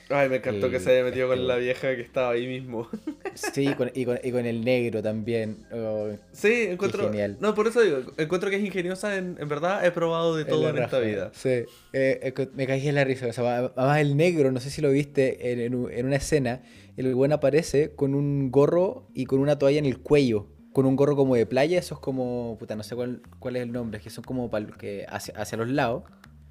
Ay, 0.10 0.28
me 0.28 0.38
encantó 0.38 0.66
El- 0.66 0.72
que 0.72 0.80
se 0.80 0.92
haya 0.92 1.04
metido 1.04 1.28
con 1.28 1.38
este- 1.38 1.48
la 1.48 1.56
vieja 1.58 1.96
que 1.96 2.02
estaba 2.02 2.32
ahí 2.32 2.48
mismo. 2.48 2.88
Sí, 3.36 3.74
con- 3.76 3.92
y, 3.94 4.06
con, 4.06 4.20
y 4.24 4.32
con 4.32 4.46
el 4.46 4.66
negro 4.66 5.02
también. 5.04 5.66
oh, 5.72 6.10
Sí, 6.32 6.64
encuentro. 6.70 7.04
genial. 7.06 7.38
No, 7.40 7.54
por 7.56 7.68
eso 7.68 7.82
digo, 7.82 8.00
encuentro 8.18 8.50
que 8.50 8.56
es 8.58 8.64
ingeniosa. 8.66 9.16
En, 9.18 9.38
en 9.40 9.48
verdad, 9.48 9.86
he 9.86 9.92
probado 9.92 10.36
de 10.36 10.46
todo 10.46 10.68
en 10.70 10.78
esta 10.80 11.00
vida. 11.00 11.32
Sí, 11.34 11.64
eh, 11.94 12.34
me 12.56 12.68
caí 12.68 12.88
en 12.88 12.96
la 12.96 13.04
risa. 13.06 13.28
O 13.28 13.34
sea, 13.34 13.72
además 13.76 14.00
el 14.00 14.18
negro, 14.18 14.52
no 14.52 14.60
sé 14.60 14.70
si 14.72 14.82
lo 14.82 14.90
viste 14.90 15.52
en, 15.52 15.60
en 15.60 15.76
un- 15.76 15.92
en 15.92 16.06
una 16.08 16.16
escena, 16.18 16.62
el 16.98 17.14
buen 17.16 17.32
aparece 17.32 17.92
con 17.96 18.14
un 18.16 18.52
gorro 18.52 19.08
y 19.14 19.26
con 19.26 19.40
una 19.40 19.58
toalla 19.60 19.80
en 19.80 19.86
el 19.86 20.00
cuello. 20.00 20.48
Con 20.74 20.86
un 20.86 20.96
gorro 20.96 21.16
como 21.16 21.36
de 21.36 21.46
playa, 21.46 21.80
esos 21.80 22.00
como, 22.00 22.58
puta, 22.60 22.76
no 22.76 22.84
sé 22.84 22.96
cuál, 22.96 23.22
cuál 23.40 23.56
es 23.56 23.64
el 23.64 23.72
nombre, 23.72 24.00
que 24.02 24.10
son 24.10 24.24
como 24.24 24.50
pal- 24.52 24.76
que 24.78 25.06
hacia, 25.08 25.34
hacia 25.36 25.58
los 25.58 25.70
lados. 25.70 26.04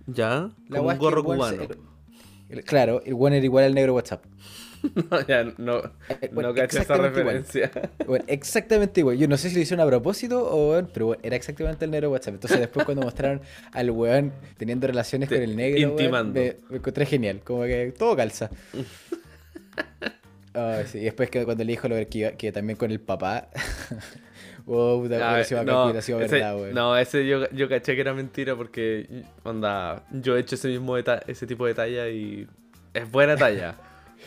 ¿Ya? 0.07 0.51
La 0.69 0.79
Como 0.79 0.89
un 0.89 0.95
es 0.95 0.99
gorro 0.99 1.23
cubano. 1.25 1.57
se- 1.57 1.69
el- 2.49 2.65
claro, 2.65 3.03
el 3.05 3.15
buen 3.15 3.35
era 3.35 3.45
igual 3.45 3.65
al 3.65 3.75
negro 3.75 3.95
WhatsApp. 3.95 4.25
No, 5.11 5.27
ya, 5.27 5.43
no, 5.59 5.79
Eh, 6.21 6.31
bueno, 6.33 6.51
no 6.51 6.55
caché 6.55 6.79
esa 6.79 6.83
exactamente 6.83 7.21
igual. 7.21 7.37
referencia. 7.43 7.91
Bueno, 8.07 8.25
exactamente 8.29 9.01
igual. 9.01 9.17
Yo 9.19 9.27
no 9.27 9.37
sé 9.37 9.49
si 9.51 9.57
lo 9.57 9.63
hicieron 9.63 9.85
a 9.85 9.89
propósito 9.89 10.49
o 10.49 10.69
bueno, 10.75 10.89
pero 10.95 11.07
bueno, 11.07 11.21
era 11.25 11.35
exactamente 11.35 11.85
el 11.85 11.91
negro 11.91 12.13
WhatsApp. 12.13 12.35
Entonces 12.35 12.61
después 12.61 12.85
cuando 12.87 13.03
mostraron 13.03 13.41
al 13.73 13.91
weón 13.91 14.33
teniendo 14.57 14.87
relaciones 14.87 15.29
Te- 15.29 15.35
con 15.35 15.43
el 15.43 15.57
negro, 15.57 15.97
weón, 15.97 16.33
me, 16.33 16.59
me 16.71 16.77
encontré 16.77 17.07
genial. 17.07 17.41
Como 17.43 17.65
que 17.65 17.93
todo 17.99 18.15
calza. 18.15 18.51
Ay, 20.55 20.85
sí, 20.87 20.99
Y 20.99 21.03
después 21.05 21.29
que 21.31 21.45
cuando 21.45 21.65
le 21.65 21.73
dijo 21.73 21.89
lo 21.89 21.97
que, 22.09 22.19
iba- 22.19 22.31
que 22.33 22.53
también 22.53 22.77
con 22.77 22.91
el 22.93 23.01
papá. 23.01 23.49
Puta, 24.69 25.17
Ah, 25.17 25.33
bacán 25.39 25.65
que 25.67 25.73
no, 25.73 26.03
sido 26.03 26.21
ese, 26.21 26.37
verdad, 26.37 26.57
weón. 26.57 26.75
no, 26.75 26.97
ese 26.97 27.27
yo, 27.27 27.49
yo 27.51 27.69
caché 27.69 27.95
que 27.95 28.01
era 28.03 28.15
mentira 28.15 28.55
porque, 28.55 29.25
onda, 29.43 30.05
yo 30.13 30.37
he 30.37 30.41
hecho 30.41 30.55
ese 30.55 30.69
mismo 30.69 30.97
ese 30.97 31.47
tipo 31.47 31.67
de 31.67 31.75
talla 31.75 32.09
y 32.09 32.47
es 32.95 33.11
buena 33.11 33.37
talla. 33.37 33.75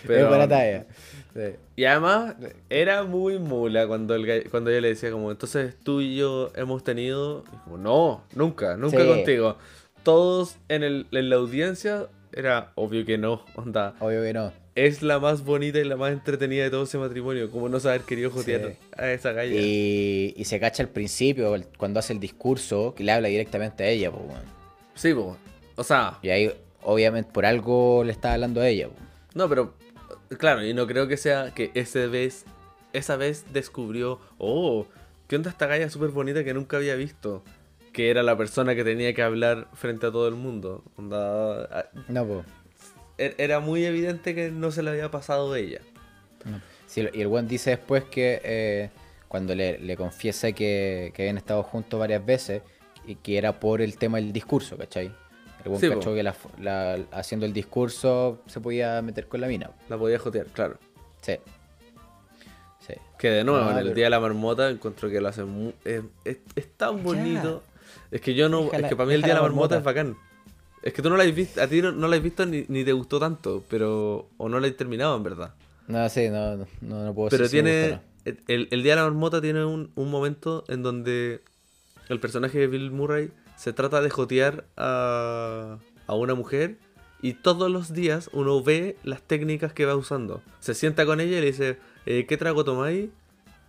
Es 0.07 0.27
buena 0.27 0.47
talla. 0.47 0.85
Sí. 1.33 1.41
Y 1.75 1.83
además, 1.83 2.35
era 2.69 3.03
muy 3.03 3.37
mula 3.39 3.87
cuando, 3.87 4.15
el, 4.15 4.49
cuando 4.49 4.71
yo 4.71 4.79
le 4.79 4.87
decía 4.87 5.11
como, 5.11 5.29
entonces 5.31 5.75
tú 5.83 5.99
y 6.01 6.15
yo 6.15 6.49
hemos 6.55 6.83
tenido... 6.83 7.43
Y 7.53 7.57
como, 7.57 7.77
no, 7.77 8.23
nunca, 8.33 8.77
nunca 8.77 9.01
Sí. 9.01 9.07
contigo. 9.07 9.57
Todos 10.03 10.57
en, 10.69 10.83
el, 10.83 11.07
en 11.11 11.29
la 11.29 11.35
audiencia 11.35 12.07
era 12.31 12.71
obvio 12.75 13.05
que 13.05 13.17
no, 13.17 13.43
onda. 13.55 13.93
Obvio 13.99 14.21
que 14.23 14.33
no. 14.33 14.53
Es 14.73 15.01
la 15.01 15.19
más 15.19 15.43
bonita 15.43 15.79
y 15.79 15.83
la 15.83 15.97
más 15.97 16.13
entretenida 16.13 16.63
de 16.63 16.69
todo 16.69 16.83
ese 16.83 16.97
matrimonio. 16.97 17.51
Como 17.51 17.67
no 17.67 17.79
saber 17.79 18.01
querido 18.01 18.31
jotear 18.31 18.69
Sí. 18.69 18.77
a 18.97 19.11
esa 19.11 19.33
galla. 19.33 19.53
Y, 19.53 20.33
y 20.37 20.45
se 20.45 20.59
cacha 20.61 20.81
al 20.81 20.89
principio, 20.89 21.53
cuando 21.77 21.99
hace 21.99 22.13
el 22.13 22.19
discurso, 22.21 22.93
que 22.95 23.03
le 23.03 23.11
habla 23.11 23.27
directamente 23.27 23.83
a 23.83 23.87
ella, 23.89 24.11
pues, 24.11 24.23
weón. 24.27 24.43
Sí, 24.95 25.13
po. 25.13 25.35
O 25.75 25.83
sea, 25.83 26.19
Y 26.21 26.29
ahí, 26.29 26.51
obviamente, 26.83 27.29
por 27.33 27.45
algo 27.45 28.03
le 28.05 28.11
está 28.13 28.33
hablando 28.33 28.61
a 28.61 28.67
ella, 28.69 28.87
pues. 28.87 28.99
No, 29.33 29.49
pero 29.49 29.73
claro, 30.37 30.65
y 30.65 30.73
no 30.73 30.87
creo 30.87 31.07
que 31.07 31.17
sea 31.17 31.53
que 31.53 31.71
ese 31.73 32.07
vez, 32.07 32.45
esa 32.93 33.17
vez 33.17 33.45
descubrió, 33.51 34.19
oh, 34.37 34.85
¿qué 35.27 35.35
onda 35.35 35.49
esta 35.49 35.67
galla 35.67 35.89
súper 35.89 36.09
bonita 36.11 36.43
que 36.45 36.53
nunca 36.53 36.77
había 36.77 36.95
visto? 36.95 37.43
Que 37.91 38.09
era 38.09 38.23
la 38.23 38.37
persona 38.37 38.73
que 38.73 38.85
tenía 38.85 39.13
que 39.13 39.21
hablar 39.21 39.67
frente 39.73 40.05
a 40.07 40.11
todo 40.11 40.29
el 40.29 40.35
mundo. 40.35 40.81
Onda, 40.97 41.63
a- 41.63 41.89
No, 42.07 42.25
pues. 42.25 42.45
Er- 43.27 43.35
era 43.37 43.59
muy 43.59 43.85
evidente 43.85 44.33
que 44.35 44.51
no 44.51 44.71
se 44.71 44.83
le 44.83 44.89
había 44.91 45.09
pasado 45.11 45.51
de 45.53 45.61
ella. 45.61 45.81
Sí, 46.87 47.07
y 47.13 47.21
el 47.21 47.27
buen 47.27 47.47
dice 47.47 47.69
después 47.71 48.03
que 48.05 48.41
eh, 48.43 48.89
cuando 49.27 49.55
le, 49.55 49.77
le 49.79 49.95
confiesa 49.95 50.51
que, 50.51 51.11
que 51.15 51.21
habían 51.23 51.37
estado 51.37 51.63
juntos 51.63 51.99
varias 51.99 52.25
veces 52.25 52.61
y 53.07 53.15
que 53.15 53.37
era 53.37 53.59
por 53.59 53.81
el 53.81 53.97
tema 53.97 54.17
del 54.17 54.33
discurso, 54.33 54.77
¿cachai? 54.77 55.11
El 55.63 55.69
buen 55.69 55.79
Sí, 55.79 55.87
po. 55.89 55.95
cachó 55.95 56.13
que 56.13 56.23
la- 56.23 56.35
la- 56.59 56.99
haciendo 57.11 57.45
el 57.45 57.53
discurso 57.53 58.41
se 58.47 58.59
podía 58.59 59.01
meter 59.01 59.27
con 59.27 59.39
la 59.41 59.47
mina. 59.47 59.71
La 59.89 59.97
podía 59.97 60.19
jotear, 60.19 60.47
claro. 60.47 60.77
Sí. 61.21 61.37
Sí. 62.85 62.93
Que 63.17 63.29
de 63.29 63.43
nuevo, 63.43 63.63
Ah, 63.67 63.71
en 63.73 63.77
el 63.77 63.83
pero- 63.83 63.95
Día 63.95 64.05
de 64.05 64.09
la 64.09 64.19
Marmota 64.19 64.69
encuentro 64.69 65.09
que 65.09 65.21
lo 65.21 65.27
hace 65.29 65.43
mu- 65.43 65.73
es, 65.85 66.01
es- 66.25 66.37
es 66.55 66.67
tan 66.75 67.03
bonito. 67.03 67.63
Es 68.09 68.19
que 68.21 68.33
yo 68.33 68.49
no, 68.49 68.63
Deja 68.63 68.77
es 68.79 68.89
que 68.89 68.95
para 68.95 69.07
mí 69.07 69.13
el 69.13 69.21
Día 69.21 69.29
de 69.29 69.33
la 69.35 69.41
la 69.41 69.47
Marmota, 69.47 69.77
es 69.77 69.83
bacán. 69.83 70.17
Es 70.83 70.93
que 70.93 71.01
tú 71.01 71.09
no 71.09 71.17
la 71.17 71.23
has 71.23 71.35
visto, 71.35 71.61
a 71.61 71.67
ti 71.67 71.81
no, 71.81 71.91
no 71.91 72.07
la 72.07 72.15
has 72.15 72.23
visto 72.23 72.45
ni, 72.45 72.65
ni 72.67 72.83
te 72.83 72.93
gustó 72.93 73.19
tanto, 73.19 73.63
pero 73.69 74.29
o 74.37 74.49
no 74.49 74.59
la 74.59 74.67
has 74.67 74.75
terminado 74.75 75.15
en 75.15 75.23
verdad. 75.23 75.53
No, 75.87 76.07
sí, 76.09 76.29
no, 76.29 76.57
no, 76.57 76.65
no 76.81 77.13
puedo 77.13 77.29
Pero 77.29 77.45
si 77.45 77.51
tiene. 77.51 77.99
El, 78.23 78.67
el 78.69 78.83
Día 78.83 78.93
de 78.93 79.01
la 79.01 79.03
Marmota 79.03 79.41
tiene 79.41 79.65
un, 79.65 79.91
un 79.95 80.11
momento 80.11 80.63
en 80.67 80.83
donde 80.83 81.41
el 82.07 82.19
personaje 82.19 82.59
de 82.59 82.67
Bill 82.67 82.91
Murray 82.91 83.31
se 83.55 83.73
trata 83.73 84.01
de 84.01 84.09
jotear 84.09 84.65
a, 84.77 85.79
a 86.05 86.15
una 86.15 86.35
mujer 86.35 86.77
y 87.21 87.33
todos 87.33 87.69
los 87.69 87.93
días 87.93 88.29
uno 88.33 88.61
ve 88.63 88.97
las 89.03 89.21
técnicas 89.21 89.73
que 89.73 89.85
va 89.85 89.95
usando. 89.95 90.41
Se 90.59 90.73
sienta 90.73 91.05
con 91.05 91.19
ella 91.19 91.37
y 91.37 91.41
le 91.41 91.47
dice, 91.47 91.77
eh, 92.05 92.25
¿qué 92.27 92.37
trago 92.37 92.63
tomáis? 92.63 93.09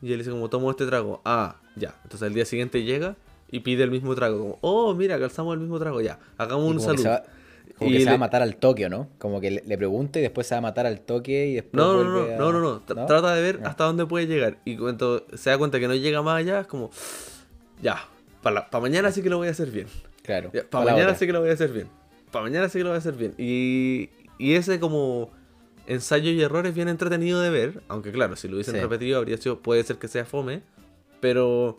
Y 0.01 0.13
él 0.13 0.19
dice 0.19 0.31
como, 0.31 0.49
tomo 0.49 0.71
este 0.71 0.87
trago. 0.87 1.23
Ah, 1.25 1.57
ya. 1.77 1.95
Entonces 2.05 2.27
al 2.27 2.35
día 2.35 2.45
siguiente 2.45 2.83
llega 2.83 3.17
y 3.53 3.61
pide 3.61 3.85
el 3.85 3.93
mismo 3.93 4.15
trago. 4.17 4.39
Como, 4.41 4.59
oh, 4.63 4.93
mira, 4.95 5.17
calzamos 5.21 5.55
el 5.55 5.61
mismo 5.61 5.79
trago. 5.79 6.01
Ya, 6.01 6.19
hagamos 6.39 6.65
un 6.65 6.79
como 6.79 6.81
que 6.81 6.85
salud. 6.87 7.03
se 7.03 7.09
va, 7.09 7.23
como 7.79 7.91
Y 7.91 7.93
que 7.95 8.01
se 8.01 8.07
va 8.07 8.15
a 8.15 8.19
matar 8.19 8.43
al 8.43 8.57
toque, 8.57 8.87
¿o 8.87 8.89
¿no? 8.89 9.09
Como 9.19 9.41
que 9.41 9.51
le, 9.53 9.63
le 9.65 9.79
pregunta 9.79 10.19
y 10.19 10.23
después 10.23 10.47
se 10.49 10.55
va 10.57 10.59
a 10.59 10.63
matar 10.63 10.87
al 10.87 11.01
toque 11.03 11.47
y 11.47 11.55
después 11.55 11.75
No, 11.75 12.03
no, 12.03 12.11
no, 12.11 12.33
a- 12.35 12.37
no, 12.37 12.53
no, 12.53 12.61
no. 12.61 12.81
Tra- 12.85 12.97
¿no? 12.97 13.07
Trata 13.07 13.35
de 13.37 13.43
ver 13.43 13.61
Ah. 13.63 13.69
hasta 13.69 13.85
dónde 13.85 14.05
puede 14.07 14.27
llegar. 14.27 14.59
Y 14.65 14.77
cuando 14.77 15.25
se 15.35 15.51
da 15.51 15.59
cuenta 15.59 15.79
que 15.79 15.87
no 15.87 15.95
llega 15.95 16.21
más 16.23 16.39
allá, 16.41 16.61
es 16.61 16.67
como, 16.67 16.91
ya, 17.81 18.09
para 18.43 18.67
mañana 18.81 19.13
sí 19.13 19.23
que 19.23 19.31
lo 19.31 19.37
voy 19.39 19.49
a 19.49 19.53
hacer 19.53 19.71
bien. 19.71 19.87
Claro. 20.23 20.51
Para 20.71 20.85
mañana 20.85 21.15
sí 21.15 21.27
que 21.27 21.33
lo 21.33 21.41
voy 21.41 21.51
a 21.51 21.55
hacer 21.55 21.71
bien. 21.73 21.89
Para 22.31 22.45
mañana 22.45 22.69
sí 22.69 22.79
que 22.79 22.85
lo 22.85 22.91
voy 22.91 22.97
a 22.97 22.99
hacer 22.99 23.15
bien. 23.15 23.35
Y, 23.39 24.11
y 24.39 24.55
ese 24.55 24.81
como 24.81 25.31
ensayo 25.87 26.31
y 26.31 26.41
error 26.41 26.67
es 26.67 26.75
bien 26.75 26.89
entretenido 26.89 27.41
de 27.41 27.51
ver. 27.51 27.83
Aunque 27.89 28.13
claro, 28.13 28.37
si 28.37 28.49
lo 28.49 28.55
hubiesen 28.55 28.75
Sí. 28.77 28.81
repetido 28.81 29.19
habría 29.19 29.37
sido, 29.37 29.59
puede 29.61 29.83
ser 29.85 29.97
que 29.97 30.09
sea 30.09 30.25
fome. 30.25 30.63
Pero 31.21 31.77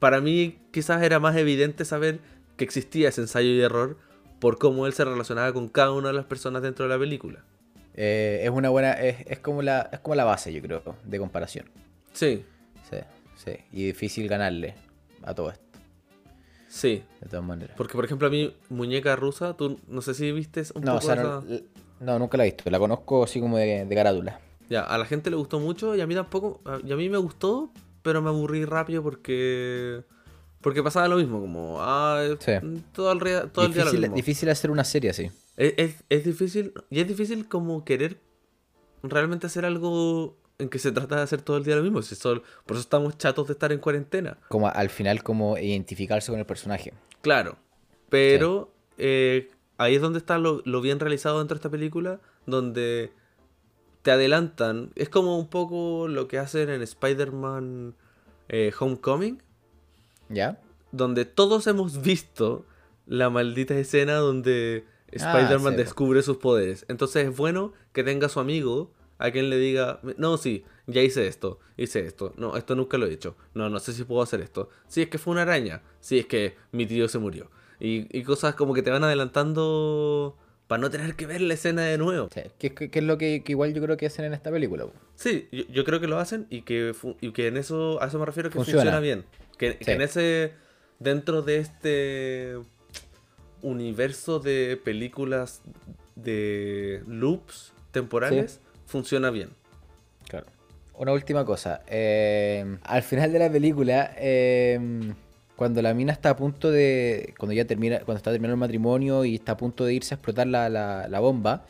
para 0.00 0.20
mí 0.20 0.58
quizás 0.72 1.00
era 1.02 1.20
más 1.20 1.36
evidente 1.36 1.84
saber 1.84 2.18
que 2.56 2.64
existía 2.64 3.08
ese 3.10 3.20
ensayo 3.20 3.48
y 3.50 3.60
error 3.60 3.96
por 4.40 4.58
cómo 4.58 4.86
él 4.86 4.92
se 4.94 5.04
relacionaba 5.04 5.52
con 5.52 5.68
cada 5.68 5.92
una 5.92 6.08
de 6.08 6.14
las 6.14 6.24
personas 6.24 6.62
dentro 6.62 6.86
de 6.86 6.88
la 6.94 6.98
película. 6.98 7.44
Eh, 7.94 8.40
es 8.42 8.50
una 8.50 8.70
buena, 8.70 8.92
es, 8.94 9.24
es 9.26 9.38
como 9.38 9.62
la, 9.62 9.88
es 9.92 10.00
como 10.00 10.14
la 10.14 10.24
base, 10.24 10.52
yo 10.52 10.60
creo, 10.62 10.82
de 11.04 11.18
comparación. 11.18 11.66
Sí, 12.12 12.44
Sí, 12.90 12.96
sí. 13.36 13.52
Y 13.72 13.84
difícil 13.86 14.26
ganarle 14.26 14.74
a 15.22 15.32
todo 15.34 15.50
esto, 15.50 15.64
sí. 16.68 17.02
de 17.20 17.28
todas 17.28 17.44
maneras. 17.44 17.76
Porque, 17.76 17.94
por 17.94 18.04
ejemplo, 18.04 18.26
a 18.26 18.30
mí, 18.30 18.54
Muñeca 18.68 19.14
Rusa, 19.16 19.54
tú 19.56 19.78
no 19.88 20.00
sé 20.02 20.14
si 20.14 20.32
viste 20.32 20.62
un 20.74 20.82
No, 20.82 20.92
o 20.96 21.00
poco 21.00 21.06
sea, 21.06 21.14
esa- 21.22 21.42
no, 22.00 22.18
nunca 22.18 22.36
la 22.38 22.44
he 22.46 22.50
visto. 22.50 22.68
La 22.70 22.78
conozco 22.78 23.24
así 23.24 23.40
como 23.40 23.58
de, 23.58 23.84
de 23.84 23.94
carátula. 23.94 24.40
Ya, 24.68 24.82
a 24.82 24.96
la 24.98 25.04
gente 25.04 25.30
le 25.30 25.36
gustó 25.36 25.60
mucho 25.60 25.94
y 25.96 26.00
a 26.00 26.06
mí 26.06 26.14
tampoco. 26.14 26.60
Y 26.84 26.92
a 26.92 26.96
mí 26.96 27.08
me 27.10 27.18
gustó, 27.18 27.70
pero 28.02 28.22
me 28.22 28.28
aburrí 28.28 28.64
rápido 28.64 29.02
porque. 29.02 30.02
Porque 30.60 30.82
pasaba 30.82 31.08
lo 31.08 31.16
mismo, 31.16 31.40
como. 31.40 31.78
Ah, 31.80 32.22
Sí. 32.38 32.52
todo 32.92 33.12
el, 33.12 33.20
rea- 33.20 33.46
todo 33.46 33.64
el 33.66 33.72
día 33.72 33.84
lo 33.86 33.92
mismo. 33.92 34.14
difícil 34.16 34.48
hacer 34.50 34.70
una 34.70 34.84
serie 34.84 35.10
así. 35.10 35.30
Es, 35.56 35.74
es- 35.76 36.04
es 36.08 36.24
difícil. 36.24 36.72
Y 36.90 37.00
es 37.00 37.08
difícil 37.08 37.48
como 37.48 37.84
querer 37.84 38.18
realmente 39.02 39.46
hacer 39.46 39.64
algo 39.64 40.36
en 40.58 40.68
que 40.68 40.78
se 40.78 40.92
trata 40.92 41.16
de 41.16 41.22
hacer 41.22 41.40
todo 41.40 41.56
el 41.56 41.64
día 41.64 41.76
lo 41.76 41.82
mismo. 41.82 42.02
Si 42.02 42.14
sol- 42.14 42.42
por 42.66 42.76
eso 42.76 42.82
estamos 42.82 43.16
chatos 43.16 43.46
de 43.46 43.54
estar 43.54 43.72
en 43.72 43.78
cuarentena. 43.78 44.36
Como 44.48 44.68
al 44.68 44.90
final, 44.90 45.22
como 45.22 45.56
identificarse 45.56 46.30
con 46.30 46.38
el 46.38 46.44
personaje. 46.46 46.92
Claro. 47.22 47.56
Pero 48.10 48.70
eh, 48.98 49.50
ahí 49.78 49.94
es 49.94 50.02
donde 50.02 50.18
está 50.18 50.36
lo, 50.36 50.60
lo 50.66 50.82
bien 50.82 51.00
realizado 51.00 51.38
dentro 51.38 51.54
de 51.54 51.58
esta 51.60 51.70
película, 51.70 52.20
donde 52.44 53.12
te 54.02 54.10
adelantan. 54.10 54.90
Es 54.94 55.08
como 55.08 55.38
un 55.38 55.48
poco 55.48 56.08
lo 56.08 56.28
que 56.28 56.38
hacen 56.38 56.70
en 56.70 56.82
Spider-Man 56.82 57.94
eh, 58.48 58.72
Homecoming, 58.78 59.42
¿Ya? 60.28 60.60
donde 60.92 61.24
todos 61.24 61.66
hemos 61.66 62.02
visto 62.02 62.64
la 63.06 63.30
maldita 63.30 63.74
escena 63.74 64.14
donde 64.16 64.84
Ah, 65.12 65.38
Spider-Man 65.38 65.72
sí, 65.72 65.78
descubre 65.78 66.22
sus 66.22 66.36
poderes. 66.36 66.84
Entonces 66.88 67.28
es 67.28 67.36
bueno 67.36 67.72
que 67.92 68.04
tenga 68.04 68.26
a 68.26 68.30
su 68.30 68.40
amigo 68.40 68.92
a 69.18 69.30
quien 69.30 69.50
le 69.50 69.58
diga, 69.58 70.00
no, 70.16 70.38
sí, 70.38 70.64
ya 70.86 71.02
hice 71.02 71.26
esto, 71.26 71.58
hice 71.76 72.06
esto, 72.06 72.32
no, 72.38 72.56
esto 72.56 72.74
nunca 72.74 72.96
lo 72.96 73.06
he 73.06 73.12
hecho, 73.12 73.36
no, 73.52 73.68
no 73.68 73.78
sé 73.78 73.92
si 73.92 74.04
puedo 74.04 74.22
hacer 74.22 74.40
esto, 74.40 74.70
si 74.88 75.02
es 75.02 75.08
que 75.10 75.18
fue 75.18 75.32
una 75.32 75.42
araña, 75.42 75.82
si 76.00 76.18
es 76.20 76.26
que 76.26 76.56
mi 76.72 76.86
tío 76.86 77.06
se 77.06 77.18
murió. 77.18 77.50
Y, 77.78 78.06
y 78.16 78.22
cosas 78.22 78.54
como 78.54 78.72
que 78.72 78.82
te 78.82 78.90
van 78.90 79.04
adelantando 79.04 80.38
para 80.70 80.80
no 80.82 80.88
tener 80.88 81.16
que 81.16 81.26
ver 81.26 81.40
la 81.40 81.54
escena 81.54 81.82
de 81.82 81.98
nuevo. 81.98 82.28
Sí, 82.32 82.42
que, 82.60 82.72
que- 82.72 82.90
que 82.92 82.98
es 83.00 83.04
lo 83.04 83.18
que, 83.18 83.42
que 83.42 83.50
igual 83.50 83.74
yo 83.74 83.82
creo 83.82 83.96
que 83.96 84.06
hacen 84.06 84.24
en 84.24 84.34
esta 84.34 84.52
película. 84.52 84.86
Sí, 85.16 85.48
yo, 85.50 85.64
yo 85.68 85.84
creo 85.84 85.98
que 85.98 86.06
lo 86.06 86.16
hacen 86.20 86.46
y 86.48 86.62
que, 86.62 86.94
y 87.20 87.32
que 87.32 87.48
en 87.48 87.56
eso, 87.56 88.00
a 88.00 88.06
eso 88.06 88.20
me 88.20 88.24
refiero 88.24 88.50
que 88.50 88.54
Funciona. 88.54 88.82
funciona, 88.82 89.00
bien. 89.00 89.24
Que, 89.58 89.78
en 89.80 90.00
ese, 90.00 90.52
dentro 91.00 91.42
de 91.42 91.56
este 91.58 92.54
universo 93.62 94.38
de 94.38 94.80
películas 94.82 95.60
de 96.14 97.02
loops 97.08 97.72
temporales, 97.90 98.60
funciona 98.86 99.30
bien. 99.30 99.50
Claro. 100.28 100.46
Una 100.94 101.12
última 101.12 101.44
cosa. 101.44 101.82
eh, 101.88 102.76
al 102.84 103.02
final 103.02 103.32
de 103.32 103.38
la 103.40 103.50
película, 103.50 104.14
eh, 104.18 104.78
cuando 105.60 105.82
la 105.82 105.92
mina 105.92 106.10
está 106.10 106.30
a 106.30 106.36
punto 106.38 106.70
de. 106.70 107.34
Cuando 107.38 107.52
ya 107.52 107.66
termina. 107.66 107.98
Cuando 107.98 108.16
está 108.16 108.30
terminando 108.30 108.54
el 108.54 108.60
matrimonio 108.60 109.26
y 109.26 109.34
está 109.34 109.52
a 109.52 109.56
punto 109.58 109.84
de 109.84 109.92
irse 109.92 110.14
a 110.14 110.16
explotar 110.16 110.46
la, 110.46 110.70
la- 110.70 111.06
la 111.06 111.20
bomba, 111.20 111.66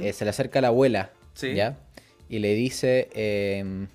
eh, 0.00 0.14
se 0.14 0.24
le 0.24 0.30
acerca 0.30 0.62
la 0.62 0.68
abuela. 0.68 1.10
Sí. 1.34 1.52
¿Ya? 1.54 1.76
Y 2.30 2.38
le 2.38 2.54
dice. 2.54 3.10
eh, 3.12 3.86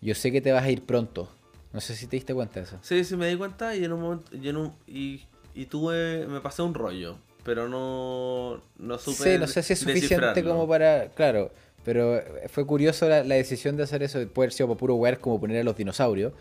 yo 0.00 0.14
sé 0.14 0.32
que 0.32 0.40
te 0.40 0.52
vas 0.52 0.64
a 0.64 0.70
ir 0.70 0.84
pronto. 0.86 1.28
No 1.74 1.82
sé 1.82 1.94
si 1.96 2.06
te 2.06 2.16
diste 2.16 2.32
cuenta 2.32 2.60
de 2.60 2.64
eso. 2.66 2.78
Sí, 2.80 3.04
sí 3.04 3.14
me 3.14 3.28
di 3.28 3.36
cuenta 3.36 3.76
y 3.76 3.84
en 3.84 3.92
un 3.92 4.00
momento, 4.00 4.34
y, 4.34 4.48
en 4.48 4.56
un- 4.56 4.72
y, 4.86 5.20
y 5.54 5.66
tuve, 5.66 6.26
me 6.26 6.40
pasé 6.40 6.62
un 6.62 6.72
rollo, 6.72 7.18
pero 7.44 7.68
no, 7.68 8.62
no 8.78 8.96
supe 8.98 9.32
Sí, 9.34 9.38
no 9.38 9.46
sé 9.46 9.62
si 9.62 9.74
es 9.74 9.80
suficiente 9.80 10.42
como 10.42 10.66
para. 10.66 11.08
Claro, 11.10 11.52
pero 11.84 12.22
fue 12.48 12.64
curioso 12.66 13.06
la, 13.06 13.22
la 13.22 13.34
decisión 13.34 13.76
de 13.76 13.82
hacer 13.82 14.02
eso. 14.02 14.18
Puede 14.28 14.46
haber 14.46 14.52
sido 14.54 14.66
para 14.68 14.78
puro 14.78 14.94
wear 14.94 15.18
como 15.18 15.38
poner 15.38 15.60
a 15.60 15.62
los 15.62 15.76
dinosaurios. 15.76 16.32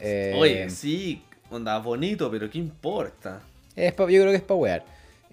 Eh, 0.00 0.34
Oye, 0.36 0.68
sí, 0.68 1.22
onda 1.56 1.78
bonito, 1.78 2.30
pero 2.30 2.48
¿qué 2.50 2.58
importa? 2.58 3.42
es 3.76 3.92
pa- 3.94 4.04
yo 4.10 4.20
creo 4.20 4.30
que 4.30 4.36
es 4.36 4.42
para 4.42 4.58
wear. 4.58 4.84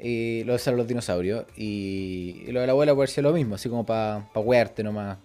Y 0.01 0.43
lo 0.45 0.57
de 0.57 0.71
los 0.71 0.87
dinosaurios. 0.87 1.45
Y, 1.57 2.43
y 2.47 2.51
lo 2.53 2.61
de 2.61 2.67
la 2.67 2.71
abuela 2.71 2.95
puede 2.95 3.07
ser 3.07 3.25
lo 3.25 3.33
mismo, 3.33 3.55
así 3.55 3.67
como 3.69 3.85
para 3.85 4.29
pa 4.33 4.39
wearte 4.39 4.83
nomás. 4.83 5.17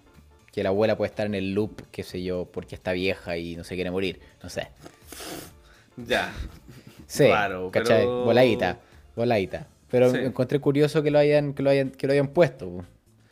Que 0.53 0.63
la 0.63 0.69
abuela 0.71 0.97
puede 0.97 1.11
estar 1.11 1.27
en 1.27 1.35
el 1.35 1.53
loop, 1.55 1.83
qué 1.93 2.03
sé 2.03 2.23
yo, 2.23 2.45
porque 2.51 2.75
está 2.75 2.93
vieja 2.93 3.37
y 3.37 3.57
no 3.57 3.65
se 3.65 3.75
quiere 3.77 3.91
morir. 3.91 4.21
No 4.43 4.49
sé. 4.49 4.69
Ya. 5.97 6.33
Sí, 7.07 7.27
Claro, 7.27 7.71
¿cachai? 7.71 7.99
pero- 8.01 8.25
Voladita, 8.25 8.79
voladita. 9.15 9.67
Pero 9.91 10.11
Sí. 10.11 10.19
encontré 10.19 10.59
curioso 10.61 11.03
que 11.03 11.11
lo 11.11 11.19
hayan, 11.19 11.55
que 11.55 11.63
lo 11.63 11.71
hayan, 11.71 11.91
que 11.91 12.07
lo 12.07 12.13
hayan 12.13 12.29
puesto. 12.29 12.85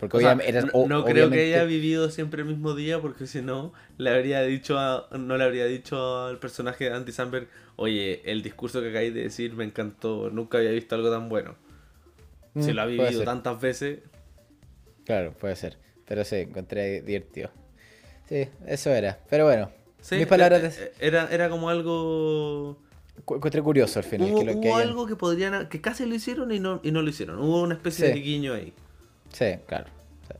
Po. 0.02 0.08
Porque 0.08 0.16
O 0.16 0.20
sea, 0.20 0.28
obviamente 0.34 0.50
era- 0.58 0.62
no, 0.66 0.72
o- 0.72 0.88
no 0.88 1.04
creo 1.04 1.30
que 1.30 1.40
haya 1.40 1.64
vivido 1.64 2.10
siempre 2.10 2.42
el 2.42 2.48
mismo 2.48 2.74
día 2.74 3.00
porque 3.00 3.26
si 3.26 3.40
no 3.40 3.72
le 3.98 4.10
habría 4.10 4.42
dicho 4.42 4.78
a- 4.78 5.08
no 5.16 5.36
le 5.36 5.44
habría 5.44 5.66
dicho 5.66 6.24
al 6.26 6.38
personaje 6.38 6.84
de 6.86 6.92
Andy 6.92 7.12
Samberg 7.12 7.48
oye 7.76 8.20
el 8.30 8.42
discurso 8.42 8.80
que 8.80 8.88
acabáis 8.88 9.14
de 9.14 9.22
decir 9.22 9.54
me 9.54 9.64
encantó 9.64 10.28
nunca 10.30 10.58
había 10.58 10.70
visto 10.72 10.94
algo 10.96 11.10
tan 11.10 11.28
bueno 11.28 11.54
si 12.58 12.72
Mm, 12.72 12.74
lo 12.74 12.82
ha 12.82 12.86
vivido 12.86 13.22
tantas 13.24 13.60
veces 13.60 14.00
Claro, 15.04 15.32
puede 15.32 15.56
ser. 15.56 15.78
Pero 16.06 16.24
sí, 16.24 16.36
encontré 16.36 17.00
divertido. 17.02 17.50
Sí, 18.28 18.46
eso 18.66 18.90
era. 18.90 19.18
Pero 19.30 19.44
bueno, 19.46 19.70
sí, 20.00 20.16
mis 20.16 20.26
palabras 20.26 20.62
eh, 20.78 20.92
de- 21.00 21.06
era 21.06 21.28
era 21.30 21.48
como 21.48 21.68
algo 21.70 22.78
encontré 23.18 23.62
curioso 23.62 23.98
al 23.98 24.04
final. 24.04 24.30
hubo, 24.30 24.38
que 24.40 24.44
lo, 24.46 24.52
que 24.60 24.68
hubo 24.68 24.76
hayan- 24.76 24.88
algo 24.88 25.06
que 25.06 25.16
podrían 25.16 25.68
que 25.68 25.80
casi 25.80 26.06
lo 26.06 26.14
hicieron 26.14 26.50
y 26.52 26.60
no 26.60 26.80
y 26.82 26.90
no 26.92 27.02
lo 27.02 27.08
hicieron 27.10 27.38
hubo 27.38 27.62
una 27.62 27.74
especie 27.74 28.08
Sí. 28.08 28.12
de 28.12 28.20
guiño 28.20 28.54
ahí 28.54 28.72
Sí, 29.32 29.56
claro. 29.66 29.86
sí. 30.28 30.34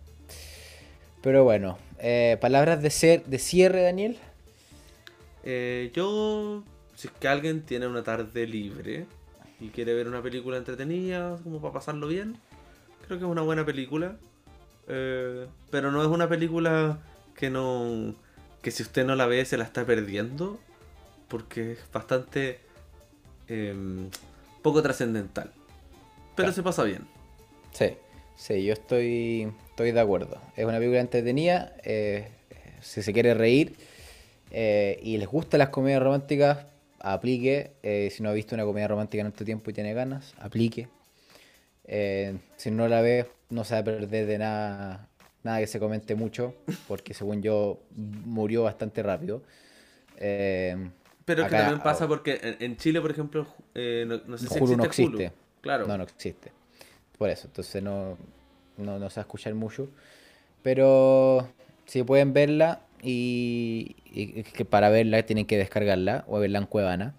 Pero 1.22 1.45
bueno, 1.45 1.78
eh, 1.99 2.36
palabras 2.40 2.82
de 2.82 2.90
ser 2.90 3.24
de 3.24 3.38
cierre, 3.38 3.82
Daniel. 3.82 4.18
Eh, 5.45 5.90
yo, 5.95 6.62
si 6.95 7.09
es 7.09 7.14
que 7.14 7.28
alguien 7.28 7.62
tiene 7.62 7.86
una 7.86 8.03
tarde 8.03 8.47
libre 8.47 9.07
y 9.61 9.68
quiere 9.68 9.95
ver 9.95 10.09
una 10.09 10.22
película 10.22 10.57
entretenida, 10.57 11.38
como 11.43 11.61
para 11.61 11.74
pasarlo 11.74 12.07
bien, 12.09 12.36
creo 13.07 13.18
que 13.18 13.24
es 13.24 13.30
una 13.30 13.43
buena 13.43 13.64
película. 13.64 14.16
Eh, 14.88 15.47
pero 15.70 15.90
no 15.93 16.03
es 16.03 16.09
una 16.09 16.28
película 16.28 16.99
que 17.36 17.51
no. 17.51 18.14
que 18.62 18.70
si 18.70 18.82
usted 18.82 19.05
no 19.07 19.14
la 19.16 19.26
ve 19.26 19.45
se 19.45 19.57
la 19.57 19.64
está 19.64 19.84
perdiendo, 19.84 20.59
porque 21.28 21.72
es 21.72 21.78
bastante. 21.93 22.61
em, 23.49 24.09
poco 24.62 24.80
trascendental. 24.82 25.51
Pero 26.36 26.47
Claro. 26.47 26.53
se 26.53 26.62
pasa 26.62 26.84
bien. 26.84 27.05
Sí, 27.72 27.97
sí, 28.37 28.64
yo 28.64 28.72
estoy, 28.72 29.53
estoy 29.70 29.93
de 29.93 30.01
acuerdo. 30.01 30.41
Es 30.57 30.64
una 30.64 30.78
película 30.78 31.01
entretenida. 31.01 31.74
eh, 31.85 32.28
si 32.83 33.03
se 33.03 33.12
quiere 33.12 33.35
reír 33.35 33.76
eh, 34.51 35.01
y 35.03 35.16
les 35.16 35.28
gustan 35.28 35.59
las 35.59 35.70
comedias 35.70 36.03
románticas, 36.03 36.66
aplique. 37.01 37.72
Eh, 37.83 38.11
si 38.12 38.22
no 38.22 38.28
ha 38.28 38.33
visto 38.33 38.55
una 38.55 38.64
comedia 38.64 38.89
romántica 38.89 39.22
en 39.22 39.28
este 39.28 39.45
tiempo 39.45 39.70
y 39.70 39.72
tiene 39.72 39.95
ganas, 39.95 40.35
aplique. 40.39 40.89
Eh, 41.85 42.37
si 42.57 42.70
no 42.70 42.87
la 42.89 43.01
ve, 43.01 43.30
no 43.51 43.64
se 43.64 43.74
va 43.74 43.80
a 43.80 43.85
perder 43.85 44.26
de 44.26 44.39
nada, 44.39 45.09
nada 45.43 45.61
que 45.61 45.66
se 45.66 45.78
comente 45.78 46.14
mucho, 46.14 46.55
porque 46.89 47.14
según 47.14 47.43
yo 47.43 47.80
murió 47.97 48.64
bastante 48.64 49.03
rápido. 49.03 49.43
Pero 50.16 51.43
es 51.43 51.49
que 51.49 51.57
también 51.57 51.80
pasa 51.83 52.07
porque 52.07 52.57
en, 52.61 52.76
Chile, 52.76 53.01
por 53.01 53.11
ejemplo, 53.11 53.47
eh, 53.74 54.05
no, 54.07 54.20
no 54.26 54.39
sé 54.39 54.49
si 54.49 54.59
Hulu 54.59 54.76
no 54.76 54.85
existe 54.85 55.03
existe. 55.03 55.26
Hulu. 55.26 55.35
Claro. 55.62 55.87
No, 55.87 55.97
no 55.97 56.05
existe. 56.05 56.53
Por 57.23 57.31
eso, 57.31 57.47
entonces 57.47 57.81
no, 57.81 58.18
no, 58.77 58.99
no 58.99 59.09
se 59.11 59.20
va 59.20 59.23
a 59.23 59.27
escuchar 59.27 59.55
mucho. 59.55 59.89
Pero 60.62 61.49
si 61.87 62.03
pueden 62.03 62.33
verla 62.33 62.81
y, 63.01 63.95
y 64.12 64.41
es 64.41 64.53
que 64.53 64.64
para 64.64 64.89
verla 64.91 65.23
tienen 65.23 65.47
que 65.47 65.57
descargarla 65.57 66.25
o 66.27 66.41
verla 66.41 66.59
en 66.59 66.66
Cuevana. 66.66 67.14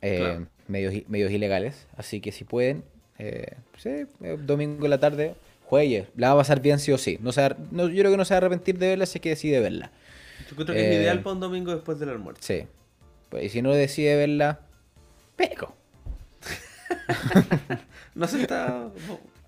eh, 0.00 0.16
Claro. 0.18 0.46
medios, 0.68 0.94
medios 1.08 1.32
ilegales. 1.32 1.88
Así 1.96 2.20
que 2.20 2.30
si 2.30 2.44
pueden, 2.44 2.84
eh, 3.18 3.56
sí, 3.78 3.90
eh, 4.22 4.38
domingo 4.40 4.84
en 4.86 4.90
la 4.90 5.00
tarde, 5.00 5.34
juegue. 5.64 6.06
La 6.16 6.28
va 6.28 6.34
a 6.34 6.36
pasar 6.42 6.60
bien 6.60 6.78
sí 6.78 6.92
o 6.92 6.98
sí. 6.98 7.18
No 7.20 7.32
se 7.32 7.40
va 7.42 7.56
no, 7.72 7.88
yo 7.88 7.98
creo 8.00 8.12
que 8.12 8.16
no 8.16 8.24
se 8.24 8.34
va 8.34 8.36
a 8.36 8.38
arrepentir 8.38 8.78
de 8.78 8.88
verla 8.90 9.06
si 9.06 9.18
es 9.18 9.22
que 9.22 9.30
decide 9.30 9.58
verla. 9.58 9.90
Yo 10.48 10.54
creo 10.54 10.66
que 10.68 10.72
es 10.86 10.92
Eh, 10.92 11.00
ideal 11.00 11.20
para 11.20 11.34
un 11.34 11.40
domingo 11.40 11.72
después 11.74 11.98
del 11.98 12.10
almuerzo. 12.10 12.42
Sí. 12.44 12.64
Pues, 13.28 13.44
y 13.44 13.48
si 13.48 13.60
no 13.62 13.72
decide 13.72 14.14
verla, 14.16 14.60
peco. 15.36 15.74
No 18.14 18.26
se 18.28 18.42
está. 18.42 18.90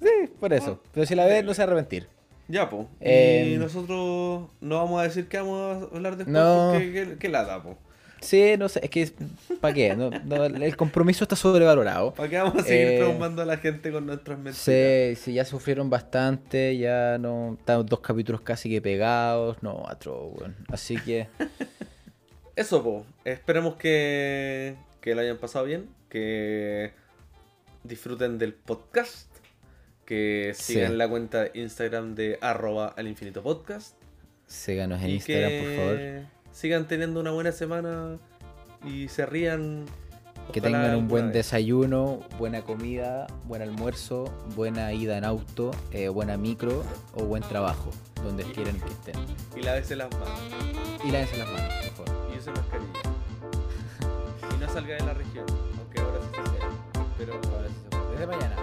Sí, 0.00 0.30
por 0.40 0.52
eso. 0.52 0.80
Pero 0.92 1.06
si 1.06 1.14
la 1.14 1.24
ve, 1.26 1.42
no 1.42 1.54
se 1.54 1.62
va 1.62 1.64
a 1.64 1.72
arrepentir. 1.72 2.08
Ya, 2.48 2.68
po. 2.68 2.88
y 3.00 3.04
Eh, 3.04 3.56
nosotros 3.58 4.50
no 4.60 4.76
vamos 4.76 5.00
a 5.00 5.04
decir 5.04 5.28
qué 5.28 5.38
vamos 5.38 5.82
a 5.92 5.96
hablar 5.96 6.16
después 6.16 6.32
No. 6.34 6.70
porque 6.72 6.92
qué, 6.92 7.16
qué 7.18 7.28
lata, 7.28 7.62
po. 7.62 7.78
Sí, 8.20 8.54
no 8.58 8.70
sé, 8.70 8.80
es 8.82 8.88
que, 8.90 9.10
¿para 9.60 9.74
qué? 9.74 9.94
No, 9.94 10.08
no, 10.10 10.44
el 10.46 10.76
compromiso 10.78 11.24
está 11.24 11.36
sobrevalorado. 11.36 12.14
¿Para 12.14 12.28
qué 12.28 12.38
vamos 12.38 12.56
a 12.56 12.62
seguir 12.66 12.88
Eh, 12.88 12.98
traumando 12.98 13.42
a 13.42 13.44
la 13.44 13.58
gente 13.58 13.92
con 13.92 14.06
nuestras 14.06 14.38
mentiras? 14.38 14.56
Sí, 14.58 15.14
sí, 15.22 15.34
ya 15.34 15.44
sufrieron 15.44 15.90
bastante, 15.90 16.76
ya 16.78 17.18
no, 17.18 17.56
están 17.58 17.84
dos 17.84 18.00
capítulos 18.00 18.40
casi 18.40 18.70
que 18.70 18.80
pegados, 18.80 19.62
no, 19.62 19.74
otro, 19.90 20.28
weón. 20.28 20.56
Así 20.68 20.96
que, 20.96 21.28
Eso, 22.56 22.82
po. 22.82 23.04
Esperemos 23.24 23.74
que, 23.76 24.76
que 25.00 25.14
lo 25.14 25.20
hayan 25.20 25.36
pasado 25.38 25.64
bien, 25.66 25.88
que 26.08 26.92
disfruten 27.82 28.38
del 28.38 28.54
podcast, 28.54 29.28
que 30.04 30.52
Sí. 30.54 30.74
sigan 30.74 30.98
la 30.98 31.08
cuenta 31.08 31.44
de 31.44 31.50
Instagram 31.54 32.14
de 32.14 32.38
arroba 32.40 32.94
al 32.96 33.08
infinito 33.08 33.42
podcast. 33.42 33.96
síganos 34.46 35.02
en 35.02 35.10
y 35.10 35.14
Instagram, 35.14 35.48
que 35.50 35.62
por 35.62 35.76
favor. 35.86 36.52
sigan 36.52 36.86
teniendo 36.88 37.20
una 37.20 37.30
buena 37.30 37.50
semana 37.52 38.18
y 38.84 39.08
se 39.08 39.24
rían. 39.26 39.86
Que 40.52 40.60
tengan 40.60 40.94
un 40.96 41.08
buen 41.08 41.26
vez. 41.28 41.34
desayuno, 41.36 42.20
buena 42.38 42.60
comida, 42.60 43.26
buen 43.44 43.62
almuerzo, 43.62 44.24
buena 44.54 44.92
ida 44.92 45.16
en 45.16 45.24
auto, 45.24 45.70
eh, 45.90 46.08
buena 46.08 46.36
micro 46.36 46.84
o 47.14 47.24
buen 47.24 47.42
trabajo, 47.42 47.90
donde 48.22 48.44
quieran 48.44 48.78
que 48.78 48.90
estén. 48.90 49.14
Y 49.56 49.62
lávese 49.62 49.96
las 49.96 50.10
manos. 50.10 50.28
Y 51.02 51.10
lávense 51.10 51.38
las 51.38 51.48
manos, 51.50 51.72
por 51.96 52.06
favor. 52.06 52.30
Y 52.34 52.38
use 52.38 52.50
mascarilla. 52.50 53.00
y 54.54 54.60
no 54.60 54.68
salga 54.68 54.94
de 54.96 55.00
la 55.06 55.14
región, 55.14 55.46
aunque 55.78 56.00
ahora 56.00 56.18
sí 56.20 56.28
se 56.36 56.58
sea. 56.58 56.68
Pero 57.16 57.40
Desde 58.12 58.26
mañana. 58.26 58.56